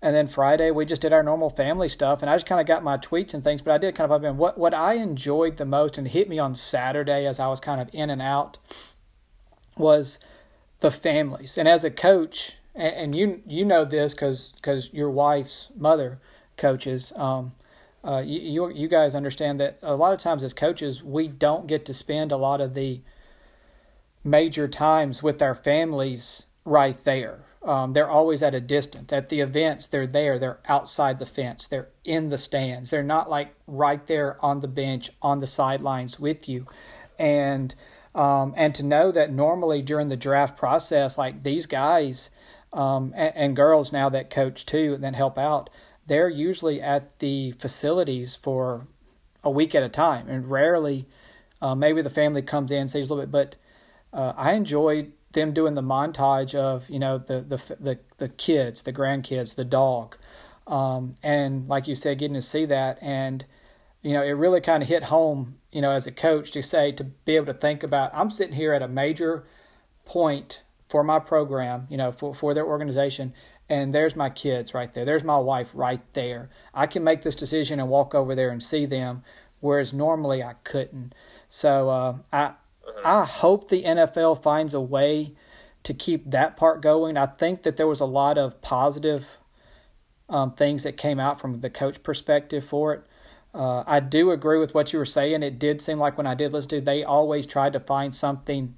and 0.00 0.14
then 0.14 0.28
Friday 0.28 0.70
we 0.70 0.84
just 0.84 1.02
did 1.02 1.12
our 1.12 1.22
normal 1.22 1.50
family 1.50 1.88
stuff, 1.88 2.22
and 2.22 2.30
I 2.30 2.36
just 2.36 2.46
kind 2.46 2.60
of 2.60 2.66
got 2.66 2.84
my 2.84 2.96
tweets 2.96 3.34
and 3.34 3.42
things, 3.42 3.62
but 3.62 3.72
I 3.72 3.78
did 3.78 3.96
kind 3.96 4.10
of 4.10 4.22
been 4.22 4.36
what 4.36 4.56
what 4.56 4.72
I 4.72 4.94
enjoyed 4.94 5.56
the 5.56 5.64
most 5.64 5.98
and 5.98 6.06
hit 6.06 6.28
me 6.28 6.38
on 6.38 6.54
Saturday 6.54 7.26
as 7.26 7.40
I 7.40 7.48
was 7.48 7.58
kind 7.58 7.80
of 7.80 7.90
in 7.92 8.10
and 8.10 8.22
out 8.22 8.58
was 9.76 10.20
the 10.80 10.92
families, 10.92 11.58
and 11.58 11.66
as 11.66 11.82
a 11.82 11.90
coach, 11.90 12.52
and, 12.74 12.94
and 12.94 13.14
you 13.16 13.42
you 13.46 13.64
know 13.64 13.84
this 13.84 14.14
because 14.14 14.52
because 14.56 14.90
your 14.92 15.10
wife's 15.10 15.68
mother 15.76 16.20
coaches. 16.56 17.12
Um, 17.16 17.52
uh, 18.04 18.22
you, 18.24 18.70
you 18.70 18.86
guys 18.86 19.14
understand 19.14 19.58
that 19.60 19.76
a 19.82 19.96
lot 19.96 20.12
of 20.12 20.20
times 20.20 20.44
as 20.44 20.54
coaches 20.54 21.02
we 21.02 21.26
don't 21.26 21.66
get 21.66 21.84
to 21.84 21.92
spend 21.92 22.30
a 22.30 22.36
lot 22.36 22.60
of 22.60 22.74
the 22.74 23.00
major 24.24 24.68
times 24.68 25.22
with 25.22 25.40
our 25.42 25.54
families 25.54 26.46
right 26.64 27.02
there. 27.04 27.44
Um, 27.62 27.92
they're 27.92 28.08
always 28.08 28.42
at 28.42 28.54
a 28.54 28.60
distance. 28.60 29.12
At 29.12 29.28
the 29.28 29.40
events, 29.40 29.86
they're 29.86 30.06
there. 30.06 30.38
They're 30.38 30.60
outside 30.68 31.18
the 31.18 31.26
fence. 31.26 31.66
They're 31.66 31.88
in 32.04 32.28
the 32.28 32.38
stands. 32.38 32.90
They're 32.90 33.02
not 33.02 33.28
like 33.28 33.54
right 33.66 34.06
there 34.06 34.42
on 34.44 34.60
the 34.60 34.68
bench, 34.68 35.10
on 35.20 35.40
the 35.40 35.46
sidelines 35.46 36.20
with 36.20 36.48
you. 36.48 36.66
And 37.18 37.74
um, 38.14 38.54
and 38.56 38.74
to 38.74 38.82
know 38.82 39.12
that 39.12 39.32
normally 39.32 39.82
during 39.82 40.08
the 40.08 40.16
draft 40.16 40.56
process, 40.56 41.18
like 41.18 41.42
these 41.42 41.66
guys 41.66 42.30
um, 42.72 43.12
and, 43.16 43.36
and 43.36 43.56
girls 43.56 43.92
now 43.92 44.08
that 44.08 44.30
coach 44.30 44.64
too 44.64 44.94
and 44.94 45.04
then 45.04 45.14
help 45.14 45.38
out, 45.38 45.68
they're 46.06 46.28
usually 46.28 46.80
at 46.80 47.18
the 47.18 47.52
facilities 47.52 48.34
for 48.34 48.86
a 49.44 49.50
week 49.50 49.74
at 49.74 49.82
a 49.82 49.88
time, 49.88 50.28
and 50.28 50.50
rarely, 50.50 51.06
uh, 51.60 51.74
maybe 51.74 52.02
the 52.02 52.10
family 52.10 52.42
comes 52.42 52.70
in 52.70 52.88
stays 52.88 53.08
a 53.08 53.14
little 53.14 53.24
bit. 53.24 53.30
But 53.30 53.56
uh, 54.12 54.32
I 54.36 54.52
enjoyed 54.52 55.12
them 55.32 55.52
doing 55.52 55.74
the 55.74 55.82
montage 55.82 56.54
of 56.54 56.88
you 56.88 56.98
know 56.98 57.18
the 57.18 57.40
the 57.40 57.76
the, 57.78 57.98
the 58.18 58.28
kids, 58.28 58.82
the 58.82 58.92
grandkids, 58.92 59.54
the 59.54 59.64
dog, 59.64 60.16
um, 60.66 61.16
and 61.22 61.68
like 61.68 61.86
you 61.86 61.96
said, 61.96 62.18
getting 62.18 62.34
to 62.34 62.42
see 62.42 62.64
that, 62.66 62.98
and 63.02 63.44
you 64.02 64.12
know 64.12 64.22
it 64.22 64.32
really 64.32 64.60
kind 64.60 64.82
of 64.82 64.88
hit 64.88 65.04
home, 65.04 65.56
you 65.72 65.82
know, 65.82 65.90
as 65.90 66.06
a 66.06 66.12
coach 66.12 66.50
to 66.52 66.62
say 66.62 66.92
to 66.92 67.04
be 67.04 67.36
able 67.36 67.46
to 67.46 67.54
think 67.54 67.82
about 67.82 68.10
I'm 68.14 68.30
sitting 68.30 68.56
here 68.56 68.72
at 68.72 68.82
a 68.82 68.88
major 68.88 69.44
point 70.04 70.62
for 70.88 71.04
my 71.04 71.18
program, 71.18 71.86
you 71.90 71.96
know, 71.96 72.10
for 72.10 72.34
for 72.34 72.54
their 72.54 72.66
organization, 72.66 73.34
and 73.68 73.94
there's 73.94 74.16
my 74.16 74.30
kids 74.30 74.72
right 74.72 74.92
there. 74.94 75.04
There's 75.04 75.24
my 75.24 75.38
wife 75.38 75.70
right 75.74 76.02
there. 76.14 76.48
I 76.72 76.86
can 76.86 77.04
make 77.04 77.22
this 77.22 77.34
decision 77.36 77.78
and 77.78 77.90
walk 77.90 78.14
over 78.14 78.34
there 78.34 78.50
and 78.50 78.62
see 78.62 78.86
them, 78.86 79.22
whereas 79.60 79.92
normally 79.92 80.42
I 80.42 80.54
couldn't. 80.64 81.14
So 81.50 81.90
uh, 81.90 82.16
I 82.32 82.54
uh-huh. 82.96 83.22
I 83.22 83.24
hope 83.24 83.68
the 83.68 83.84
NFL 83.84 84.42
finds 84.42 84.74
a 84.74 84.80
way 84.80 85.34
to 85.84 85.94
keep 85.94 86.30
that 86.30 86.56
part 86.56 86.82
going. 86.82 87.16
I 87.16 87.26
think 87.26 87.62
that 87.62 87.76
there 87.76 87.86
was 87.86 88.00
a 88.00 88.04
lot 88.04 88.38
of 88.38 88.60
positive 88.60 89.26
um, 90.28 90.52
things 90.52 90.82
that 90.82 90.96
came 90.96 91.18
out 91.18 91.40
from 91.40 91.60
the 91.60 91.70
coach 91.70 92.02
perspective 92.02 92.64
for 92.64 92.94
it. 92.94 93.04
Uh, 93.54 93.82
I 93.86 94.00
do 94.00 94.30
agree 94.30 94.58
with 94.58 94.74
what 94.74 94.92
you 94.92 94.98
were 94.98 95.06
saying. 95.06 95.42
It 95.42 95.58
did 95.58 95.80
seem 95.80 95.98
like 95.98 96.18
when 96.18 96.26
I 96.26 96.34
did 96.34 96.52
listen 96.52 96.70
to, 96.70 96.80
they 96.80 97.02
always 97.02 97.46
tried 97.46 97.72
to 97.72 97.80
find 97.80 98.14
something 98.14 98.74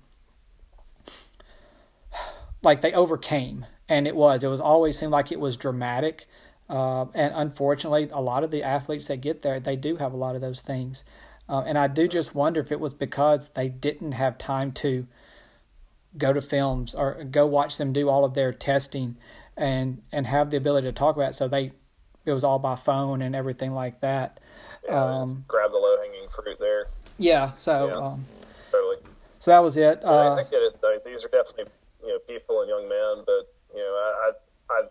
like 2.63 2.81
they 2.81 2.93
overcame 2.93 3.67
and 3.89 4.07
it 4.07 4.15
was. 4.15 4.45
It 4.45 4.49
was 4.49 4.61
always 4.61 4.99
seemed 4.99 5.13
like 5.13 5.33
it 5.33 5.41
was 5.41 5.57
dramatic. 5.57 6.27
Uh, 6.69 7.07
and 7.15 7.33
unfortunately, 7.35 8.09
a 8.13 8.21
lot 8.21 8.45
of 8.45 8.53
the 8.53 8.63
athletes 8.63 9.09
that 9.09 9.21
get 9.21 9.43
there, 9.43 9.59
they 9.59 9.75
do 9.75 9.97
have 9.97 10.13
a 10.13 10.17
lot 10.17 10.37
of 10.37 10.41
those 10.41 10.61
things. 10.61 11.05
Uh, 11.51 11.65
and 11.67 11.77
I 11.77 11.89
do 11.89 12.07
just 12.07 12.33
wonder 12.33 12.61
if 12.61 12.71
it 12.71 12.79
was 12.79 12.95
because 12.95 13.49
they 13.51 13.69
didn't 13.69 14.13
have 14.13 14.39
time 14.39 14.71
to 14.73 15.09
go 16.17 16.33
to 16.33 16.41
films 16.41 16.95
or 16.95 17.25
go 17.25 17.45
watch 17.45 17.77
them 17.77 17.93
do 17.93 18.09
all 18.09 18.25
of 18.25 18.35
their 18.35 18.53
testing 18.53 19.17
and 19.57 20.01
and 20.13 20.27
have 20.29 20.51
the 20.51 20.57
ability 20.57 20.87
to 20.87 20.93
talk 20.93 21.17
about 21.17 21.33
it. 21.33 21.35
So 21.35 21.49
they 21.49 21.73
it 22.25 22.33
was 22.33 22.45
all 22.45 22.61
by 22.61 22.77
phone 22.77 23.21
and 23.21 23.35
everything 23.35 23.73
like 23.73 24.01
that. 24.01 24.39
Yeah, 24.85 25.23
um, 25.23 25.45
grab 25.49 25.73
the 25.73 25.77
low 25.77 25.97
hanging 26.01 26.29
fruit 26.29 26.57
there. 26.61 26.87
Yeah. 27.19 27.53
So 27.59 27.89
yeah, 27.89 27.95
um, 27.95 28.27
totally. 28.71 28.97
So 29.41 29.51
that 29.51 29.59
was 29.59 29.77
it. 29.77 30.05
Uh, 30.05 30.35
I, 30.35 30.45
get 30.45 30.63
it. 30.63 30.79
Like, 30.83 31.05
these 31.05 31.25
are 31.25 31.29
definitely 31.29 31.73
you 32.03 32.09
know 32.11 32.19
people 32.29 32.61
and 32.61 32.69
young 32.69 32.89
men, 32.89 33.25
but 33.27 33.53
you 33.75 33.83
know 33.83 33.91
I 33.91 34.31
I 34.71 34.83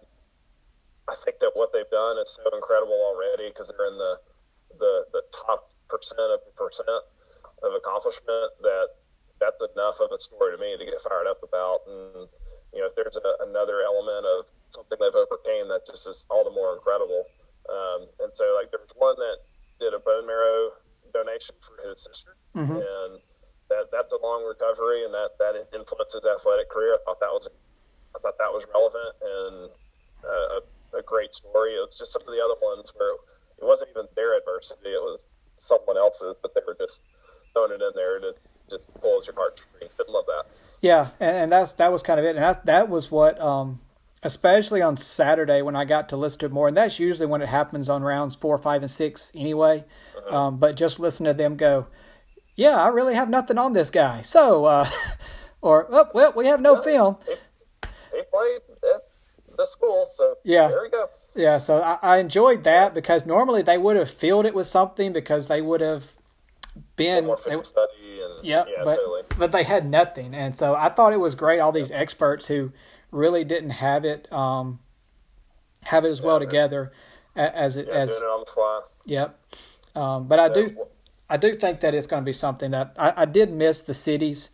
I 1.08 1.16
think 1.24 1.40
that 1.40 1.52
what 1.54 1.72
they've 1.72 1.90
done 1.90 2.18
is 2.18 2.36
so 2.36 2.44
incredible 2.54 3.00
already 3.16 3.48
because 3.48 3.70
they're 3.70 3.88
in 3.88 3.98
the 3.98 4.18
the 4.18 4.18
the 4.18 4.18
top 4.18 4.39
percent 6.00 6.32
of 6.32 6.40
percent 6.56 7.04
of 7.64 7.76
accomplishment 7.76 8.56
that 8.64 8.96
that's 9.40 9.60
enough 9.76 10.00
of 10.00 10.12
a 10.12 10.20
story 10.20 10.56
to 10.56 10.60
me 10.60 10.76
to 10.76 10.86
get 10.86 11.00
fired 11.04 11.28
up 11.28 11.44
about. 11.44 11.84
And 11.88 12.28
you 12.72 12.80
know, 12.84 12.92
if 12.92 12.96
there's 12.96 13.18
a, 13.18 13.32
another 13.44 13.82
element 13.82 14.28
of 14.28 14.52
something 14.70 14.98
they've 15.00 15.16
overcame, 15.16 15.68
that 15.74 15.88
just 15.88 16.06
is 16.08 16.28
all 16.30 16.44
the 16.44 16.54
more 16.54 16.76
incredible. 16.76 17.26
Um, 17.66 18.08
and 18.22 18.32
so, 18.34 18.46
like, 18.58 18.70
there 18.70 18.82
was 18.82 18.94
one 18.96 19.18
that 19.18 19.42
did 19.80 19.94
a 19.94 20.02
bone 20.02 20.28
marrow 20.28 20.78
donation 21.14 21.56
for 21.62 21.82
his 21.88 22.04
sister, 22.04 22.38
mm-hmm. 22.54 22.78
and 22.78 23.12
that 23.70 23.90
that's 23.90 24.14
a 24.14 24.22
long 24.22 24.46
recovery, 24.46 25.06
and 25.06 25.14
that 25.14 25.34
that 25.40 25.58
influenced 25.74 26.14
his 26.14 26.26
athletic 26.26 26.70
career. 26.70 26.94
I 26.94 27.02
thought 27.06 27.20
that 27.22 27.34
was 27.34 27.50
I 28.14 28.20
thought 28.20 28.38
that 28.38 28.54
was 28.54 28.66
relevant 28.70 29.14
and 29.22 29.56
uh, 30.22 30.48
a, 30.62 31.02
a 31.02 31.04
great 31.04 31.34
story. 31.34 31.74
It 31.74 31.82
was 31.90 31.98
just 31.98 32.14
some 32.14 32.22
of 32.22 32.34
the 32.34 32.42
other 32.42 32.58
ones 32.62 32.94
where 32.94 33.18
it 33.58 33.66
wasn't 33.66 33.90
even 33.94 34.06
their 34.14 34.38
adversity; 34.38 34.94
it 34.94 35.02
was 35.02 35.26
someone 35.60 35.98
else's, 35.98 36.36
but 36.42 36.54
they 36.56 36.62
were 36.66 36.76
just 36.80 37.02
throwing 37.54 37.72
it 37.72 37.82
in 37.82 37.92
there 37.96 38.20
to 38.20 38.34
just 38.70 38.86
pull 38.94 39.02
pulls 39.02 39.28
your 39.28 39.36
heartstrings. 39.36 39.94
Didn't 39.94 40.14
love 40.14 40.26
that. 40.28 40.46
Yeah, 40.82 41.10
and, 41.20 41.36
and 41.36 41.52
that's 41.52 41.74
that 41.74 41.92
was 41.92 42.02
kind 42.02 42.20
of 42.20 42.26
it, 42.26 42.36
and 42.36 42.44
that 42.44 42.66
that 42.66 42.90
was 42.90 43.12
what, 43.12 43.40
um, 43.42 43.82
especially 44.24 44.82
on 44.82 44.98
Saturday 44.98 45.62
when 45.62 45.76
I 45.76 45.86
got 45.86 46.10
to 46.10 46.18
listen 46.18 46.40
to 46.40 46.46
it 46.48 46.52
more, 46.52 46.68
and 46.68 46.78
that's 46.78 47.00
usually 47.00 47.28
when 47.28 47.42
it 47.42 47.50
happens 47.50 47.90
on 47.90 48.02
rounds 48.02 48.36
four, 48.36 48.58
five, 48.58 48.82
and 48.82 48.92
six 48.92 49.32
anyway. 49.36 49.84
Uh-huh. 50.18 50.36
Um, 50.36 50.58
but 50.58 50.76
just 50.76 51.00
listen 51.00 51.26
to 51.26 51.34
them 51.34 51.58
go, 51.58 51.88
yeah, 52.56 52.76
I 52.76 52.88
really 52.88 53.16
have 53.16 53.30
nothing 53.30 53.58
on 53.58 53.74
this 53.74 53.90
guy, 53.90 54.22
so 54.22 54.66
uh, 54.66 54.90
or 55.62 55.88
oh, 55.90 56.08
well, 56.14 56.34
we 56.36 56.48
have 56.48 56.62
no 56.62 56.74
well, 56.74 56.84
film. 56.84 57.18
He, 57.26 57.36
he, 58.16 58.22
played 58.32 58.62
at 58.96 59.02
the 59.58 59.66
school, 59.66 60.08
so 60.14 60.36
yeah, 60.46 60.70
there 60.70 60.82
we 60.82 60.90
go. 60.90 61.10
Yeah, 61.40 61.58
so 61.58 61.82
I, 61.82 61.98
I 62.02 62.18
enjoyed 62.18 62.66
that 62.66 62.94
because 62.94 63.26
normally 63.26 63.62
they 63.62 63.78
would 63.78 63.96
have 63.96 64.12
filled 64.12 64.46
it 64.46 64.54
with 64.54 64.68
something 64.68 65.14
because 65.14 65.48
they 65.48 65.62
would 65.62 65.80
have 65.80 66.04
been 66.98 67.28
they, 67.28 67.64
study 67.64 68.22
and 68.22 68.46
yeah, 68.46 68.66
but 68.84 69.00
totally. 69.00 69.22
but 69.38 69.54
they 69.54 69.64
had 69.64 69.90
nothing, 69.90 70.36
and 70.36 70.58
so 70.58 70.76
I 70.76 70.90
thought 70.90 71.14
it 71.14 71.20
was 71.20 71.36
great. 71.36 71.62
All 71.62 71.72
these 71.72 71.92
experts 71.92 72.48
who 72.48 72.74
really 73.10 73.46
didn't 73.46 73.70
have 73.70 74.04
it 74.04 74.32
um, 74.34 74.80
have 75.84 76.04
it 76.04 76.10
as 76.10 76.20
yeah, 76.20 76.26
well 76.26 76.40
together 76.40 76.92
as 77.38 77.78
it 77.78 77.88
as 77.88 78.10
doing 78.10 78.22
it 78.22 78.26
on 78.26 78.44
the 78.46 78.52
fly. 78.52 78.82
Yep, 79.06 79.40
um, 79.96 80.28
but 80.28 80.40
I 80.40 80.50
do 80.50 80.76
I 81.30 81.38
do 81.38 81.54
think 81.54 81.80
that 81.80 81.96
it's 81.96 82.06
going 82.06 82.22
to 82.22 82.26
be 82.26 82.34
something 82.34 82.72
that 82.72 82.94
I, 83.00 83.14
I 83.22 83.26
did 83.26 83.50
miss 83.50 83.80
the 83.80 83.94
cities. 83.94 84.50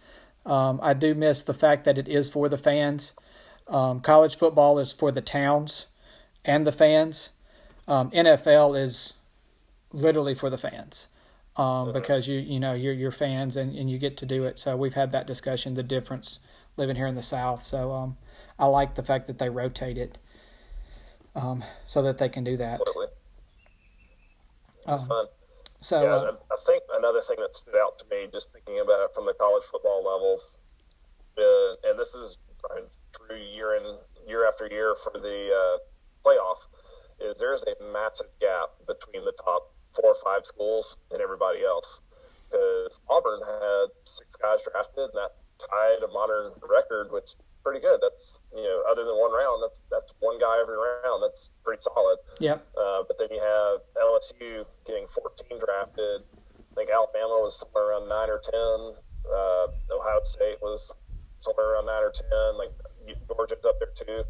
Um, 0.46 0.80
I 0.84 0.94
do 0.94 1.16
miss 1.16 1.42
the 1.42 1.56
fact 1.56 1.84
that 1.86 1.98
it 1.98 2.08
is 2.08 2.30
for 2.30 2.48
the 2.48 2.60
fans. 2.60 3.14
Um, 3.68 4.02
college 4.02 4.36
football 4.36 4.78
is 4.78 4.92
for 4.92 5.12
the 5.12 5.22
towns 5.22 5.88
and 6.46 6.66
the 6.66 6.72
fans. 6.72 7.32
Um, 7.88 8.10
NFL 8.12 8.80
is 8.80 9.14
literally 9.92 10.34
for 10.34 10.50
the 10.50 10.58
fans 10.58 11.08
um, 11.56 11.66
mm-hmm. 11.66 11.94
because 11.94 12.28
you 12.28 12.40
you 12.40 12.60
know 12.60 12.74
you're 12.74 12.94
you're 12.94 13.12
fans 13.12 13.56
and, 13.56 13.76
and 13.76 13.90
you 13.90 13.98
get 13.98 14.18
to 14.18 14.26
do 14.26 14.44
it. 14.46 14.60
So 14.60 14.76
we've 14.76 14.94
had 14.94 15.12
that 15.12 15.28
discussion, 15.28 15.74
the 15.74 15.84
difference 15.84 16.40
living 16.78 16.96
here 16.96 17.08
in 17.08 17.16
the 17.16 17.24
South. 17.24 17.64
So 17.64 17.92
um, 17.92 18.18
I 18.58 18.66
like 18.66 18.96
the 18.96 19.04
fact 19.04 19.28
that 19.28 19.38
they 19.38 19.50
rotate 19.50 19.98
it 19.98 20.18
um, 21.36 21.64
so 21.86 22.02
that 22.02 22.18
they 22.18 22.30
can 22.30 22.44
do 22.44 22.58
that. 22.58 22.80
Absolutely. 22.82 23.08
That's 24.86 25.02
um, 25.02 25.08
fun. 25.08 25.26
So 25.82 26.02
yeah, 26.02 26.10
uh, 26.10 26.36
I 26.52 26.58
think 26.66 26.84
another 26.98 27.22
thing 27.22 27.38
that 27.40 27.56
stood 27.56 27.76
out 27.76 28.00
to 28.00 28.06
me, 28.10 28.28
just 28.32 28.52
thinking 28.52 28.80
about 28.80 29.02
it 29.02 29.12
from 29.14 29.26
the 29.26 29.34
college 29.34 29.64
football 29.72 29.98
level, 30.04 30.40
uh, 31.38 31.90
and 31.90 32.00
this 32.00 32.16
is 32.16 32.38
true 33.14 33.38
year 33.38 33.76
in 33.76 33.98
year 34.28 34.48
after 34.48 34.68
year 34.68 34.96
for 35.04 35.12
the 35.14 35.50
uh, 35.54 35.78
playoff, 36.26 36.66
is 37.22 37.38
there 37.40 37.54
is 37.54 37.64
a 37.64 37.76
massive 37.94 38.28
gap 38.42 38.74
between 38.88 39.24
the 39.24 39.34
top 39.44 39.72
four 39.94 40.12
or 40.12 40.20
five 40.24 40.46
schools 40.46 40.98
and 41.12 41.22
everybody 41.22 41.64
else. 41.64 42.02
Because 42.50 43.00
Auburn 43.10 43.42
had 43.46 43.88
six 44.04 44.36
guys 44.36 44.60
drafted, 44.64 45.10
and 45.10 45.18
that 45.18 45.38
tied 45.60 46.04
a 46.04 46.12
modern 46.12 46.52
record, 46.62 47.12
which 47.12 47.34
is 47.34 47.36
pretty 47.64 47.80
good. 47.80 48.00
That's 48.02 48.34
you 48.54 48.64
know, 48.64 48.84
other 48.90 49.04
than 49.04 49.18
one 49.18 49.34
round, 49.34 49.64
that's 49.64 49.82
that's 49.90 50.14
one 50.20 50.40
guy 50.40 50.62
every 50.62 50.78
round. 50.78 51.24
That's 51.24 51.50
pretty 51.64 51.82
solid. 51.82 52.20
Yeah. 52.40 52.62
Uh, 52.78 53.04
but 53.08 53.18
then 53.18 53.30
you 53.32 53.42
have 53.42 53.82
LSU 53.98 54.66
getting 54.86 55.08
14 55.10 55.60
drafted. 55.60 56.22
I 56.22 56.74
think 56.76 56.90
Alabama 56.92 57.42
was 57.42 57.58
somewhere 57.58 57.92
around 57.92 58.10
nine 58.10 58.30
or 58.30 58.40
ten. 58.44 58.78
Uh, 59.26 59.66
Ohio 59.96 60.22
State 60.24 60.62
was 60.62 60.92
somewhere 61.42 61.74
around 61.74 61.88
nine 61.88 62.04
or 62.04 62.14
ten. 62.14 62.58
Like 62.60 62.72
Georgia's 63.28 63.66
up 63.66 63.80
there 63.80 63.96
too. 63.96 64.24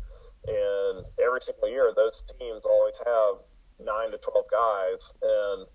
And 0.47 1.05
every 1.23 1.41
single 1.41 1.69
year, 1.69 1.91
those 1.95 2.23
teams 2.39 2.65
always 2.65 2.95
have 3.05 3.41
nine 3.79 4.11
to 4.11 4.17
12 4.17 4.45
guys. 4.51 5.13
And 5.21 5.67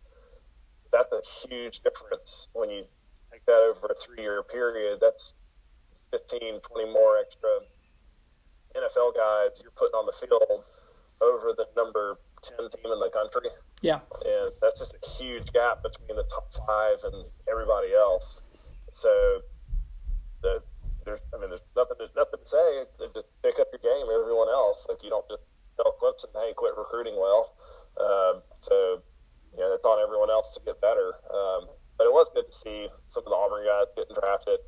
that's 0.93 1.13
a 1.13 1.23
huge 1.47 1.81
difference 1.81 2.49
when 2.53 2.71
you 2.71 2.85
take 3.33 3.45
that 3.47 3.75
over 3.75 3.87
a 3.91 3.95
three 3.95 4.23
year 4.23 4.43
period. 4.43 4.99
That's 5.01 5.35
15, 6.13 6.61
20 6.61 6.93
more 6.93 7.19
extra 7.19 7.51
NFL 8.77 9.15
guys 9.15 9.61
you're 9.63 9.75
putting 9.75 9.95
on 9.95 10.07
the 10.07 10.13
field 10.13 10.65
over 11.21 11.53
the 11.57 11.67
number 11.77 12.19
10 12.43 12.57
team 12.71 12.93
in 12.93 13.01
the 13.01 13.11
country. 13.13 13.51
Yeah. 13.83 14.01
And 14.25 14.53
that's 14.61 14.79
just 14.79 14.95
a 14.95 15.09
huge 15.19 15.53
gap 15.53 15.83
between 15.83 16.17
the 16.17 16.25
top 16.25 16.53
five 16.67 16.99
and 17.05 17.25
everybody 17.51 17.95
else. 17.95 18.43
So, 18.91 19.11
the, 20.43 20.63
there's, 21.11 21.25
I 21.35 21.37
mean, 21.43 21.51
there's 21.51 21.67
nothing, 21.75 21.99
to, 21.99 22.07
nothing 22.15 22.41
to 22.41 22.49
say. 22.49 22.67
Just 23.13 23.27
pick 23.43 23.59
up 23.59 23.69
your 23.75 23.83
game, 23.83 24.07
everyone 24.07 24.47
else. 24.49 24.87
Like, 24.87 25.03
you 25.03 25.11
don't 25.11 25.27
just 25.27 25.43
tell 25.75 25.91
Clemson, 25.99 26.31
hey, 26.39 26.55
quit 26.55 26.79
recruiting 26.79 27.19
well. 27.19 27.59
Um, 27.99 28.47
so, 28.63 29.03
you 29.51 29.61
know, 29.61 29.75
it's 29.75 29.85
on 29.85 29.99
everyone 29.99 30.31
else 30.31 30.55
to 30.55 30.61
get 30.63 30.81
better. 30.81 31.19
Um, 31.27 31.67
but 31.99 32.07
it 32.07 32.15
was 32.15 32.31
good 32.33 32.47
to 32.49 32.57
see 32.57 32.89
some 33.11 33.27
of 33.27 33.31
the 33.31 33.37
Auburn 33.37 33.67
guys 33.67 33.91
getting 33.93 34.17
drafted. 34.17 34.63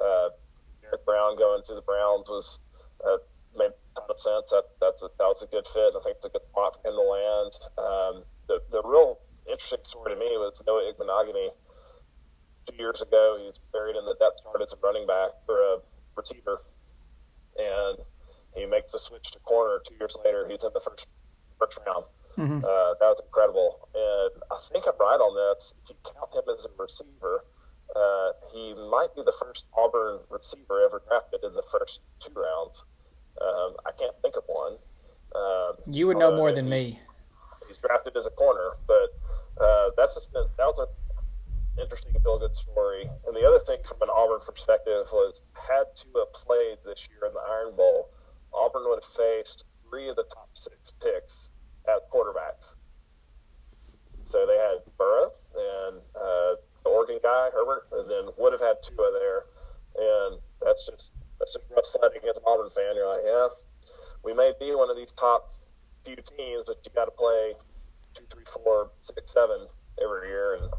Uh, 0.00 0.32
Derrick 0.80 1.04
Brown 1.04 1.36
going 1.36 1.62
to 1.66 1.74
the 1.74 1.82
Browns 1.82 2.30
was 2.30 2.58
uh, 3.04 3.18
made 3.52 3.74
a 3.74 4.00
ton 4.00 4.08
of 4.08 4.18
sense. 4.18 4.48
That 4.50 4.64
that's 4.80 5.02
a, 5.02 5.12
that 5.18 5.28
was 5.28 5.42
a 5.42 5.50
good 5.52 5.66
fit. 5.68 5.92
I 5.92 6.00
think 6.00 6.16
it's 6.16 6.24
a 6.24 6.32
good 6.32 6.46
spot 6.48 6.80
for 6.80 6.88
him 6.88 6.96
to 6.96 7.04
land. 7.04 7.52
Um, 7.76 8.14
the 8.48 8.62
the 8.72 8.80
real 8.80 9.20
interesting 9.44 9.84
story 9.84 10.14
to 10.14 10.18
me 10.18 10.30
was 10.40 10.62
Noah 10.64 10.88
Igbinoghene. 10.88 11.52
Two 12.66 12.76
years 12.76 13.00
ago, 13.00 13.36
he 13.40 13.46
was 13.46 13.60
buried 13.72 13.96
in 13.96 14.04
the 14.04 14.14
depth 14.20 14.42
chart 14.42 14.60
as 14.62 14.72
a 14.72 14.76
running 14.82 15.06
back 15.06 15.30
or 15.48 15.56
a 15.58 15.78
receiver, 16.16 16.62
and 17.56 17.98
he 18.54 18.66
makes 18.66 18.92
the 18.92 18.98
switch 18.98 19.30
to 19.32 19.38
corner. 19.40 19.80
Two 19.86 19.94
years 19.98 20.16
later, 20.24 20.46
he's 20.48 20.64
in 20.64 20.70
the 20.74 20.80
first 20.80 21.06
first 21.58 21.78
round. 21.86 22.04
Mm-hmm. 22.38 22.64
Uh, 22.64 22.94
that 23.00 23.08
was 23.08 23.20
incredible. 23.24 23.88
And 23.94 24.42
I 24.50 24.58
think 24.72 24.84
I'm 24.86 24.96
right 24.98 25.20
on 25.20 25.34
this. 25.36 25.74
If 25.84 25.90
you 25.90 25.96
count 26.04 26.32
him 26.32 26.54
as 26.54 26.64
a 26.64 26.70
receiver, 26.80 27.44
uh, 27.94 28.30
he 28.52 28.74
might 28.90 29.14
be 29.14 29.22
the 29.24 29.34
first 29.38 29.66
Auburn 29.76 30.20
receiver 30.30 30.84
ever 30.86 31.02
drafted 31.08 31.40
in 31.44 31.54
the 31.54 31.64
first 31.70 32.00
two 32.20 32.32
rounds. 32.32 32.84
Um, 33.40 33.76
I 33.86 33.90
can't 33.98 34.14
think 34.22 34.36
of 34.36 34.44
one. 34.46 34.76
Um, 35.34 35.72
you 35.86 36.06
would 36.06 36.18
know 36.18 36.34
more 36.36 36.52
than 36.52 36.68
me. 36.68 36.98
He's 37.68 37.78
drafted 37.78 38.16
as 38.16 38.26
a 38.26 38.30
corner, 38.30 38.76
but 38.86 39.14
uh, 39.62 39.90
that's 39.96 40.14
just 40.14 40.32
been 40.32 40.44
that 40.58 40.66
was 40.66 40.78
an 40.78 40.86
interesting 41.80 42.12
feel 42.22 42.38
good 42.38 42.54
story. 42.54 43.08
And 43.26 43.34
the 43.34 43.46
other 43.46 43.60
thing 43.64 43.78
from 43.84 44.02
an 44.02 44.08
Auburn 44.12 44.40
perspective 44.44 45.06
was 45.12 45.42
had 45.54 45.86
have 46.16 46.32
played 46.32 46.78
this 46.84 47.08
year 47.08 47.26
in 47.28 47.34
the 47.34 47.40
Iron 47.40 47.76
Bowl, 47.76 48.10
Auburn 48.52 48.82
would 48.86 49.02
have 49.02 49.12
faced 49.12 49.64
three 49.88 50.08
of 50.08 50.16
the 50.16 50.24
top 50.24 50.50
six 50.54 50.92
picks 51.02 51.50
at 51.88 52.10
quarterbacks. 52.10 52.74
So 54.24 54.46
they 54.46 54.56
had 54.56 54.84
Burrow 54.98 55.32
and 55.56 55.96
uh, 56.14 56.54
the 56.84 56.90
Oregon 56.90 57.18
guy 57.22 57.50
Herbert, 57.52 57.88
and 57.92 58.10
then 58.10 58.32
would 58.38 58.52
have 58.52 58.60
had 58.60 58.76
Tua 58.82 59.10
there, 59.12 59.44
and 59.98 60.38
that's 60.62 60.86
just 60.86 61.12
that's 61.38 61.54
just 61.54 61.64
rough 61.74 61.84
sledding 61.84 62.22
as 62.28 62.36
an 62.36 62.44
Auburn 62.46 62.70
fan. 62.70 62.94
You're 62.94 63.08
like, 63.08 63.24
yeah, 63.24 63.48
we 64.22 64.34
may 64.34 64.52
be 64.60 64.74
one 64.74 64.90
of 64.90 64.96
these 64.96 65.12
top 65.12 65.54
few 66.04 66.16
teams, 66.16 66.64
but 66.66 66.78
you 66.84 66.92
got 66.94 67.06
to 67.06 67.10
play 67.10 67.54
two, 68.14 68.24
three, 68.30 68.44
four, 68.44 68.90
six, 69.00 69.32
seven 69.32 69.66
every 70.02 70.28
year, 70.28 70.54
and 70.54 70.70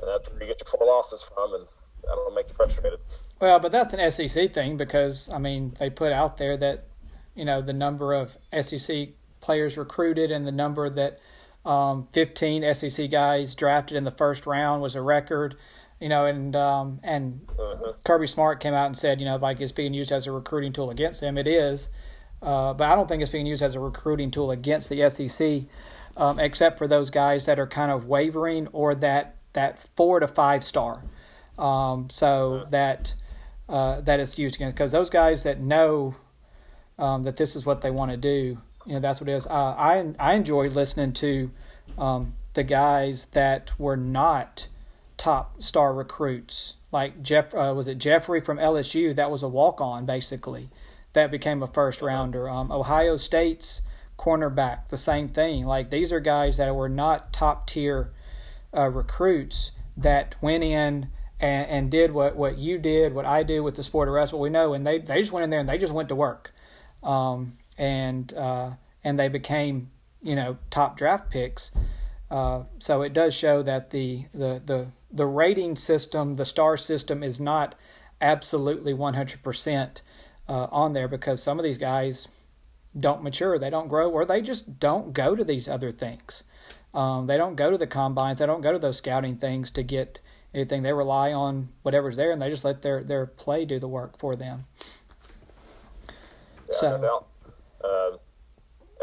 and 0.00 0.08
that's 0.08 0.28
where 0.28 0.40
you 0.40 0.46
get 0.46 0.60
your 0.60 0.66
four 0.66 0.86
losses 0.86 1.22
from, 1.22 1.54
and 1.54 1.66
that'll 2.04 2.30
make 2.30 2.48
you 2.48 2.54
frustrated. 2.54 3.00
Well, 3.40 3.60
but 3.60 3.72
that's 3.72 3.94
an 3.94 4.10
SEC 4.10 4.52
thing 4.52 4.76
because 4.76 5.30
I 5.30 5.38
mean 5.38 5.76
they 5.78 5.90
put 5.90 6.12
out 6.12 6.38
there 6.38 6.56
that 6.56 6.86
you 7.34 7.44
know 7.44 7.62
the 7.62 7.72
number 7.72 8.12
of 8.12 8.36
SEC 8.62 9.10
players 9.40 9.76
recruited 9.76 10.30
and 10.30 10.46
the 10.46 10.52
number 10.52 10.90
that 10.90 11.18
um, 11.64 12.08
15 12.12 12.74
SEC 12.74 13.10
guys 13.10 13.54
drafted 13.54 13.96
in 13.96 14.04
the 14.04 14.10
first 14.10 14.46
round 14.46 14.82
was 14.82 14.94
a 14.94 15.02
record. 15.02 15.56
You 16.00 16.08
know, 16.08 16.26
and 16.26 16.54
um, 16.54 17.00
and 17.02 17.40
uh-huh. 17.58 17.94
Kirby 18.04 18.28
Smart 18.28 18.60
came 18.60 18.72
out 18.72 18.86
and 18.86 18.96
said, 18.96 19.18
you 19.18 19.26
know, 19.26 19.36
like 19.36 19.60
it's 19.60 19.72
being 19.72 19.94
used 19.94 20.12
as 20.12 20.28
a 20.28 20.32
recruiting 20.32 20.72
tool 20.72 20.90
against 20.90 21.20
them. 21.20 21.36
It 21.36 21.48
is, 21.48 21.88
uh, 22.40 22.72
but 22.74 22.88
I 22.88 22.94
don't 22.94 23.08
think 23.08 23.20
it's 23.20 23.32
being 23.32 23.46
used 23.46 23.62
as 23.62 23.74
a 23.74 23.80
recruiting 23.80 24.30
tool 24.30 24.52
against 24.52 24.90
the 24.90 25.10
SEC, 25.10 25.62
um, 26.16 26.38
except 26.38 26.78
for 26.78 26.86
those 26.86 27.10
guys 27.10 27.46
that 27.46 27.58
are 27.58 27.66
kind 27.66 27.90
of 27.90 28.06
wavering 28.06 28.68
or 28.68 28.94
that 28.94 29.37
that 29.52 29.78
four 29.96 30.20
to 30.20 30.28
five 30.28 30.64
star. 30.64 31.02
Um, 31.58 32.08
so 32.10 32.66
that 32.70 33.14
uh, 33.68 34.00
that 34.02 34.20
it's 34.20 34.38
used 34.38 34.54
against 34.54 34.76
because 34.76 34.92
those 34.92 35.10
guys 35.10 35.42
that 35.42 35.60
know 35.60 36.16
um, 36.98 37.24
that 37.24 37.36
this 37.36 37.54
is 37.56 37.66
what 37.66 37.82
they 37.82 37.90
want 37.90 38.10
to 38.10 38.16
do, 38.16 38.58
you 38.86 38.94
know, 38.94 39.00
that's 39.00 39.20
what 39.20 39.28
it 39.28 39.32
is. 39.32 39.46
Uh, 39.46 39.74
I 39.76 40.14
I 40.18 40.34
enjoy 40.34 40.68
listening 40.68 41.12
to 41.14 41.50
um, 41.98 42.34
the 42.54 42.62
guys 42.62 43.26
that 43.32 43.78
were 43.78 43.96
not 43.96 44.68
top 45.16 45.62
star 45.62 45.92
recruits, 45.92 46.74
like 46.92 47.22
Jeff 47.22 47.54
uh, 47.54 47.72
was 47.76 47.88
it 47.88 47.98
Jeffrey 47.98 48.40
from 48.40 48.58
LSU 48.58 49.14
that 49.16 49.30
was 49.30 49.42
a 49.42 49.48
walk 49.48 49.80
on 49.80 50.06
basically, 50.06 50.70
that 51.12 51.30
became 51.30 51.62
a 51.62 51.66
first 51.66 52.00
rounder. 52.00 52.48
Um, 52.48 52.70
Ohio 52.70 53.16
State's 53.16 53.82
cornerback, 54.18 54.88
the 54.88 54.98
same 54.98 55.28
thing. 55.28 55.66
Like 55.66 55.90
these 55.90 56.12
are 56.12 56.20
guys 56.20 56.56
that 56.56 56.74
were 56.74 56.88
not 56.88 57.32
top 57.32 57.66
tier 57.66 58.12
uh, 58.76 58.88
recruits 58.88 59.72
that 59.96 60.34
went 60.40 60.64
in 60.64 61.08
and, 61.40 61.68
and 61.68 61.90
did 61.90 62.12
what, 62.12 62.36
what 62.36 62.58
you 62.58 62.78
did, 62.78 63.14
what 63.14 63.24
I 63.24 63.42
do 63.42 63.62
with 63.62 63.76
the 63.76 63.82
sport 63.82 64.08
of 64.08 64.14
wrestling. 64.14 64.42
We 64.42 64.50
know, 64.50 64.74
and 64.74 64.86
they 64.86 64.98
they 64.98 65.20
just 65.20 65.32
went 65.32 65.44
in 65.44 65.50
there 65.50 65.60
and 65.60 65.68
they 65.68 65.78
just 65.78 65.92
went 65.92 66.08
to 66.08 66.14
work, 66.14 66.52
um, 67.02 67.58
and 67.76 68.32
uh, 68.34 68.72
and 69.04 69.18
they 69.18 69.28
became 69.28 69.90
you 70.22 70.34
know 70.34 70.58
top 70.70 70.96
draft 70.96 71.30
picks. 71.30 71.70
Uh, 72.30 72.64
so 72.78 73.02
it 73.02 73.12
does 73.12 73.34
show 73.34 73.62
that 73.62 73.90
the, 73.90 74.26
the 74.34 74.60
the 74.64 74.86
the 75.10 75.26
rating 75.26 75.76
system, 75.76 76.34
the 76.34 76.44
star 76.44 76.76
system, 76.76 77.22
is 77.22 77.40
not 77.40 77.74
absolutely 78.20 78.92
one 78.92 79.14
hundred 79.14 79.42
percent 79.42 80.02
uh, 80.48 80.66
on 80.70 80.92
there 80.92 81.08
because 81.08 81.42
some 81.42 81.58
of 81.58 81.64
these 81.64 81.78
guys 81.78 82.28
don't 82.98 83.22
mature, 83.22 83.58
they 83.58 83.70
don't 83.70 83.88
grow, 83.88 84.10
or 84.10 84.24
they 84.24 84.40
just 84.40 84.78
don't 84.78 85.12
go 85.12 85.34
to 85.34 85.44
these 85.44 85.68
other 85.68 85.92
things. 85.92 86.42
Um, 86.94 87.26
they 87.26 87.36
don't 87.36 87.56
go 87.56 87.70
to 87.70 87.78
the 87.78 87.86
combines, 87.86 88.38
they 88.38 88.46
don't 88.46 88.62
go 88.62 88.72
to 88.72 88.78
those 88.78 88.98
scouting 88.98 89.36
things 89.36 89.70
to 89.72 89.82
get 89.82 90.20
anything. 90.54 90.82
They 90.82 90.92
rely 90.92 91.32
on 91.32 91.68
whatever's 91.82 92.16
there, 92.16 92.30
and 92.30 92.40
they 92.40 92.50
just 92.50 92.64
let 92.64 92.82
their 92.82 93.04
their 93.04 93.26
play 93.26 93.64
do 93.64 93.78
the 93.78 93.88
work 93.88 94.18
for 94.18 94.36
them. 94.36 94.66
Yeah, 96.68 96.74
so, 96.74 96.96
no 96.96 97.26
um, 97.84 98.18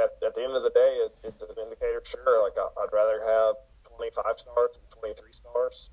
at, 0.02 0.12
at 0.26 0.36
the 0.36 0.44
end 0.44 0.56
of 0.56 0.64
the 0.64 0.72
day, 0.72 1.08
it, 1.08 1.16
it's 1.24 1.42
an 1.42 1.56
indicator. 1.62 2.02
Sure, 2.04 2.44
like 2.44 2.58
I, 2.58 2.68
would 2.78 2.94
rather 2.94 3.22
have 3.24 3.56
25 3.96 4.24
stars 4.40 4.72
than 4.76 5.00
23 5.00 5.32
stars 5.32 5.90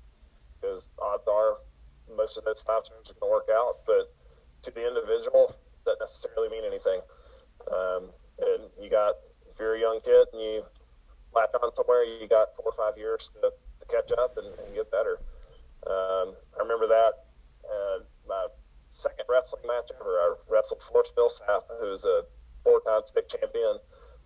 because 0.59 0.89
odds 1.01 1.27
are 1.27 1.57
most 2.15 2.37
of 2.37 2.43
those 2.43 2.61
five 2.61 2.85
stars 2.85 3.09
are 3.09 3.15
going 3.19 3.31
to 3.31 3.33
work 3.33 3.49
out. 3.51 3.85
But 3.85 4.13
to 4.63 4.71
the 4.71 4.85
individual, 4.85 5.55
that 5.85 5.99
doesn't 5.99 6.01
necessarily 6.01 6.49
mean 6.49 6.65
anything. 6.67 6.99
Um, 7.71 8.11
and 8.39 8.67
you 8.81 8.89
got 8.89 9.15
if 9.47 9.59
you're 9.59 9.75
a 9.75 9.79
young 9.79 9.99
kid 10.03 10.27
and 10.33 10.41
you 10.41 10.63
latch 11.35 11.49
on 11.61 11.73
somewhere, 11.75 12.03
you 12.03 12.27
got 12.27 12.55
four 12.55 12.71
or 12.71 12.77
five 12.77 12.97
years 12.97 13.29
to, 13.41 13.51
to 13.51 13.85
catch 13.89 14.11
up 14.17 14.37
and, 14.37 14.47
and 14.47 14.75
get 14.75 14.91
better. 14.91 15.19
Um, 15.85 16.35
I 16.55 16.63
remember 16.63 16.87
that 16.87 17.27
uh, 17.65 18.03
my 18.27 18.47
second 18.89 19.25
wrestling 19.27 19.63
match 19.67 19.89
ever. 19.99 20.17
I 20.19 20.35
wrestled 20.47 20.81
Forrest 20.81 21.13
Millsap, 21.17 21.65
who's 21.81 22.05
a 22.05 22.23
four-time 22.63 23.01
state 23.05 23.27
champion, 23.27 23.79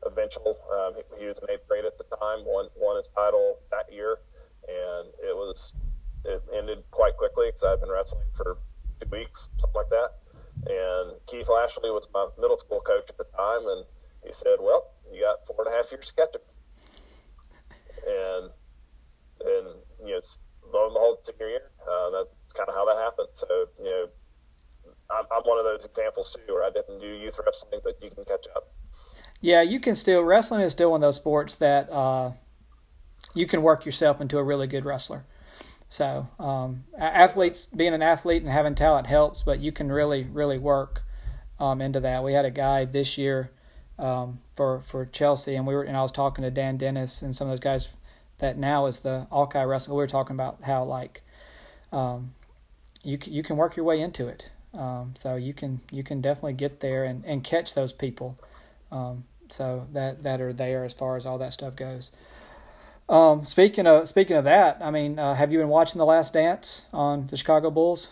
eventual. 0.06 0.58
Um, 0.72 1.02
he, 1.18 1.26
was 1.26 1.40
in 1.40 1.50
eighth 1.50 1.68
grade 1.68 1.86
at 1.86 1.98
the 1.98 2.04
time, 2.18 2.46
won 2.46 2.68
won 2.76 2.98
his 2.98 3.10
title 3.10 3.58
that 3.72 3.92
year, 3.92 4.20
and 4.68 5.10
it 5.24 5.36
was 5.36 5.74
it 6.26 6.44
ended 6.56 6.84
quite 6.92 7.16
quickly 7.18 7.48
because 7.48 7.64
I'd 7.64 7.80
been 7.80 7.90
wrestling 7.90 8.28
for 8.36 8.58
two 9.00 9.10
weeks, 9.10 9.50
something 9.58 9.82
like 9.82 9.90
that. 9.90 10.20
And 10.68 11.16
Keith 11.28 11.50
Lashley 11.50 11.90
was 11.90 12.08
my 12.14 12.28
middle 12.40 12.58
school 12.58 12.82
coach 12.82 13.10
at 13.10 13.18
the 13.18 13.26
time, 13.36 13.66
and 13.66 13.86
he 14.26 14.34
said, 14.34 14.58
"Well, 14.60 14.92
you 15.12 15.22
got 15.22 15.46
four 15.48 15.66
and 15.66 15.74
a 15.74 15.78
half 15.78 15.92
years 15.92 16.08
to 16.08 16.14
catch 16.14 16.36
him." 16.36 16.42
And 18.08 18.50
and 19.40 19.68
you 20.06 20.14
know, 20.16 20.22
lo 20.74 20.86
and 20.86 20.94
behold, 20.94 21.18
senior 21.24 21.50
year, 21.50 21.72
uh, 21.84 22.10
that's 22.12 22.54
kind 22.54 22.70
of 22.70 22.76
how 22.76 22.86
that 22.86 22.98
happened. 22.98 23.30
So 23.34 23.48
you 23.80 23.86
know, 23.86 24.06
I'm, 25.12 25.26
I'm 25.32 25.44
one 25.44 25.60
of 25.60 25.66
those 25.66 25.86
examples 25.86 26.36
too, 26.36 26.54
where 26.54 26.64
I 26.64 26.70
didn't 26.70 27.00
do 27.00 27.08
youth 27.08 27.40
wrestling, 27.46 27.82
but 27.84 28.02
you 28.02 28.10
can 28.10 28.26
catch 28.26 28.46
up. 28.56 28.72
Yeah, 29.42 29.62
you 29.62 29.80
can 29.80 29.96
still 29.96 30.24
wrestling 30.24 30.62
is 30.62 30.72
still 30.72 30.92
one 30.92 31.00
of 31.00 31.02
those 31.08 31.18
sports 31.18 31.56
that 31.56 31.90
uh, 31.92 32.32
you 33.34 33.46
can 33.46 33.62
work 33.62 33.86
yourself 33.86 34.20
into 34.20 34.38
a 34.38 34.44
really 34.44 34.68
good 34.68 34.86
wrestler. 34.86 35.26
So 35.90 36.28
um, 36.40 36.84
athletes 36.98 37.68
being 37.68 37.94
an 37.94 38.02
athlete 38.02 38.42
and 38.42 38.52
having 38.52 38.76
talent 38.76 39.08
helps, 39.08 39.42
but 39.44 39.60
you 39.60 39.72
can 39.72 39.92
really 39.92 40.24
really 40.24 40.58
work 40.58 41.04
um, 41.60 41.82
into 41.82 42.00
that. 42.02 42.24
We 42.24 42.34
had 42.34 42.46
a 42.46 42.52
guy 42.52 42.86
this 42.86 43.18
year 43.18 43.52
um, 43.98 44.40
for 44.56 44.82
for 44.82 45.06
Chelsea, 45.06 45.56
and 45.56 45.66
we 45.66 45.74
were 45.76 45.84
and 45.84 45.96
I 45.96 46.02
was 46.02 46.12
talking 46.12 46.44
to 46.44 46.52
Dan 46.52 46.78
Dennis 46.78 47.22
and 47.22 47.36
some 47.36 47.48
of 47.48 47.52
those 47.52 47.64
guys 47.64 47.90
that 48.40 48.58
now 48.58 48.86
is 48.86 49.00
the 49.00 49.28
Alki 49.32 49.60
wrestling. 49.60 49.96
We 49.96 50.04
were 50.04 50.08
talking 50.08 50.36
about 50.36 50.64
how 50.64 50.84
like 50.84 51.22
um, 51.92 52.34
you 53.04 53.18
you 53.26 53.44
can 53.44 53.58
work 53.58 53.76
your 53.76 53.86
way 53.86 54.00
into 54.02 54.28
it. 54.28 54.50
Um, 54.74 55.14
so 55.18 55.36
you 55.36 55.54
can 55.54 55.82
you 55.92 56.04
can 56.04 56.22
definitely 56.22 56.54
get 56.54 56.82
there 56.82 57.04
and, 57.04 57.24
and 57.26 57.44
catch 57.44 57.74
those 57.74 57.94
people. 57.94 58.38
Um, 58.92 59.26
so 59.50 59.88
that 59.94 60.24
that 60.24 60.42
are 60.42 60.54
there 60.54 60.86
as 60.86 60.94
far 60.94 61.18
as 61.18 61.26
all 61.26 61.38
that 61.38 61.54
stuff 61.54 61.76
goes. 61.76 62.12
Um, 63.10 63.46
speaking 63.46 63.88
of 63.88 64.08
speaking 64.10 64.36
of 64.36 64.44
that, 64.44 64.78
I 64.82 64.92
mean, 64.92 65.18
uh, 65.18 65.34
have 65.36 65.52
you 65.52 65.60
been 65.60 65.70
watching 65.70 65.98
The 65.98 66.06
Last 66.06 66.34
Dance 66.34 66.88
on 66.92 67.28
the 67.28 67.38
Chicago 67.38 67.72
Bulls? 67.72 68.10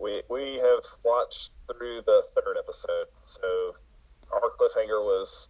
We 0.00 0.22
we 0.30 0.54
have 0.54 0.84
watched 1.04 1.50
through 1.66 2.02
the 2.06 2.22
third 2.34 2.56
episode. 2.58 3.06
So 3.24 3.74
our 4.32 4.50
cliffhanger 4.58 5.02
was 5.02 5.48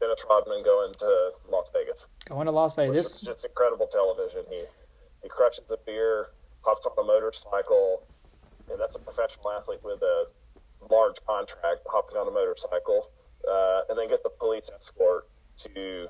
Dennis 0.00 0.24
Rodman 0.28 0.62
going 0.62 0.94
to 0.94 1.30
Las 1.50 1.70
Vegas. 1.72 2.06
Going 2.26 2.46
to 2.46 2.52
Las 2.52 2.74
Vegas. 2.74 3.06
It's 3.06 3.20
just 3.20 3.44
incredible 3.44 3.86
television. 3.86 4.44
He 4.50 4.64
he 5.22 5.28
crushes 5.28 5.70
a 5.70 5.78
beer, 5.86 6.28
hops 6.62 6.86
on 6.86 6.92
a 6.98 7.06
motorcycle, 7.06 8.02
and 8.70 8.78
that's 8.78 8.94
a 8.94 8.98
professional 8.98 9.50
athlete 9.50 9.80
with 9.82 10.02
a 10.02 10.26
large 10.90 11.16
contract, 11.26 11.80
hopping 11.88 12.16
on 12.16 12.28
a 12.28 12.30
motorcycle, 12.30 13.10
uh, 13.48 13.80
and 13.88 13.98
then 13.98 14.08
get 14.08 14.22
the 14.22 14.30
police 14.30 14.70
escort 14.74 15.28
to, 15.56 16.06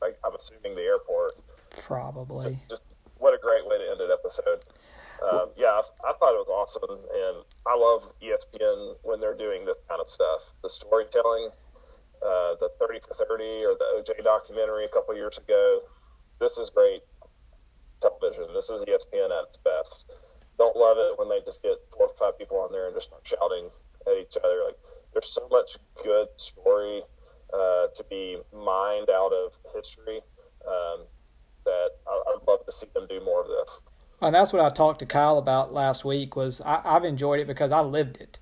like, 0.00 0.18
I'm 0.24 0.34
assuming 0.34 0.74
the 0.74 0.82
airport. 0.82 1.34
Probably. 1.82 2.50
Just, 2.50 2.68
just 2.68 2.82
what 3.18 3.34
a 3.34 3.38
great 3.38 3.66
way 3.66 3.78
to 3.78 3.90
end 3.90 4.00
an 4.00 4.10
episode. 4.12 4.64
Um, 5.22 5.50
yeah, 5.56 5.68
I, 5.68 6.10
I, 6.10 6.12
thought 6.14 6.32
it 6.32 6.40
was 6.40 6.48
awesome, 6.48 6.90
and 6.90 7.44
I 7.66 7.76
love 7.76 8.12
ESPN 8.22 8.96
when 9.04 9.20
they're 9.20 9.36
doing 9.36 9.66
this 9.66 9.76
kind 9.88 10.00
of 10.00 10.08
stuff. 10.08 10.50
The 10.62 10.70
storytelling, 10.70 11.50
uh, 12.22 12.54
the 12.60 12.70
30 12.78 13.00
for 13.00 13.14
30 13.14 13.44
or 13.64 13.74
the 13.78 13.86
OJ 13.98 14.24
documentary 14.24 14.84
a 14.84 14.88
couple 14.88 15.14
years 15.14 15.38
ago. 15.38 15.80
This 16.38 16.58
is 16.58 16.70
great 16.70 17.02
television. 18.00 18.46
This 18.54 18.70
is 18.70 18.82
ESPN 18.82 19.30
at 19.30 19.48
its 19.48 19.58
best. 19.58 20.06
Don't 20.58 20.76
love 20.76 20.96
it 20.98 21.18
when 21.18 21.28
they 21.28 21.40
just 21.44 21.62
get 21.62 21.78
four 21.92 22.08
or 22.08 22.14
five 22.18 22.38
people 22.38 22.58
on 22.58 22.72
there 22.72 22.86
and 22.86 22.94
just 22.94 23.08
start 23.08 23.26
shouting 23.26 23.70
at 24.06 24.12
each 24.20 24.36
other. 24.42 24.64
Like 24.66 24.78
there's 25.12 25.32
so 25.32 25.48
much 25.50 25.78
good 26.02 26.28
story 26.36 27.02
uh, 27.52 27.86
to 27.94 28.04
be 28.08 28.38
mined 28.52 29.10
out 29.10 29.32
of 29.32 29.52
history 29.74 30.20
um, 30.66 31.06
that 31.64 31.90
I, 32.06 32.22
I'd 32.28 32.46
love 32.46 32.64
to 32.66 32.72
see 32.72 32.86
them 32.94 33.06
do 33.08 33.20
more 33.24 33.40
of 33.42 33.48
this. 33.48 33.80
And 34.22 34.34
that's 34.34 34.52
what 34.52 34.62
I 34.62 34.68
talked 34.68 34.98
to 34.98 35.06
Kyle 35.06 35.38
about 35.38 35.72
last 35.72 36.04
week. 36.04 36.36
Was 36.36 36.60
I, 36.60 36.82
have 36.84 37.04
enjoyed 37.04 37.40
it 37.40 37.46
because 37.46 37.72
I 37.72 37.80
lived 37.80 38.18
it, 38.18 38.38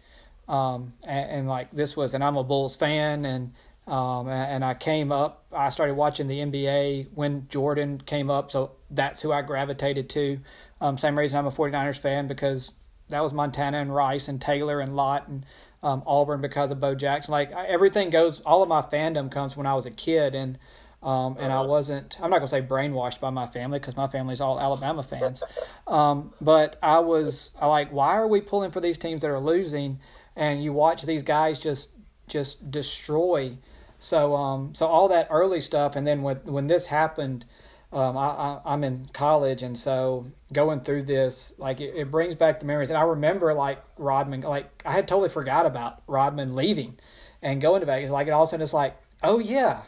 um, 0.49 0.95
and, 1.07 1.31
and, 1.31 1.49
like 1.49 1.71
this 1.71 1.97
was, 1.97 2.15
and 2.15 2.25
I'm 2.25 2.37
a 2.37 2.43
Bulls 2.43 2.75
fan, 2.75 3.25
and 3.25 3.53
um, 3.89 4.29
and 4.29 4.63
I 4.63 4.75
came 4.75 5.11
up, 5.11 5.47
I 5.51 5.71
started 5.71 5.95
watching 5.95 6.29
the 6.29 6.41
NBA 6.41 7.09
when 7.15 7.47
Jordan 7.49 8.03
came 8.05 8.31
up, 8.31 8.51
so 8.51 8.73
that's 8.91 9.23
who 9.23 9.33
I 9.33 9.41
gravitated 9.41 10.11
to. 10.11 10.41
Um, 10.79 10.99
same 10.99 11.19
reason 11.19 11.39
I'm 11.39 11.47
a 11.47 11.51
49ers 11.51 11.99
fan 11.99 12.29
because 12.29 12.73
that 13.09 13.23
was 13.23 13.33
Montana 13.33 13.79
and 13.79 13.95
Rice 13.95 14.29
and 14.29 14.41
Taylor 14.41 14.81
and 14.81 14.95
Lott 14.95 15.29
and 15.29 15.47
um, 15.83 16.03
Auburn 16.07 16.43
because 16.43 16.71
of 16.71 16.81
Bo 16.81 16.95
Jackson. 16.95 17.33
Like 17.33 17.51
everything 17.51 18.11
goes, 18.11 18.41
all 18.41 18.63
of 18.63 18.69
my 18.69 18.83
fandom 18.83 19.31
comes 19.31 19.57
when 19.57 19.67
I 19.67 19.75
was 19.75 19.87
a 19.87 19.91
kid, 19.91 20.35
and 20.35 20.59
um, 21.03 21.37
and 21.41 21.51
I 21.51 21.63
wasn't. 21.63 22.19
I'm 22.21 22.29
not 22.29 22.41
gonna 22.41 22.49
say 22.49 22.61
brainwashed 22.61 23.21
by 23.21 23.31
my 23.31 23.47
family 23.47 23.79
because 23.79 23.97
my 23.97 24.09
family's 24.09 24.43
all 24.43 24.61
Alabama 24.61 25.03
fans, 25.03 25.43
um, 25.87 26.35
but 26.43 26.77
I 26.83 26.99
was. 26.99 27.53
I 27.59 27.67
like, 27.67 27.91
why 27.91 28.17
are 28.17 28.29
we 28.29 28.43
pulling 28.43 28.71
for 28.71 28.81
these 28.81 28.99
teams 28.99 29.23
that 29.23 29.31
are 29.31 29.41
losing? 29.41 30.01
And 30.37 30.63
you 30.63 30.75
watch 30.75 31.05
these 31.05 31.23
guys 31.23 31.59
just 31.59 31.91
just 32.27 32.71
destroy 32.71 33.57
so 33.99 34.35
um, 34.37 34.75
so 34.75 34.87
all 34.87 35.09
that 35.09 35.29
early 35.31 35.61
stuff, 35.61 35.97
and 35.97 36.07
then 36.07 36.23
when 36.23 36.37
when 36.45 36.67
this 36.67 36.87
happened, 36.87 37.45
um, 37.93 38.17
I, 38.17 38.61
I 38.65 38.75
am 38.75 38.85
in 38.85 39.09
college, 39.13 39.63
and 39.63 39.79
so 39.79 40.27
going 40.53 40.81
through 40.81 41.05
this, 41.05 41.55
like 41.59 41.81
it, 41.81 41.95
it 41.97 42.11
brings 42.11 42.35
back 42.35 42.61
the 42.61 42.67
memories. 42.67 42.91
And 42.91 42.99
I 42.99 43.03
remember 43.03 43.55
like 43.55 43.83
Rodman, 43.97 44.43
like 44.43 44.83
I 44.85 44.93
had 44.93 45.09
totally 45.09 45.31
forgot 45.31 45.67
about 45.67 46.03
Rodman 46.07 46.55
leaving, 46.55 46.99
and 47.43 47.61
going 47.61 47.81
to 47.81 47.87
Vegas. 47.87 48.11
Like, 48.11 48.27
and 48.27 48.35
all 48.35 48.43
of 48.43 48.49
a 48.49 48.51
sudden 48.51 48.63
it's 48.63 48.73
like, 48.73 48.97
oh 49.23 49.39
yeah, 49.39 49.83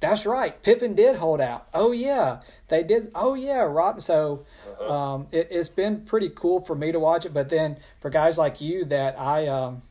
that's 0.00 0.26
right. 0.26 0.60
Pippen 0.62 0.94
did 0.94 1.16
hold 1.16 1.40
out. 1.40 1.68
Oh 1.72 1.92
yeah, 1.92 2.40
they 2.68 2.82
did. 2.82 3.12
Oh 3.14 3.34
yeah, 3.34 3.60
Rod. 3.60 4.02
So 4.02 4.44
uh-huh. 4.80 4.92
um, 4.92 5.26
it, 5.30 5.52
has 5.52 5.68
been 5.68 6.04
pretty 6.04 6.30
cool 6.30 6.60
for 6.60 6.74
me 6.74 6.90
to 6.90 6.98
watch 6.98 7.24
it. 7.24 7.32
But 7.32 7.50
then 7.50 7.78
for 8.00 8.10
guys 8.10 8.36
like 8.38 8.60
you 8.60 8.84
that 8.86 9.18
I 9.18 9.46
um, 9.46 9.82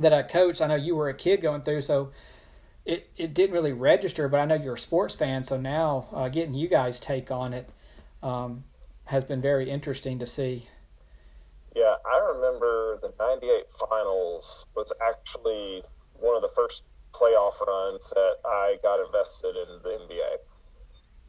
that 0.00 0.14
I 0.14 0.22
coached, 0.22 0.62
I 0.62 0.68
know 0.68 0.76
you 0.76 0.96
were 0.96 1.10
a 1.10 1.14
kid 1.14 1.42
going 1.42 1.60
through, 1.60 1.82
so 1.82 2.10
it 2.88 3.10
it 3.16 3.34
didn't 3.34 3.52
really 3.52 3.72
register. 3.72 4.28
But 4.28 4.40
I 4.40 4.46
know 4.46 4.54
you're 4.54 4.74
a 4.74 4.78
sports 4.78 5.14
fan, 5.14 5.44
so 5.44 5.56
now 5.56 6.08
uh, 6.12 6.28
getting 6.28 6.54
you 6.54 6.68
guys 6.68 6.98
take 6.98 7.30
on 7.30 7.52
it 7.52 7.68
um, 8.22 8.64
has 9.04 9.22
been 9.22 9.42
very 9.42 9.70
interesting 9.70 10.18
to 10.18 10.26
see. 10.26 10.68
Yeah, 11.76 11.94
I 12.04 12.18
remember 12.34 12.98
the 13.02 13.12
'98 13.20 13.66
finals 13.88 14.66
was 14.74 14.90
actually 15.06 15.82
one 16.14 16.34
of 16.34 16.42
the 16.42 16.50
first 16.56 16.82
playoff 17.12 17.60
runs 17.60 18.08
that 18.10 18.36
I 18.44 18.78
got 18.82 19.04
invested 19.04 19.54
in 19.54 19.82
the 19.82 19.90
NBA 19.90 20.32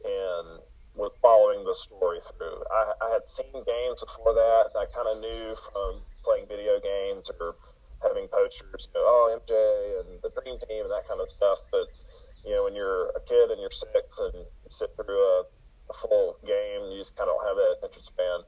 and 0.04 0.60
was 0.94 1.12
following 1.22 1.64
the 1.64 1.74
story 1.74 2.20
through. 2.36 2.64
I, 2.72 2.92
I 3.02 3.12
had 3.12 3.28
seen 3.28 3.52
games 3.52 4.02
before 4.02 4.34
that, 4.34 4.70
and 4.74 4.80
I 4.80 4.86
kind 4.92 5.08
of 5.08 5.20
knew 5.20 5.54
from 5.72 6.00
playing 6.24 6.46
video 6.48 6.80
games 6.80 7.30
or 7.38 7.54
having 8.02 8.28
posters, 8.28 8.88
you 8.88 8.96
know, 8.96 9.04
oh, 9.04 9.24
MJ 9.36 9.54
and 10.00 10.22
the 10.22 10.30
Dream 10.40 10.56
Team 10.66 10.88
and 10.88 10.92
that 10.92 11.06
kind 11.08 11.20
of 11.20 11.28
stuff. 11.28 11.60
But, 11.70 11.88
you 12.44 12.52
know, 12.52 12.64
when 12.64 12.74
you're 12.74 13.12
a 13.12 13.20
kid 13.24 13.50
and 13.50 13.60
you're 13.60 13.72
six 13.72 14.18
and 14.18 14.34
you 14.34 14.70
sit 14.70 14.92
through 14.96 15.20
a, 15.20 15.44
a 15.90 15.94
full 15.94 16.36
game, 16.44 16.92
you 16.92 16.98
just 16.98 17.16
kind 17.16 17.28
of 17.28 17.36
don't 17.36 17.46
have 17.46 17.58
that 17.58 17.70
attention 17.80 18.02
span. 18.02 18.40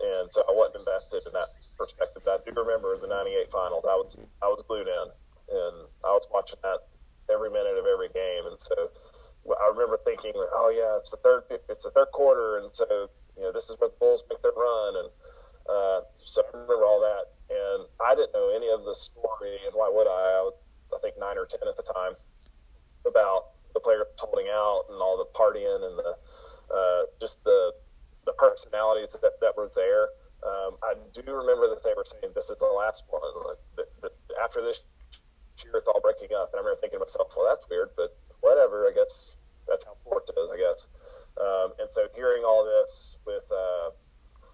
And 0.00 0.32
so 0.32 0.40
I 0.48 0.52
wasn't 0.54 0.86
invested 0.86 1.26
in 1.26 1.32
that 1.34 1.52
perspective. 1.76 2.22
But 2.24 2.40
I 2.40 2.50
do 2.50 2.54
remember 2.56 2.96
the 2.96 3.10
98 3.10 3.50
finals. 3.52 3.84
I 3.84 3.98
was, 3.98 4.16
I 4.40 4.48
was 4.48 4.62
glued 4.64 4.88
in 4.88 5.06
and 5.50 5.76
I 6.06 6.14
was 6.14 6.24
watching 6.30 6.62
that 6.62 6.86
every 7.26 7.50
minute 7.50 7.74
of 7.74 7.86
every 7.86 8.08
game. 8.14 8.46
And 8.46 8.58
so 8.58 8.90
I 9.48 9.72
remember 9.72 9.98
thinking, 10.04 10.32
oh 10.36 10.70
yeah, 10.70 10.98
it's 10.98 11.10
the 11.10 11.16
third, 11.18 11.44
it's 11.68 11.84
the 11.84 11.90
third 11.90 12.12
quarter, 12.12 12.58
and 12.58 12.68
so 12.74 13.08
you 13.36 13.42
know 13.42 13.52
this 13.52 13.70
is 13.70 13.76
where 13.78 13.88
the 13.88 13.96
Bulls 13.96 14.22
make 14.28 14.42
their 14.42 14.52
run, 14.52 14.96
and 15.00 15.08
uh, 15.64 16.00
so 16.20 16.42
I 16.44 16.50
remember 16.52 16.84
all 16.84 17.00
that, 17.00 17.32
and 17.50 17.86
I 18.00 18.14
didn't 18.14 18.32
know 18.32 18.54
any 18.54 18.70
of 18.70 18.84
the 18.84 18.94
story, 18.94 19.58
and 19.66 19.74
why 19.74 19.90
would 19.92 20.06
I? 20.06 20.20
I, 20.38 20.42
was, 20.46 20.54
I 20.94 20.98
think 21.02 21.18
nine 21.18 21.36
or 21.36 21.46
ten 21.46 21.66
at 21.66 21.76
the 21.76 21.82
time 21.82 22.14
about 23.06 23.58
the 23.74 23.80
players 23.80 24.06
holding 24.18 24.46
out 24.48 24.84
and 24.90 25.02
all 25.02 25.18
the 25.18 25.26
partying 25.36 25.82
and 25.82 25.98
the 25.98 26.14
uh, 26.70 27.02
just 27.20 27.42
the 27.44 27.72
the 28.26 28.32
personalities 28.32 29.16
that, 29.20 29.40
that 29.40 29.56
were 29.56 29.70
there. 29.74 30.08
Um, 30.40 30.76
I 30.82 30.94
do 31.12 31.22
remember 31.26 31.68
that 31.68 31.82
they 31.84 31.92
were 31.96 32.04
saying 32.04 32.32
this 32.34 32.48
is 32.48 32.58
the 32.58 32.66
last 32.66 33.04
one. 33.08 33.20
Like, 33.46 33.60
the, 33.76 33.84
the, 34.00 34.10
after 34.42 34.62
this 34.62 34.80
year, 35.64 35.76
it's 35.76 35.88
all 35.88 36.00
breaking 36.00 36.34
up. 36.36 36.52
And 36.52 36.60
I 36.60 36.64
remember 36.64 36.80
thinking 36.80 36.98
to 36.98 37.04
myself, 37.04 37.32
well, 37.36 37.46
that's 37.48 37.68
weird, 37.68 37.90
but 37.96 38.16
whatever. 38.40 38.88
I 38.88 38.92
guess 38.94 39.32
that's 39.68 39.84
how 39.84 39.94
sports 40.04 40.30
is. 40.30 40.50
I 40.50 40.56
guess. 40.56 40.88
Um, 41.40 41.72
and 41.80 41.90
so 41.90 42.08
hearing 42.14 42.44
all 42.44 42.64
this 42.64 43.16
with 43.26 43.44
uh, 43.52 43.90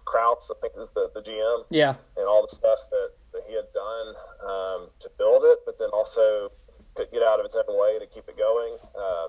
Krause, 0.07 0.49
I 0.49 0.55
think 0.61 0.73
is 0.79 0.89
the, 0.95 1.11
the 1.13 1.21
GM, 1.21 1.67
yeah, 1.69 1.95
and 2.15 2.25
all 2.25 2.41
the 2.41 2.55
stuff 2.55 2.79
that, 2.89 3.09
that 3.33 3.43
he 3.47 3.55
had 3.55 3.67
done 3.75 4.07
um, 4.41 4.81
to 5.03 5.11
build 5.17 5.43
it, 5.43 5.59
but 5.65 5.77
then 5.77 5.89
also 5.91 6.51
could 6.95 7.11
get 7.11 7.21
out 7.21 7.39
of 7.39 7.45
its 7.45 7.55
own 7.55 7.67
way 7.67 7.99
to 7.99 8.07
keep 8.07 8.27
it 8.27 8.37
going. 8.37 8.77
Uh, 8.95 9.27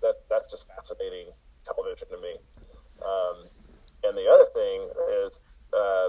that 0.00 0.22
that's 0.30 0.50
just 0.50 0.66
fascinating 0.68 1.28
television 1.66 2.08
to 2.08 2.18
me. 2.22 2.38
Um, 3.02 3.50
and 4.04 4.16
the 4.16 4.28
other 4.30 4.48
thing 4.54 4.88
is 5.26 5.40
uh, 5.72 6.08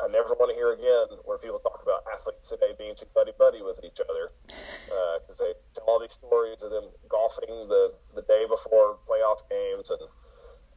I 0.00 0.08
never 0.08 0.36
want 0.36 0.52
to 0.52 0.56
hear 0.56 0.72
again 0.72 1.20
where 1.24 1.38
people 1.38 1.58
talk 1.60 1.80
about 1.82 2.04
athletes 2.12 2.48
today 2.48 2.72
being 2.76 2.94
too 2.96 3.08
buddy 3.14 3.32
buddy 3.38 3.62
with 3.62 3.80
each 3.84 4.00
other 4.00 4.32
because 5.20 5.40
uh, 5.40 5.44
they 5.44 5.52
tell 5.74 5.88
all 5.88 6.00
these 6.00 6.12
stories 6.12 6.62
of 6.62 6.70
them 6.70 6.84
golfing 7.08 7.68
the, 7.68 7.92
the 8.14 8.22
day 8.22 8.44
before 8.48 9.00
playoff 9.08 9.44
games 9.48 9.88
and 9.88 10.00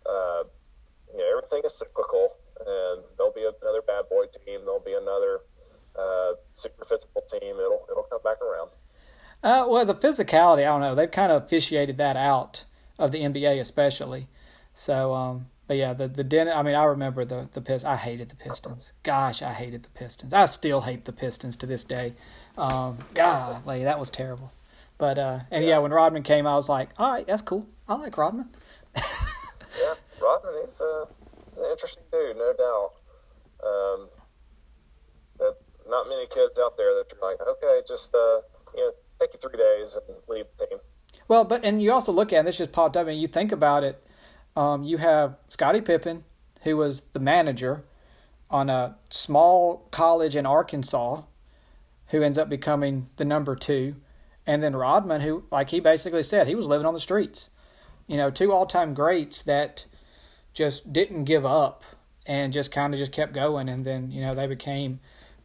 uh, 0.08 0.44
you 1.12 1.20
know 1.20 1.28
everything 1.36 1.62
is 1.66 1.76
cyclical 1.76 2.36
and 2.60 3.04
there'll 3.16 3.36
be 3.36 3.44
another 3.44 3.84
bad 3.84 4.08
boy 4.08 4.24
team 4.44 4.64
there'll 4.64 4.84
be 4.84 4.96
another 4.96 5.44
uh, 6.00 6.36
super 6.54 6.86
physical 6.86 7.24
team 7.28 7.60
it'll 7.60 7.84
it'll 7.92 8.08
come 8.08 8.24
back 8.24 8.40
around. 8.42 8.72
Uh, 9.50 9.66
well, 9.68 9.84
the 9.84 9.96
physicality, 9.96 10.60
I 10.60 10.66
don't 10.66 10.82
know. 10.82 10.94
They've 10.94 11.10
kind 11.10 11.32
of 11.32 11.44
officiated 11.44 11.98
that 11.98 12.16
out 12.16 12.66
of 13.00 13.12
the 13.12 13.22
NBA, 13.22 13.60
especially. 13.60 14.28
So, 14.76 15.16
um, 15.16 15.48
but 15.66 15.76
yeah, 15.76 15.94
the 15.94 16.08
the 16.08 16.24
Den. 16.24 16.48
I 16.48 16.62
mean, 16.62 16.76
I 16.76 16.84
remember 16.84 17.26
the 17.26 17.50
the 17.54 17.60
Pistons. 17.60 17.84
I 17.84 17.96
hated 17.96 18.30
the 18.30 18.36
Pistons. 18.36 18.92
Gosh, 19.02 19.42
I 19.42 19.54
hated 19.54 19.82
the 19.82 19.90
Pistons. 19.90 20.34
I 20.34 20.46
still 20.46 20.82
hate 20.82 21.06
the 21.06 21.12
Pistons 21.12 21.56
to 21.58 21.66
this 21.66 21.84
day. 21.84 22.14
Um, 22.60 23.00
golly, 23.16 23.84
that 23.86 24.00
was 24.00 24.12
terrible. 24.12 24.52
But 25.00 25.18
uh, 25.18 25.40
and 25.50 25.64
yeah. 25.64 25.72
yeah, 25.72 25.78
when 25.80 25.92
Rodman 25.92 26.22
came, 26.22 26.46
I 26.46 26.54
was 26.54 26.70
like, 26.70 26.90
all 27.00 27.12
right, 27.12 27.26
that's 27.26 27.42
cool. 27.42 27.66
I 27.88 27.96
like 27.96 28.18
Rodman. 28.18 28.50
yeah, 28.96 29.96
Rodman, 30.22 30.54
he's, 30.62 30.80
uh, 30.80 31.06
an 31.58 31.72
interesting 31.72 32.04
dude, 32.12 32.38
no 32.38 32.54
doubt. 32.54 32.92
Um, 33.68 34.10
that 35.40 35.56
not 35.88 36.08
many 36.08 36.28
kids 36.28 36.60
out 36.60 36.78
there 36.78 36.94
that 36.94 37.12
are 37.18 37.32
like, 37.32 37.40
okay, 37.42 37.82
just 37.88 38.14
uh, 38.14 38.42
you 38.76 38.86
know, 38.86 38.92
take 39.20 39.34
you 39.34 39.40
three 39.40 39.58
days 39.58 39.96
and 39.96 40.18
leave 40.28 40.46
the 40.58 40.68
team. 40.68 40.80
Well, 41.28 41.44
but 41.44 41.64
and 41.64 41.82
you 41.82 41.92
also 41.92 42.12
look 42.12 42.34
at 42.34 42.46
this 42.46 42.58
just 42.58 42.72
popped 42.72 42.98
up, 42.98 43.08
and 43.08 43.20
you 43.20 43.28
think 43.28 43.52
about 43.52 43.84
it 43.84 44.04
um, 44.56 44.84
you 44.84 44.98
have 44.98 45.38
Scottie 45.48 45.82
Pippen, 45.82 46.26
who 46.64 46.78
was 46.78 47.02
the 47.14 47.20
manager 47.20 47.86
on 48.50 48.70
a 48.70 48.98
small 49.10 49.88
college 49.92 50.36
in 50.36 50.46
Arkansas, 50.46 51.22
who 52.08 52.22
ends 52.22 52.38
up 52.38 52.50
becoming 52.50 53.10
the 53.18 53.26
number 53.26 53.56
two, 53.56 53.96
and 54.46 54.64
then 54.64 54.76
Rodman, 54.76 55.22
who, 55.22 55.44
like 55.52 55.70
he 55.70 55.80
basically 55.80 56.24
said, 56.24 56.48
he 56.48 56.56
was 56.56 56.66
living 56.66 56.86
on 56.86 56.94
the 56.94 57.00
streets. 57.00 57.52
You 58.08 58.18
know, 58.18 58.32
two 58.32 58.52
all-time 58.52 58.96
greats 58.96 59.44
that 59.44 59.86
just 60.54 60.92
didn't 60.92 61.26
give 61.26 61.46
up 61.46 61.84
and 62.26 62.52
just 62.52 62.72
kind 62.72 62.94
of 62.94 62.98
just 62.98 63.12
kept 63.12 63.34
going, 63.34 63.70
and 63.70 63.86
then 63.86 64.12
you 64.12 64.22
know 64.22 64.34
they 64.34 64.48
became 64.48 65.00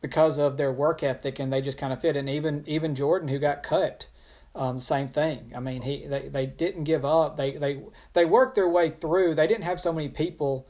because 0.05 0.37
of 0.37 0.59
their 0.59 0.71
work 0.71 1.03
ethic, 1.03 1.39
and 1.39 1.51
they 1.51 1.63
just 1.63 1.79
kind 1.79 1.91
of 1.91 2.03
fit. 2.03 2.15
And 2.15 2.29
even 2.29 2.63
even 2.67 2.95
Jordan, 2.95 3.29
who 3.29 3.39
got 3.39 3.63
cut 3.63 4.09
um, 4.55 4.79
same 4.79 5.09
thing. 5.09 5.53
I 5.55 5.61
mean, 5.61 5.83
he 5.83 6.07
they, 6.07 6.29
they 6.29 6.47
didn't 6.47 6.85
give 6.85 7.05
up. 7.05 7.37
They 7.37 7.57
they 7.57 7.81
they 8.13 8.25
worked 8.25 8.55
their 8.55 8.69
way 8.69 8.91
through. 8.91 9.35
They 9.35 9.47
didn't 9.47 9.65
have 9.65 9.81
so 9.81 9.93
many 9.93 10.09
people, 10.09 10.69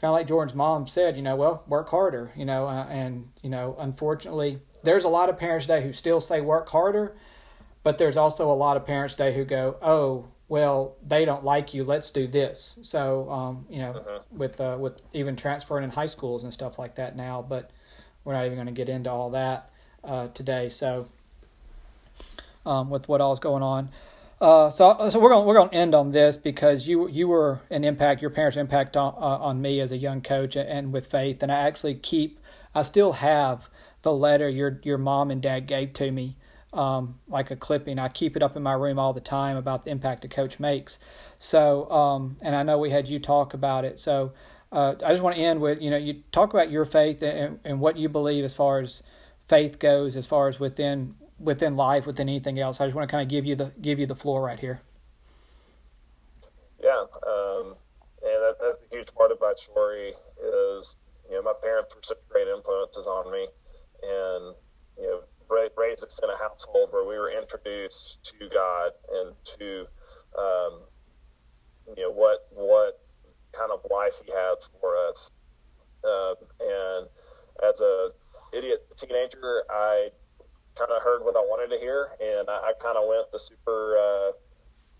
kind 0.00 0.10
of 0.10 0.14
like 0.14 0.26
Jordan's 0.26 0.56
mom 0.56 0.86
said. 0.86 1.16
You 1.16 1.22
know, 1.22 1.36
well, 1.36 1.62
work 1.68 1.90
harder. 1.90 2.32
You 2.34 2.44
know, 2.44 2.66
uh, 2.66 2.86
and 2.86 3.28
you 3.42 3.50
know, 3.50 3.76
unfortunately, 3.78 4.60
there's 4.82 5.04
a 5.04 5.08
lot 5.08 5.28
of 5.28 5.38
parents 5.38 5.66
today 5.66 5.82
who 5.82 5.92
still 5.92 6.20
say 6.20 6.40
work 6.40 6.68
harder, 6.70 7.16
but 7.84 7.98
there's 7.98 8.16
also 8.16 8.50
a 8.50 8.54
lot 8.54 8.76
of 8.76 8.84
parents 8.84 9.14
today 9.14 9.34
who 9.36 9.44
go, 9.44 9.76
oh, 9.80 10.26
well, 10.48 10.96
they 11.06 11.24
don't 11.24 11.44
like 11.44 11.72
you. 11.72 11.84
Let's 11.84 12.10
do 12.10 12.26
this. 12.26 12.78
So, 12.82 13.30
um, 13.30 13.66
you 13.70 13.78
know, 13.78 13.90
uh-huh. 13.92 14.18
with 14.32 14.60
uh, 14.60 14.76
with 14.80 15.00
even 15.12 15.36
transferring 15.36 15.84
in 15.84 15.90
high 15.90 16.06
schools 16.06 16.42
and 16.42 16.52
stuff 16.52 16.80
like 16.80 16.96
that 16.96 17.14
now, 17.14 17.46
but 17.48 17.70
we're 18.24 18.34
not 18.34 18.44
even 18.46 18.56
going 18.56 18.66
to 18.66 18.72
get 18.72 18.88
into 18.88 19.10
all 19.10 19.30
that 19.30 19.70
uh, 20.04 20.28
today. 20.28 20.68
So 20.68 21.06
um, 22.66 22.90
with 22.90 23.08
what 23.08 23.20
all 23.20 23.32
is 23.32 23.40
going 23.40 23.62
on. 23.62 23.90
Uh, 24.40 24.70
so, 24.70 25.10
so 25.10 25.20
we're 25.20 25.28
going 25.28 25.46
we're 25.46 25.54
going 25.54 25.68
to 25.68 25.74
end 25.74 25.94
on 25.94 26.12
this 26.12 26.36
because 26.36 26.88
you 26.88 27.08
you 27.08 27.28
were 27.28 27.60
an 27.68 27.84
impact, 27.84 28.22
your 28.22 28.30
parents' 28.30 28.56
impact 28.56 28.96
on 28.96 29.12
uh, 29.14 29.36
on 29.36 29.60
me 29.60 29.80
as 29.80 29.92
a 29.92 29.98
young 29.98 30.22
coach 30.22 30.56
and 30.56 30.92
with 30.92 31.06
faith, 31.06 31.42
and 31.42 31.52
I 31.52 31.60
actually 31.66 31.94
keep, 31.94 32.40
I 32.74 32.82
still 32.82 33.12
have 33.12 33.68
the 34.00 34.12
letter 34.12 34.48
your 34.48 34.80
your 34.82 34.96
mom 34.96 35.30
and 35.30 35.42
dad 35.42 35.66
gave 35.66 35.92
to 35.94 36.10
me, 36.10 36.36
um, 36.72 37.18
like 37.28 37.50
a 37.50 37.56
clipping. 37.56 37.98
I 37.98 38.08
keep 38.08 38.34
it 38.34 38.42
up 38.42 38.56
in 38.56 38.62
my 38.62 38.72
room 38.72 38.98
all 38.98 39.12
the 39.12 39.20
time 39.20 39.58
about 39.58 39.84
the 39.84 39.90
impact 39.90 40.24
a 40.24 40.28
coach 40.28 40.58
makes. 40.58 40.98
So, 41.38 41.90
um, 41.90 42.38
and 42.40 42.56
I 42.56 42.62
know 42.62 42.78
we 42.78 42.88
had 42.90 43.08
you 43.08 43.18
talk 43.18 43.52
about 43.52 43.84
it. 43.84 44.00
So, 44.00 44.32
uh, 44.72 44.94
I 45.04 45.10
just 45.10 45.22
want 45.22 45.36
to 45.36 45.42
end 45.42 45.60
with 45.60 45.80
you 45.80 45.90
know 45.90 45.96
you 45.96 46.22
talk 46.32 46.52
about 46.52 46.70
your 46.70 46.84
faith 46.84 47.22
and, 47.22 47.58
and 47.64 47.80
what 47.80 47.96
you 47.96 48.08
believe 48.08 48.44
as 48.44 48.54
far 48.54 48.80
as 48.80 49.02
faith 49.48 49.78
goes, 49.78 50.16
as 50.16 50.26
far 50.26 50.48
as 50.48 50.60
within 50.60 51.14
within 51.38 51.76
life, 51.76 52.06
within 52.06 52.28
anything 52.28 52.58
else. 52.58 52.80
I 52.80 52.86
just 52.86 52.94
want 52.94 53.08
to 53.08 53.10
kind 53.10 53.22
of 53.22 53.28
give 53.28 53.44
you 53.44 53.56
the 53.56 53.72
give 53.80 53.98
you 53.98 54.06
the 54.06 54.14
floor 54.14 54.42
right 54.42 54.58
here. 54.58 54.82
Yeah, 56.82 57.04
um, 57.26 57.74
and 58.22 58.40
that, 58.42 58.56
that's 58.60 58.82
a 58.90 58.96
huge 58.96 59.14
part 59.14 59.32
of 59.32 59.38
my 59.40 59.52
story 59.56 60.10
is 60.10 60.96
you 61.28 61.36
know 61.36 61.42
my 61.42 61.54
parents 61.62 61.94
were 61.94 62.02
such 62.02 62.18
great 62.28 62.48
influences 62.48 63.06
on 63.06 63.30
me, 63.32 63.48
and 64.02 64.54
you 64.98 65.04
know 65.04 65.20
raised 65.76 66.04
us 66.04 66.20
in 66.22 66.30
a 66.30 66.36
household 66.36 66.88
where 66.92 67.06
we 67.06 67.18
were 67.18 67.30
introduced 67.30 68.22
to 68.22 68.48
God 68.48 68.92
and 69.12 69.34
to 69.58 69.86
um, 70.38 70.80
you 71.96 72.04
know 72.04 72.12
what 72.12 72.46
what 72.52 73.00
kind 73.52 73.70
of 73.70 73.80
life 73.90 74.14
He 74.24 74.30
had 74.32 74.56
for 74.80 74.96
us, 75.08 75.30
um, 76.04 76.34
and 76.60 77.06
as 77.68 77.80
a 77.80 78.10
idiot 78.52 78.86
teenager, 78.96 79.64
I 79.70 80.08
kind 80.76 80.90
of 80.90 81.02
heard 81.02 81.24
what 81.24 81.36
I 81.36 81.40
wanted 81.40 81.74
to 81.74 81.80
hear, 81.80 82.10
and 82.20 82.48
I, 82.48 82.70
I 82.70 82.72
kind 82.80 82.96
of 82.96 83.08
went 83.08 83.30
the 83.32 83.38
super 83.38 83.96
uh, 83.98 84.32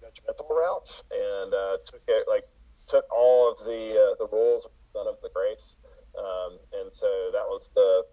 judgmental 0.03 0.49
route 0.49 1.03
and 1.11 1.55
uh, 1.55 1.77
took 1.85 2.03
it 2.09 2.27
like 2.29 2.45
took 2.87 3.05
all 3.11 3.51
of 3.51 3.59
the 3.59 3.95
uh, 3.95 4.15
the 4.19 4.29
rules, 4.33 4.67
none 4.95 5.07
of 5.07 5.17
the 5.23 5.31
grace, 5.35 5.77
um, 6.19 6.59
and 6.81 6.95
so 6.95 7.31
that 7.33 7.47
was 7.49 7.71
the 7.75 8.05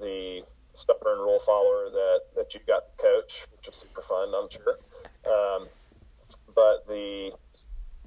the 0.00 0.42
stubborn 0.74 1.18
rule 1.18 1.38
follower 1.38 1.88
that, 1.90 2.20
that 2.36 2.54
you 2.54 2.60
got 2.66 2.82
to 2.98 3.02
coach, 3.02 3.46
which 3.52 3.66
was 3.66 3.76
super 3.76 4.02
fun, 4.02 4.32
I'm 4.34 4.50
sure. 4.50 4.78
Um, 5.24 5.68
but 6.54 6.86
the 6.86 7.32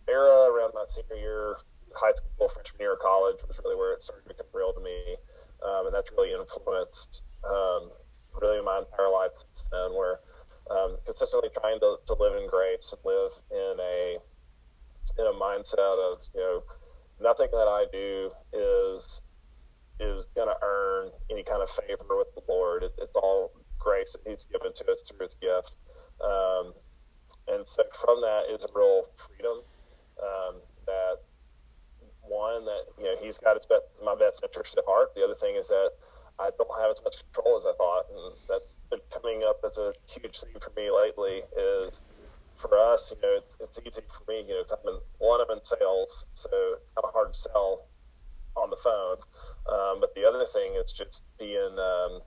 era 0.08 0.51
around 0.51 0.72
my 0.74 0.86
senior 0.88 1.22
year, 1.22 1.58
high 1.93 2.14
school, 2.14 2.49
freshman 2.49 2.82
year 2.82 2.93
of 2.93 2.99
college 2.99 3.38
was 3.47 3.60
really 3.64 3.76
where 3.76 3.93
it 3.93 4.01
started 4.01 4.24
to 4.24 4.30
become 4.30 4.47
real 4.53 4.74
to 4.74 4.82
me. 4.82 5.16
Um, 5.64 5.88
and 5.88 5.95
that's 5.95 6.12
really 6.16 6.34
influenced 6.34 7.24
um, 7.43 7.91
really 8.41 8.62
my 8.64 8.80
entire 8.80 9.10
life 9.10 9.32
since 9.36 9.68
then, 9.72 9.95
where 9.95 10.20
um, 10.70 10.97
consistently 11.05 11.49
trying 11.49 11.80
to, 11.80 11.97
to 12.05 12.14
live 12.20 12.36
in 12.41 12.47
grace 12.49 12.93
and 12.93 13.01
live 13.05 13.32
in 13.51 13.76
a 13.80 14.18
in 15.18 15.26
a 15.26 15.34
mindset 15.34 15.97
of 15.97 16.22
you 16.36 16.41
know 16.41 16.64
nothing 17.20 17.47
that 17.51 17.68
I 17.68 17.86
do 17.91 18.32
is 18.53 19.22
is 19.99 20.28
going 20.36 20.47
to 20.47 20.55
earn 20.62 21.10
any 21.32 21.43
kind 21.43 21.64
of 21.64 21.70
favor 21.70 22.05
with 22.18 22.28
the 22.36 22.41
Lord. 22.47 22.84
It, 22.84 22.93
it's 22.99 23.16
all 23.16 23.51
grace 23.80 24.14
that 24.14 24.30
He's 24.30 24.45
given 24.45 24.74
to 24.74 24.91
us 24.91 25.01
through 25.08 25.26
His 25.26 25.36
gift. 25.36 25.76
Um, 26.24 26.74
and 27.47 27.68
so 27.68 27.84
from 27.93 28.22
that 28.22 28.43
is 28.53 28.64
a 28.64 28.68
real 28.76 29.05
freedom 29.16 29.62
um, 30.22 30.55
that 30.86 31.18
one 32.22 32.65
that 32.65 32.84
you 32.97 33.05
know 33.05 33.15
He's 33.22 33.38
got 33.38 33.55
his 33.55 33.65
best, 33.65 33.84
my 34.03 34.15
best 34.15 34.43
interest 34.43 34.78
at 34.78 34.84
heart. 34.88 35.15
The 35.15 35.24
other 35.24 35.36
thing 35.36 35.55
is 35.55 35.68
that 35.68 35.91
I 36.39 36.49
don't 36.57 36.70
have 36.80 36.91
as 36.91 37.01
much 37.03 37.24
control 37.32 37.57
as 37.57 37.65
I 37.65 37.74
thought, 37.78 38.05
and 38.13 38.34
that's 38.47 38.76
been 38.89 39.01
coming 39.11 39.41
up 39.47 39.57
as 39.65 39.78
a 39.78 39.93
huge 40.05 40.39
theme 40.39 40.59
for 40.61 40.72
me 40.76 40.91
lately. 40.91 41.41
Is 41.57 42.01
for 42.57 42.78
us, 42.78 43.13
you 43.13 43.22
know, 43.22 43.38
it's, 43.38 43.55
it's 43.61 43.80
easy 43.86 44.01
for 44.09 44.26
me, 44.32 44.41
you 44.47 44.53
know, 44.55 44.63
I'm 44.72 44.93
in, 44.93 44.99
one, 45.20 45.39
I'm 45.41 45.57
in 45.57 45.63
sales, 45.63 46.26
so 46.34 46.49
it's 46.82 46.91
kind 46.91 47.05
of 47.05 47.13
hard 47.13 47.34
to 47.34 47.38
sell 47.38 47.86
on 48.55 48.70
the 48.70 48.78
phone. 48.78 49.18
Um, 49.70 50.01
but 50.01 50.13
the 50.15 50.26
other 50.26 50.45
thing 50.45 50.74
is 50.74 50.91
just 50.91 51.24
being 51.38 51.78
um, 51.78 52.22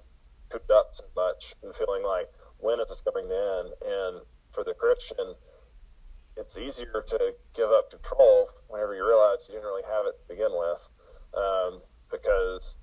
cooped 0.49 0.71
up 0.71 0.91
so 0.93 1.05
much 1.17 1.55
and 1.63 1.75
feeling 1.75 2.05
like, 2.05 2.29
when 2.59 2.79
is 2.79 2.89
this 2.89 3.03
coming 3.03 3.29
to 3.29 3.35
end? 3.35 3.69
And 3.83 4.23
for 4.53 4.63
the 4.63 4.75
Christian, 4.75 5.35
it's 6.37 6.57
easier 6.59 7.05
to 7.07 7.35
give 7.55 7.71
up 7.71 7.91
control 7.91 8.49
whenever 8.69 8.95
you 8.95 9.07
realize 9.07 9.47
you 9.49 9.55
didn't 9.55 9.67
really 9.67 9.87
have 9.89 10.07
it 10.07 10.15
to 10.19 10.25
begin 10.29 10.53
with, 10.53 10.89
um, 11.37 11.81
because 12.11 12.79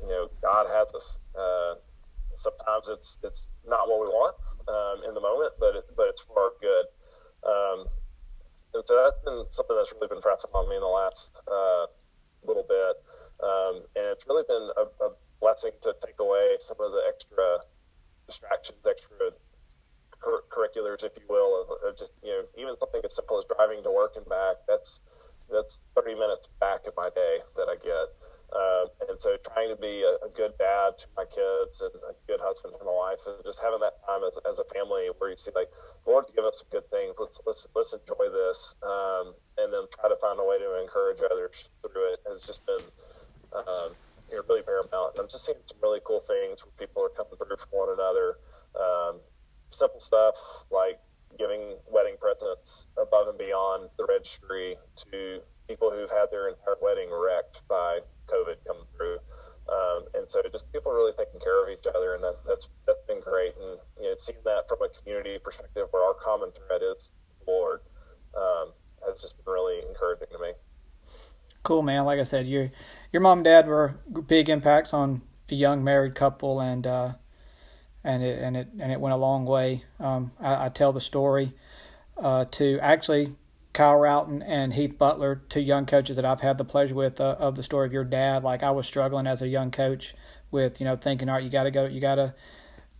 you 0.00 0.08
know 0.08 0.28
God 0.42 0.66
has 0.70 0.94
us. 0.94 1.18
Uh, 1.38 1.74
sometimes 2.34 2.88
it's 2.88 3.18
it's 3.22 3.48
not 3.66 3.88
what 3.88 4.00
we 4.00 4.08
want 4.08 4.36
um, 4.68 5.08
in 5.08 5.14
the 5.14 5.20
moment, 5.20 5.52
but 5.58 5.76
it, 5.76 5.84
but 5.96 6.06
it's 6.08 6.22
for 6.22 6.38
our 6.38 6.52
good. 6.60 6.86
Um, 7.44 7.86
and 8.74 8.82
so 8.86 8.98
that's 8.98 9.22
been 9.24 9.44
something 9.50 9.76
that's 9.76 9.92
really 9.92 10.08
been 10.08 10.22
pressing 10.22 10.50
on 10.52 10.68
me 10.68 10.76
in 10.76 10.82
the 10.82 10.88
last 10.88 11.38
uh, 11.46 11.86
little 12.42 12.66
bit, 12.66 12.94
um, 13.42 13.86
and 13.94 14.06
it's 14.10 14.26
really 14.26 14.42
been 14.48 14.70
a, 14.76 15.04
a, 15.04 15.10
blessing 15.40 15.72
to 15.82 15.94
take 16.04 16.18
away 16.20 16.56
some 16.58 16.78
of 16.80 16.90
the 16.92 17.02
extra 17.06 17.58
distractions, 18.26 18.86
extra 18.88 19.30
cur- 20.24 20.44
curriculars, 20.48 21.04
if 21.04 21.12
you 21.20 21.28
will, 21.28 21.60
of, 21.60 21.68
of 21.84 21.98
just 21.98 22.12
you 22.24 22.32
know 22.32 22.42
even 22.56 22.72
something 22.80 23.00
as 23.04 23.14
simple 23.14 23.36
as 23.38 23.44
driving 23.44 23.84
to 23.84 23.92
work 23.92 24.16
and 24.16 24.24
back. 24.24 24.64
That's 24.66 25.00
that's 25.52 25.84
30 25.94 26.16
minutes 26.16 26.48
back 26.58 26.88
of 26.88 26.96
my 26.96 27.12
day 27.12 27.44
that 27.56 27.68
I 27.68 27.76
get. 27.76 28.08
Uh, 28.54 28.86
and 29.10 29.20
so 29.20 29.36
trying 29.52 29.68
to 29.68 29.76
be 29.76 30.06
a, 30.06 30.14
a, 30.24 30.30
good 30.30 30.54
dad 30.62 30.94
to 30.94 31.06
my 31.16 31.24
kids 31.26 31.82
and 31.82 31.90
a 32.06 32.14
good 32.30 32.38
husband 32.38 32.72
to 32.78 32.84
my 32.86 32.92
wife 32.92 33.18
and 33.26 33.34
just 33.42 33.58
having 33.58 33.80
that 33.82 33.98
time 34.06 34.22
as, 34.22 34.38
as 34.46 34.62
a 34.62 34.66
family 34.70 35.10
where 35.18 35.30
you 35.30 35.36
see 35.36 35.50
like 35.56 35.66
the 36.04 36.10
Lord's 36.12 36.30
given 36.30 36.46
us 36.46 36.62
some 36.62 36.70
good 36.70 36.86
things. 36.88 37.18
Let's 37.18 37.40
let's 37.44 37.66
let's 37.74 37.92
enjoy 37.92 38.30
this, 38.30 38.78
um, 38.86 39.34
and 39.58 39.72
then 39.74 39.84
try 39.90 40.08
to 40.08 40.16
find 40.22 40.38
a 40.38 40.46
way 40.46 40.62
to 40.62 40.80
encourage 40.80 41.18
others 41.24 41.66
through 41.82 42.14
it 42.14 42.20
has 42.30 42.46
just 42.46 42.64
been 42.64 42.84
um, 43.52 43.90
you 44.30 44.36
know, 44.38 44.42
really 44.48 44.62
paramount. 44.62 45.18
And 45.18 45.26
I'm 45.26 45.30
just 45.30 45.44
seeing 45.44 45.58
some 45.66 45.78
really 45.82 46.00
cool 46.04 46.20
things 46.20 46.62
where 46.62 46.74
people 46.78 47.02
are 47.02 47.12
coming 47.12 47.34
through 47.36 47.58
for 47.58 47.70
one 47.74 47.90
another. 47.90 48.38
Um, 48.74 49.20
simple 49.74 50.00
stuff 50.00 50.36
like 50.70 50.98
giving 51.38 51.76
wedding 51.90 52.16
presents 52.20 52.88
above 53.00 53.28
and 53.28 53.38
beyond 53.38 53.90
the 53.98 54.06
registry 54.08 54.76
to 54.96 55.40
people 55.68 55.90
who've 55.90 56.10
had 56.10 56.30
their 56.30 56.48
entire 56.48 56.76
wedding 56.80 57.08
wrecked 57.10 57.66
by 57.68 58.00
COVID 58.28 58.56
coming 58.66 58.86
through. 58.96 59.18
Um, 59.66 60.04
and 60.14 60.30
so 60.30 60.42
just 60.52 60.70
people 60.72 60.92
really 60.92 61.12
taking 61.16 61.40
care 61.40 61.64
of 61.64 61.70
each 61.70 61.86
other, 61.88 62.14
and 62.14 62.22
that, 62.22 62.36
that's 62.46 62.68
that's 62.86 63.00
been 63.08 63.20
great. 63.20 63.54
And 63.56 63.78
you 63.98 64.10
know, 64.10 64.14
seeing 64.18 64.38
that 64.44 64.68
from 64.68 64.78
a 64.82 64.88
community 64.90 65.38
perspective, 65.42 65.88
where 65.90 66.04
our 66.04 66.14
common 66.14 66.50
thread 66.52 66.82
is 66.94 67.12
Lord, 67.48 67.80
um, 68.36 68.72
has 69.08 69.22
just 69.22 69.36
been 69.38 69.50
really 69.50 69.80
encouraging 69.88 70.28
to 70.32 70.38
me. 70.38 70.52
Cool, 71.62 71.82
man. 71.82 72.04
Like 72.04 72.20
I 72.20 72.24
said, 72.24 72.46
your 72.46 72.70
your 73.10 73.22
mom 73.22 73.38
and 73.38 73.44
dad 73.44 73.66
were 73.66 73.96
big 74.26 74.50
impacts 74.50 74.92
on 74.92 75.22
a 75.48 75.54
young 75.54 75.82
married 75.82 76.14
couple, 76.14 76.60
and 76.60 76.86
uh, 76.86 77.12
and 78.04 78.22
it 78.22 78.40
and 78.40 78.56
it 78.56 78.68
and 78.78 78.92
it 78.92 79.00
went 79.00 79.14
a 79.14 79.16
long 79.16 79.44
way. 79.46 79.84
Um, 79.98 80.32
I, 80.38 80.66
I, 80.66 80.68
tell 80.68 80.92
the 80.92 81.00
story 81.00 81.54
uh, 82.16 82.44
to 82.52 82.78
actually 82.80 83.34
Kyle 83.72 83.94
Routon 83.96 84.42
and 84.46 84.74
Heath 84.74 84.96
Butler, 84.96 85.42
two 85.48 85.60
young 85.60 85.86
coaches 85.86 86.16
that 86.16 86.24
I've 86.24 86.40
had 86.40 86.58
the 86.58 86.64
pleasure 86.64 86.94
with 86.94 87.20
uh, 87.20 87.36
of 87.38 87.56
the 87.56 87.62
story 87.62 87.86
of 87.86 87.92
your 87.92 88.04
dad. 88.04 88.44
Like 88.44 88.62
I 88.62 88.70
was 88.70 88.86
struggling 88.86 89.26
as 89.26 89.42
a 89.42 89.48
young 89.48 89.70
coach 89.70 90.14
with, 90.50 90.80
you 90.80 90.86
know, 90.86 90.96
thinking, 90.96 91.28
all 91.28 91.34
right, 91.36 91.44
you 91.44 91.50
got 91.50 91.64
to 91.64 91.70
go, 91.70 91.86
you 91.86 92.00
got 92.00 92.14
to 92.14 92.34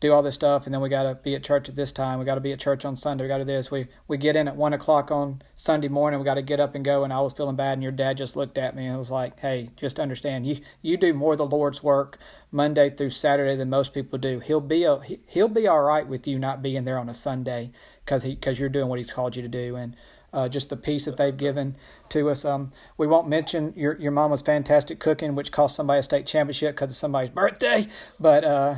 do 0.04 0.12
all 0.12 0.22
this 0.22 0.34
stuff, 0.34 0.66
and 0.66 0.74
then 0.74 0.82
we 0.82 0.90
got 0.90 1.04
to 1.04 1.14
be 1.14 1.34
at 1.34 1.42
church 1.42 1.68
at 1.68 1.76
this 1.76 1.90
time. 1.90 2.18
We 2.18 2.26
got 2.26 2.34
to 2.34 2.40
be 2.40 2.52
at 2.52 2.60
church 2.60 2.84
on 2.84 2.96
Sunday. 2.96 3.24
We 3.24 3.28
got 3.28 3.38
to 3.38 3.44
do 3.44 3.52
this. 3.52 3.70
We 3.70 3.86
we 4.06 4.18
get 4.18 4.36
in 4.36 4.48
at 4.48 4.56
one 4.56 4.74
o'clock 4.74 5.10
on 5.10 5.40
Sunday 5.56 5.88
morning. 5.88 6.20
We 6.20 6.24
got 6.24 6.34
to 6.34 6.42
get 6.42 6.60
up 6.60 6.74
and 6.74 6.84
go. 6.84 7.04
And 7.04 7.12
I 7.12 7.20
was 7.22 7.32
feeling 7.32 7.56
bad, 7.56 7.74
and 7.74 7.82
your 7.82 7.90
dad 7.90 8.18
just 8.18 8.36
looked 8.36 8.58
at 8.58 8.76
me 8.76 8.86
and 8.86 8.98
was 8.98 9.10
like, 9.10 9.40
"Hey, 9.40 9.70
just 9.76 9.98
understand, 9.98 10.46
you 10.46 10.60
you 10.82 10.98
do 10.98 11.14
more 11.14 11.36
the 11.36 11.46
Lord's 11.46 11.82
work 11.82 12.18
Monday 12.52 12.90
through 12.90 13.10
Saturday 13.10 13.56
than 13.56 13.70
most 13.70 13.94
people 13.94 14.18
do. 14.18 14.40
He'll 14.40 14.60
be 14.60 14.84
a, 14.84 15.00
he'll 15.26 15.48
be 15.48 15.66
all 15.66 15.82
right 15.82 16.06
with 16.06 16.26
you 16.26 16.38
not 16.38 16.60
being 16.60 16.84
there 16.84 16.98
on 16.98 17.08
a 17.08 17.14
Sunday 17.14 17.72
because 18.04 18.24
he 18.24 18.34
because 18.34 18.58
you're 18.58 18.68
doing 18.68 18.88
what 18.88 18.98
he's 18.98 19.12
called 19.12 19.36
you 19.36 19.42
to 19.42 19.48
do." 19.48 19.74
And 19.74 19.96
uh, 20.34 20.48
just 20.48 20.68
the 20.68 20.76
peace 20.76 21.06
that 21.06 21.16
they've 21.16 21.36
given 21.36 21.76
to 22.10 22.28
us. 22.28 22.44
Um, 22.44 22.72
we 22.98 23.06
won't 23.06 23.28
mention 23.28 23.72
your 23.74 23.98
your 23.98 24.12
mama's 24.12 24.42
fantastic 24.42 25.00
cooking, 25.00 25.34
which 25.34 25.50
cost 25.50 25.76
somebody 25.76 26.00
a 26.00 26.02
state 26.02 26.26
championship 26.26 26.74
because 26.74 26.90
of 26.90 26.96
somebody's 26.96 27.30
birthday. 27.30 27.88
But 28.20 28.44
uh, 28.44 28.74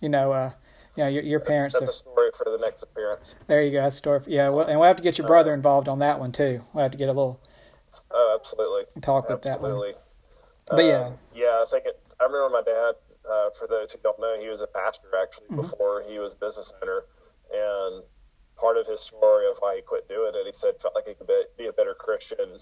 you 0.00 0.08
know, 0.08 0.32
uh, 0.32 0.50
know, 1.04 1.08
your, 1.08 1.22
your 1.22 1.40
parents. 1.40 1.76
That's, 1.78 1.90
a 1.90 1.92
story 1.92 2.30
for 2.36 2.44
the 2.44 2.58
next 2.58 2.82
appearance. 2.82 3.34
There 3.46 3.62
you 3.62 3.72
go. 3.72 3.82
That's 3.82 3.96
a 3.96 3.98
story. 3.98 4.20
For, 4.20 4.30
yeah, 4.30 4.48
well, 4.48 4.66
and 4.66 4.78
we'll 4.78 4.88
have 4.88 4.96
to 4.96 5.02
get 5.02 5.18
your 5.18 5.26
brother 5.26 5.52
involved 5.54 5.88
on 5.88 5.98
that 6.00 6.18
one 6.18 6.32
too. 6.32 6.60
We'll 6.72 6.82
have 6.82 6.92
to 6.92 6.98
get 6.98 7.08
a 7.08 7.12
little. 7.12 7.40
Oh, 8.10 8.38
absolutely. 8.38 8.84
Talk 9.02 9.28
with 9.28 9.46
absolutely. 9.46 9.92
that 9.92 10.76
one. 10.76 10.76
But 10.76 10.84
yeah. 10.84 11.06
Um, 11.06 11.14
yeah, 11.34 11.62
I 11.62 11.66
think 11.70 11.84
it. 11.86 12.00
I 12.20 12.24
remember 12.24 12.50
my 12.50 12.62
dad. 12.62 12.94
Uh, 13.26 13.50
for 13.58 13.66
those 13.66 13.90
who 13.90 13.98
don't 14.04 14.20
know, 14.20 14.38
he 14.40 14.48
was 14.48 14.60
a 14.60 14.68
pastor 14.68 15.08
actually 15.20 15.46
mm-hmm. 15.46 15.62
before 15.62 16.04
he 16.06 16.20
was 16.20 16.34
a 16.34 16.36
business 16.36 16.72
owner, 16.80 17.02
and 17.52 18.04
part 18.56 18.76
of 18.76 18.86
his 18.86 19.00
story 19.00 19.50
of 19.50 19.56
why 19.58 19.74
he 19.74 19.82
quit 19.82 20.08
doing 20.08 20.32
it. 20.34 20.46
He 20.46 20.52
said 20.52 20.80
felt 20.80 20.94
like 20.94 21.08
he 21.08 21.14
could 21.14 21.28
be 21.58 21.66
a 21.66 21.72
better 21.72 21.94
Christian, 21.94 22.58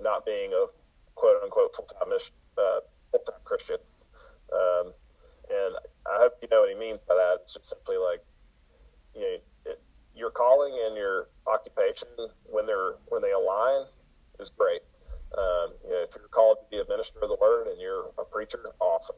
not 0.00 0.24
being 0.24 0.52
a 0.52 0.66
quote 1.14 1.42
unquote 1.42 1.76
full 1.76 1.84
time 1.84 2.08
uh, 2.12 2.80
full 3.10 3.20
time 3.20 3.40
Christian. 3.44 3.76
Um, 4.52 4.92
and 5.50 5.74
I 6.08 6.18
hope 6.18 6.34
you 6.42 6.48
know 6.50 6.60
what 6.60 6.70
he 6.70 6.78
means 6.78 7.00
by 7.06 7.14
that. 7.14 7.42
It's 7.42 7.54
just 7.54 7.68
simply 7.68 7.96
like, 7.96 8.24
you 9.14 9.20
know, 9.20 9.36
it, 9.66 9.80
your 10.14 10.30
calling 10.30 10.74
and 10.86 10.96
your 10.96 11.28
occupation 11.46 12.08
when 12.44 12.66
they're 12.66 12.94
when 13.08 13.22
they 13.22 13.32
align 13.32 13.86
is 14.40 14.50
great. 14.50 14.80
Um, 15.36 15.74
you 15.84 15.90
know, 15.90 16.02
if 16.08 16.16
you're 16.16 16.28
called 16.28 16.58
to 16.64 16.66
be 16.70 16.80
a 16.80 16.88
minister 16.88 17.20
of 17.22 17.28
the 17.28 17.36
word 17.40 17.66
and 17.68 17.80
you're 17.80 18.10
a 18.18 18.24
preacher, 18.24 18.60
awesome. 18.80 19.16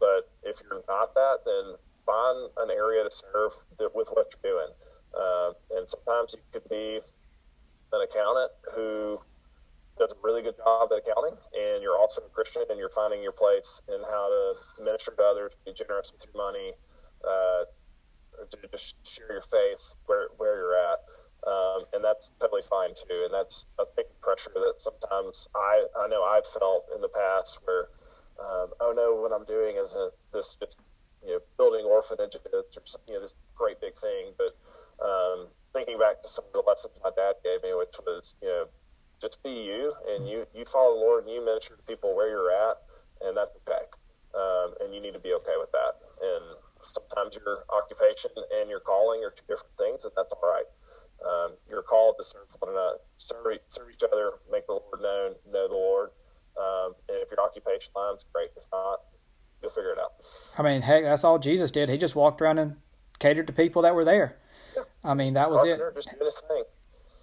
But 0.00 0.30
if 0.42 0.60
you're 0.62 0.82
not 0.88 1.14
that, 1.14 1.44
then 1.44 1.76
find 2.06 2.50
an 2.58 2.70
area 2.70 3.04
to 3.04 3.10
serve 3.10 3.52
with 3.94 4.08
what 4.12 4.32
you're 4.32 4.52
doing. 4.52 4.72
Uh, 5.14 5.52
and 5.76 5.88
sometimes 5.88 6.34
you 6.34 6.40
could 6.52 6.68
be 6.68 7.00
an 7.92 8.00
accountant 8.02 8.50
who 8.74 9.20
does 9.98 10.12
a 10.12 10.16
really 10.22 10.42
good 10.42 10.56
job 10.56 10.90
at 10.92 10.98
accounting, 10.98 11.36
and 11.54 11.82
you're 11.82 11.98
also 11.98 12.22
a 12.22 12.28
Christian, 12.30 12.62
and 12.70 12.78
you're 12.78 12.90
finding 12.90 13.22
your 13.22 13.32
place 13.32 13.82
in 13.88 14.00
how 14.10 14.28
to 14.28 14.84
minister 14.84 15.12
to 15.16 15.22
others, 15.22 15.52
be 15.64 15.72
generous 15.72 16.12
with 16.12 16.24
your 16.24 16.36
money, 16.36 16.72
uh, 17.24 17.64
to 18.50 18.56
just 18.70 18.96
share 19.06 19.32
your 19.32 19.42
faith 19.42 19.94
where 20.06 20.28
where 20.38 20.56
you're 20.56 20.76
at, 20.76 20.98
um, 21.46 21.84
and 21.92 22.04
that's 22.04 22.32
totally 22.40 22.62
fine 22.62 22.94
too. 22.94 23.24
And 23.24 23.34
that's 23.34 23.66
a 23.78 23.84
big 23.96 24.06
pressure 24.20 24.52
that 24.54 24.74
sometimes 24.78 25.48
I 25.54 25.86
I 25.98 26.08
know 26.08 26.22
I've 26.22 26.46
felt 26.46 26.86
in 26.94 27.00
the 27.00 27.08
past 27.08 27.58
where, 27.64 27.88
um, 28.40 28.72
oh 28.80 28.92
no, 28.96 29.20
what 29.20 29.32
I'm 29.32 29.44
doing 29.44 29.76
is 29.76 29.94
a, 29.94 30.10
this 30.32 30.56
just 30.60 30.80
you 31.22 31.34
know 31.34 31.40
building 31.58 31.84
orphanages 31.84 32.40
or 32.52 32.64
you 33.06 33.14
know 33.14 33.20
this 33.20 33.34
great 33.54 33.80
big 33.80 33.94
thing, 33.96 34.32
but 34.38 34.56
um, 35.02 35.48
thinking 35.72 35.98
back 35.98 36.22
to 36.22 36.28
some 36.28 36.44
of 36.46 36.52
the 36.52 36.62
lessons 36.66 36.94
my 37.02 37.10
dad 37.16 37.34
gave 37.42 37.62
me, 37.62 37.74
which 37.74 37.96
was, 38.06 38.34
you 38.42 38.48
know, 38.48 38.64
just 39.22 39.42
be 39.42 39.50
you 39.50 39.94
and 40.10 40.28
you, 40.28 40.44
you 40.52 40.64
follow 40.64 40.94
the 40.94 41.00
Lord 41.00 41.24
and 41.24 41.32
you 41.32 41.44
minister 41.44 41.76
to 41.76 41.82
people 41.84 42.16
where 42.16 42.28
you're 42.28 42.50
at, 42.50 42.82
and 43.22 43.36
that's 43.36 43.54
okay. 43.62 43.86
Um, 44.34 44.74
and 44.82 44.92
you 44.92 45.00
need 45.00 45.14
to 45.14 45.22
be 45.22 45.32
okay 45.32 45.54
with 45.58 45.70
that. 45.70 46.02
And 46.20 46.58
sometimes 46.82 47.38
your 47.38 47.64
occupation 47.70 48.32
and 48.58 48.68
your 48.68 48.80
calling 48.80 49.22
are 49.22 49.30
two 49.30 49.46
different 49.46 49.78
things, 49.78 50.04
and 50.04 50.12
that's 50.16 50.34
all 50.34 50.42
right. 50.42 50.66
Um, 51.22 51.54
you're 51.70 51.82
called 51.86 52.16
to 52.18 52.24
serve 52.24 52.50
one 52.58 52.72
another, 52.72 52.98
serve, 53.16 53.46
serve 53.68 53.88
each 53.94 54.02
other, 54.02 54.42
make 54.50 54.66
the 54.66 54.72
Lord 54.72 55.00
known, 55.00 55.34
know 55.52 55.68
the 55.68 55.74
Lord. 55.74 56.10
Um, 56.58 56.94
and 57.08 57.18
if 57.22 57.30
your 57.30 57.40
occupation 57.40 57.92
lines, 57.94 58.26
great. 58.34 58.50
If 58.56 58.64
not, 58.72 59.00
you'll 59.62 59.70
figure 59.70 59.92
it 59.92 59.98
out. 59.98 60.14
I 60.58 60.62
mean, 60.62 60.82
heck, 60.82 61.04
that's 61.04 61.22
all 61.22 61.38
Jesus 61.38 61.70
did. 61.70 61.88
He 61.88 61.96
just 61.96 62.16
walked 62.16 62.42
around 62.42 62.58
and 62.58 62.76
catered 63.20 63.46
to 63.46 63.52
people 63.52 63.82
that 63.82 63.94
were 63.94 64.04
there. 64.04 64.36
Yeah. 64.76 64.82
I 65.04 65.14
mean, 65.14 65.34
that 65.34 65.50
was 65.50 65.64
it. 65.64 65.78
Just 65.94 66.10
doing 66.10 66.24
his 66.24 66.42
thing. 66.48 66.64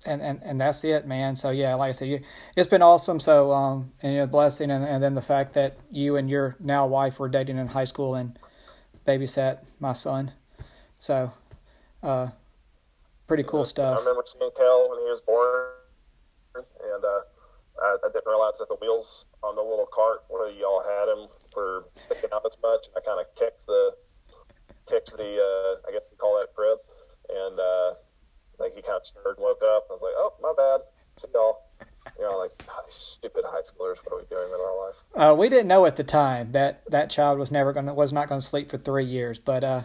And, 0.06 0.22
and 0.22 0.39
and 0.43 0.62
that's 0.62 0.84
it, 0.86 1.06
man. 1.06 1.36
So 1.36 1.50
yeah, 1.50 1.76
like 1.76 1.89
I 1.89 1.91
said, 1.91 2.08
you, 2.08 2.22
it's 2.56 2.70
been 2.70 2.82
awesome. 2.82 3.20
So 3.20 3.52
um, 3.52 3.91
and 4.02 4.18
a 4.18 4.28
blessing, 4.28 4.72
and, 4.72 4.86
and 4.86 5.04
then 5.04 5.14
the 5.14 5.22
fact 5.22 5.54
that 5.56 5.78
you 5.91 6.16
and 6.16 6.30
your 6.30 6.56
now 6.60 6.88
wife 6.88 7.20
were 7.20 7.28
dating 7.28 7.58
in 7.58 7.68
high 7.68 7.84
school 7.84 8.16
and 8.16 8.39
babysat 9.06 9.60
my 9.80 9.93
son. 9.93 10.32
So, 11.00 11.32
uh, 12.04 12.30
pretty 13.28 13.43
cool 13.43 13.66
stuff. 13.66 13.97
I 13.97 14.00
remember 14.00 14.24
seeing 14.26 14.52
Kel 14.56 14.89
when 14.89 15.00
he 15.00 15.06
was 15.06 15.22
born, 15.22 16.64
and 16.93 17.04
uh, 17.04 17.22
I, 17.82 17.97
I, 18.04 18.08
didn't 18.12 18.28
realize 18.28 18.58
that 18.60 18.68
the 18.68 18.76
wheels 18.82 19.26
on 19.43 19.56
the 19.56 19.62
little 19.62 19.88
cart 19.93 20.24
where 20.30 20.50
y'all 20.52 20.84
had 20.84 21.08
him 21.08 21.30
were 21.56 21.86
sticking 21.95 22.30
out 22.34 22.45
as 22.45 22.58
much. 22.62 22.88
I 22.95 23.00
kind 23.02 23.20
of 23.20 23.34
kicked 23.36 23.66
the 23.66 23.91
kicked 24.88 25.16
the 25.16 25.39
uh, 25.39 25.88
I 25.88 25.91
guess 25.93 26.04
we 26.12 26.18
call 26.18 26.39
that 26.39 26.54
crib, 26.54 26.80
and 27.30 27.60
uh, 27.60 27.93
like 28.60 28.76
he 28.76 28.82
kind 28.82 28.97
of 28.97 29.05
stirred 29.05 29.38
and 29.38 29.43
woke 29.43 29.62
up. 29.64 29.88
I 29.89 29.93
was 29.93 30.01
like, 30.01 30.14
oh 30.16 30.34
my 30.41 30.53
bad, 30.55 30.82
see 31.18 31.28
y'all. 31.34 31.62
You 32.18 32.26
know, 32.26 32.38
like 32.38 32.51
oh, 32.70 32.82
these 32.86 32.95
stupid 32.95 33.43
high 33.45 33.62
schoolers. 33.62 33.97
What 34.03 34.14
are 34.14 34.18
we 34.18 34.26
doing 34.30 34.47
in 34.47 34.60
our 34.60 34.88
life? 34.88 34.95
Uh, 35.16 35.36
we 35.36 35.49
didn't 35.49 35.68
know 35.68 35.86
at 35.86 35.95
the 35.95 36.03
time 36.03 36.51
that 36.53 36.84
that 36.89 37.10
child 37.10 37.39
was 37.39 37.51
never 37.51 37.74
gonna 37.74 37.93
was 37.93 38.12
not 38.12 38.28
gonna 38.28 38.41
sleep 38.41 38.70
for 38.70 38.78
three 38.78 39.05
years, 39.05 39.38
but 39.38 39.64
uh, 39.64 39.84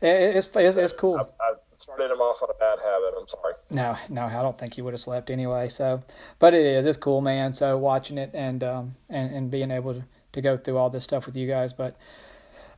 it, 0.00 0.36
it's, 0.36 0.50
it's 0.54 0.76
it's 0.76 0.92
cool. 0.92 1.16
I, 1.16 1.22
I, 1.22 1.54
started 1.76 2.12
him 2.12 2.20
off 2.20 2.40
on 2.42 2.48
a 2.48 2.58
bad 2.58 2.78
habit. 2.78 3.14
I'm 3.18 3.26
sorry. 3.26 3.54
No, 3.70 3.96
no, 4.08 4.26
I 4.26 4.40
don't 4.42 4.56
think 4.56 4.74
he 4.74 4.82
would 4.82 4.94
have 4.94 5.00
slept 5.00 5.30
anyway. 5.30 5.68
So, 5.68 6.02
but 6.38 6.54
it 6.54 6.64
is, 6.64 6.86
it's 6.86 6.96
cool, 6.96 7.20
man. 7.20 7.52
So 7.54 7.76
watching 7.76 8.18
it 8.18 8.30
and 8.34 8.62
um 8.62 8.94
and 9.10 9.34
and 9.34 9.50
being 9.50 9.70
able 9.70 9.94
to, 9.94 10.04
to 10.34 10.40
go 10.40 10.56
through 10.56 10.76
all 10.76 10.90
this 10.90 11.04
stuff 11.04 11.26
with 11.26 11.36
you 11.36 11.48
guys, 11.48 11.72
but 11.72 11.96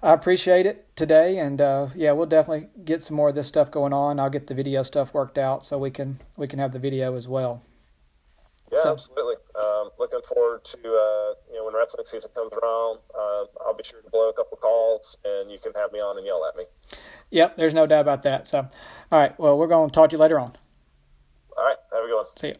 I 0.04 0.12
appreciate 0.12 0.66
it 0.66 0.94
today, 0.96 1.38
and 1.38 1.58
uh, 1.62 1.88
yeah, 1.94 2.12
we'll 2.12 2.26
definitely 2.26 2.68
get 2.84 3.02
some 3.02 3.16
more 3.16 3.30
of 3.30 3.34
this 3.34 3.48
stuff 3.48 3.70
going 3.70 3.94
on. 3.94 4.20
I'll 4.20 4.28
get 4.28 4.48
the 4.48 4.54
video 4.54 4.82
stuff 4.82 5.14
worked 5.14 5.38
out 5.38 5.64
so 5.64 5.78
we 5.78 5.90
can 5.90 6.20
we 6.36 6.46
can 6.46 6.58
have 6.58 6.74
the 6.74 6.78
video 6.78 7.16
as 7.16 7.26
well. 7.26 7.62
Yeah, 8.70 8.80
so. 8.82 8.92
absolutely. 8.92 9.36
Um, 9.58 9.88
looking 9.98 10.20
forward 10.20 10.62
to 10.66 10.76
uh, 10.76 11.40
you 11.50 11.56
know 11.56 11.64
when 11.64 11.74
wrestling 11.74 12.04
season 12.04 12.30
comes 12.34 12.52
around. 12.52 12.98
Uh, 13.18 13.46
I'll 13.64 13.74
be 13.74 13.82
sure 13.82 14.02
to 14.02 14.10
blow 14.10 14.28
a 14.28 14.34
couple 14.34 14.58
calls, 14.58 15.16
and 15.24 15.50
you 15.50 15.58
can 15.58 15.72
have 15.72 15.90
me 15.90 16.00
on 16.00 16.18
and 16.18 16.26
yell 16.26 16.44
at 16.46 16.54
me. 16.54 16.64
Yep, 17.30 17.56
there's 17.56 17.72
no 17.72 17.86
doubt 17.86 18.02
about 18.02 18.24
that. 18.24 18.46
So, 18.46 18.68
all 19.10 19.18
right, 19.18 19.38
well, 19.40 19.56
we're 19.56 19.68
going 19.68 19.88
to 19.88 19.94
talk 19.94 20.10
to 20.10 20.16
you 20.16 20.20
later 20.20 20.38
on. 20.38 20.54
All 21.56 21.64
right, 21.64 21.76
have 21.94 22.04
a 22.04 22.06
good 22.06 22.16
one. 22.16 22.26
See 22.36 22.48
you. 22.48 22.56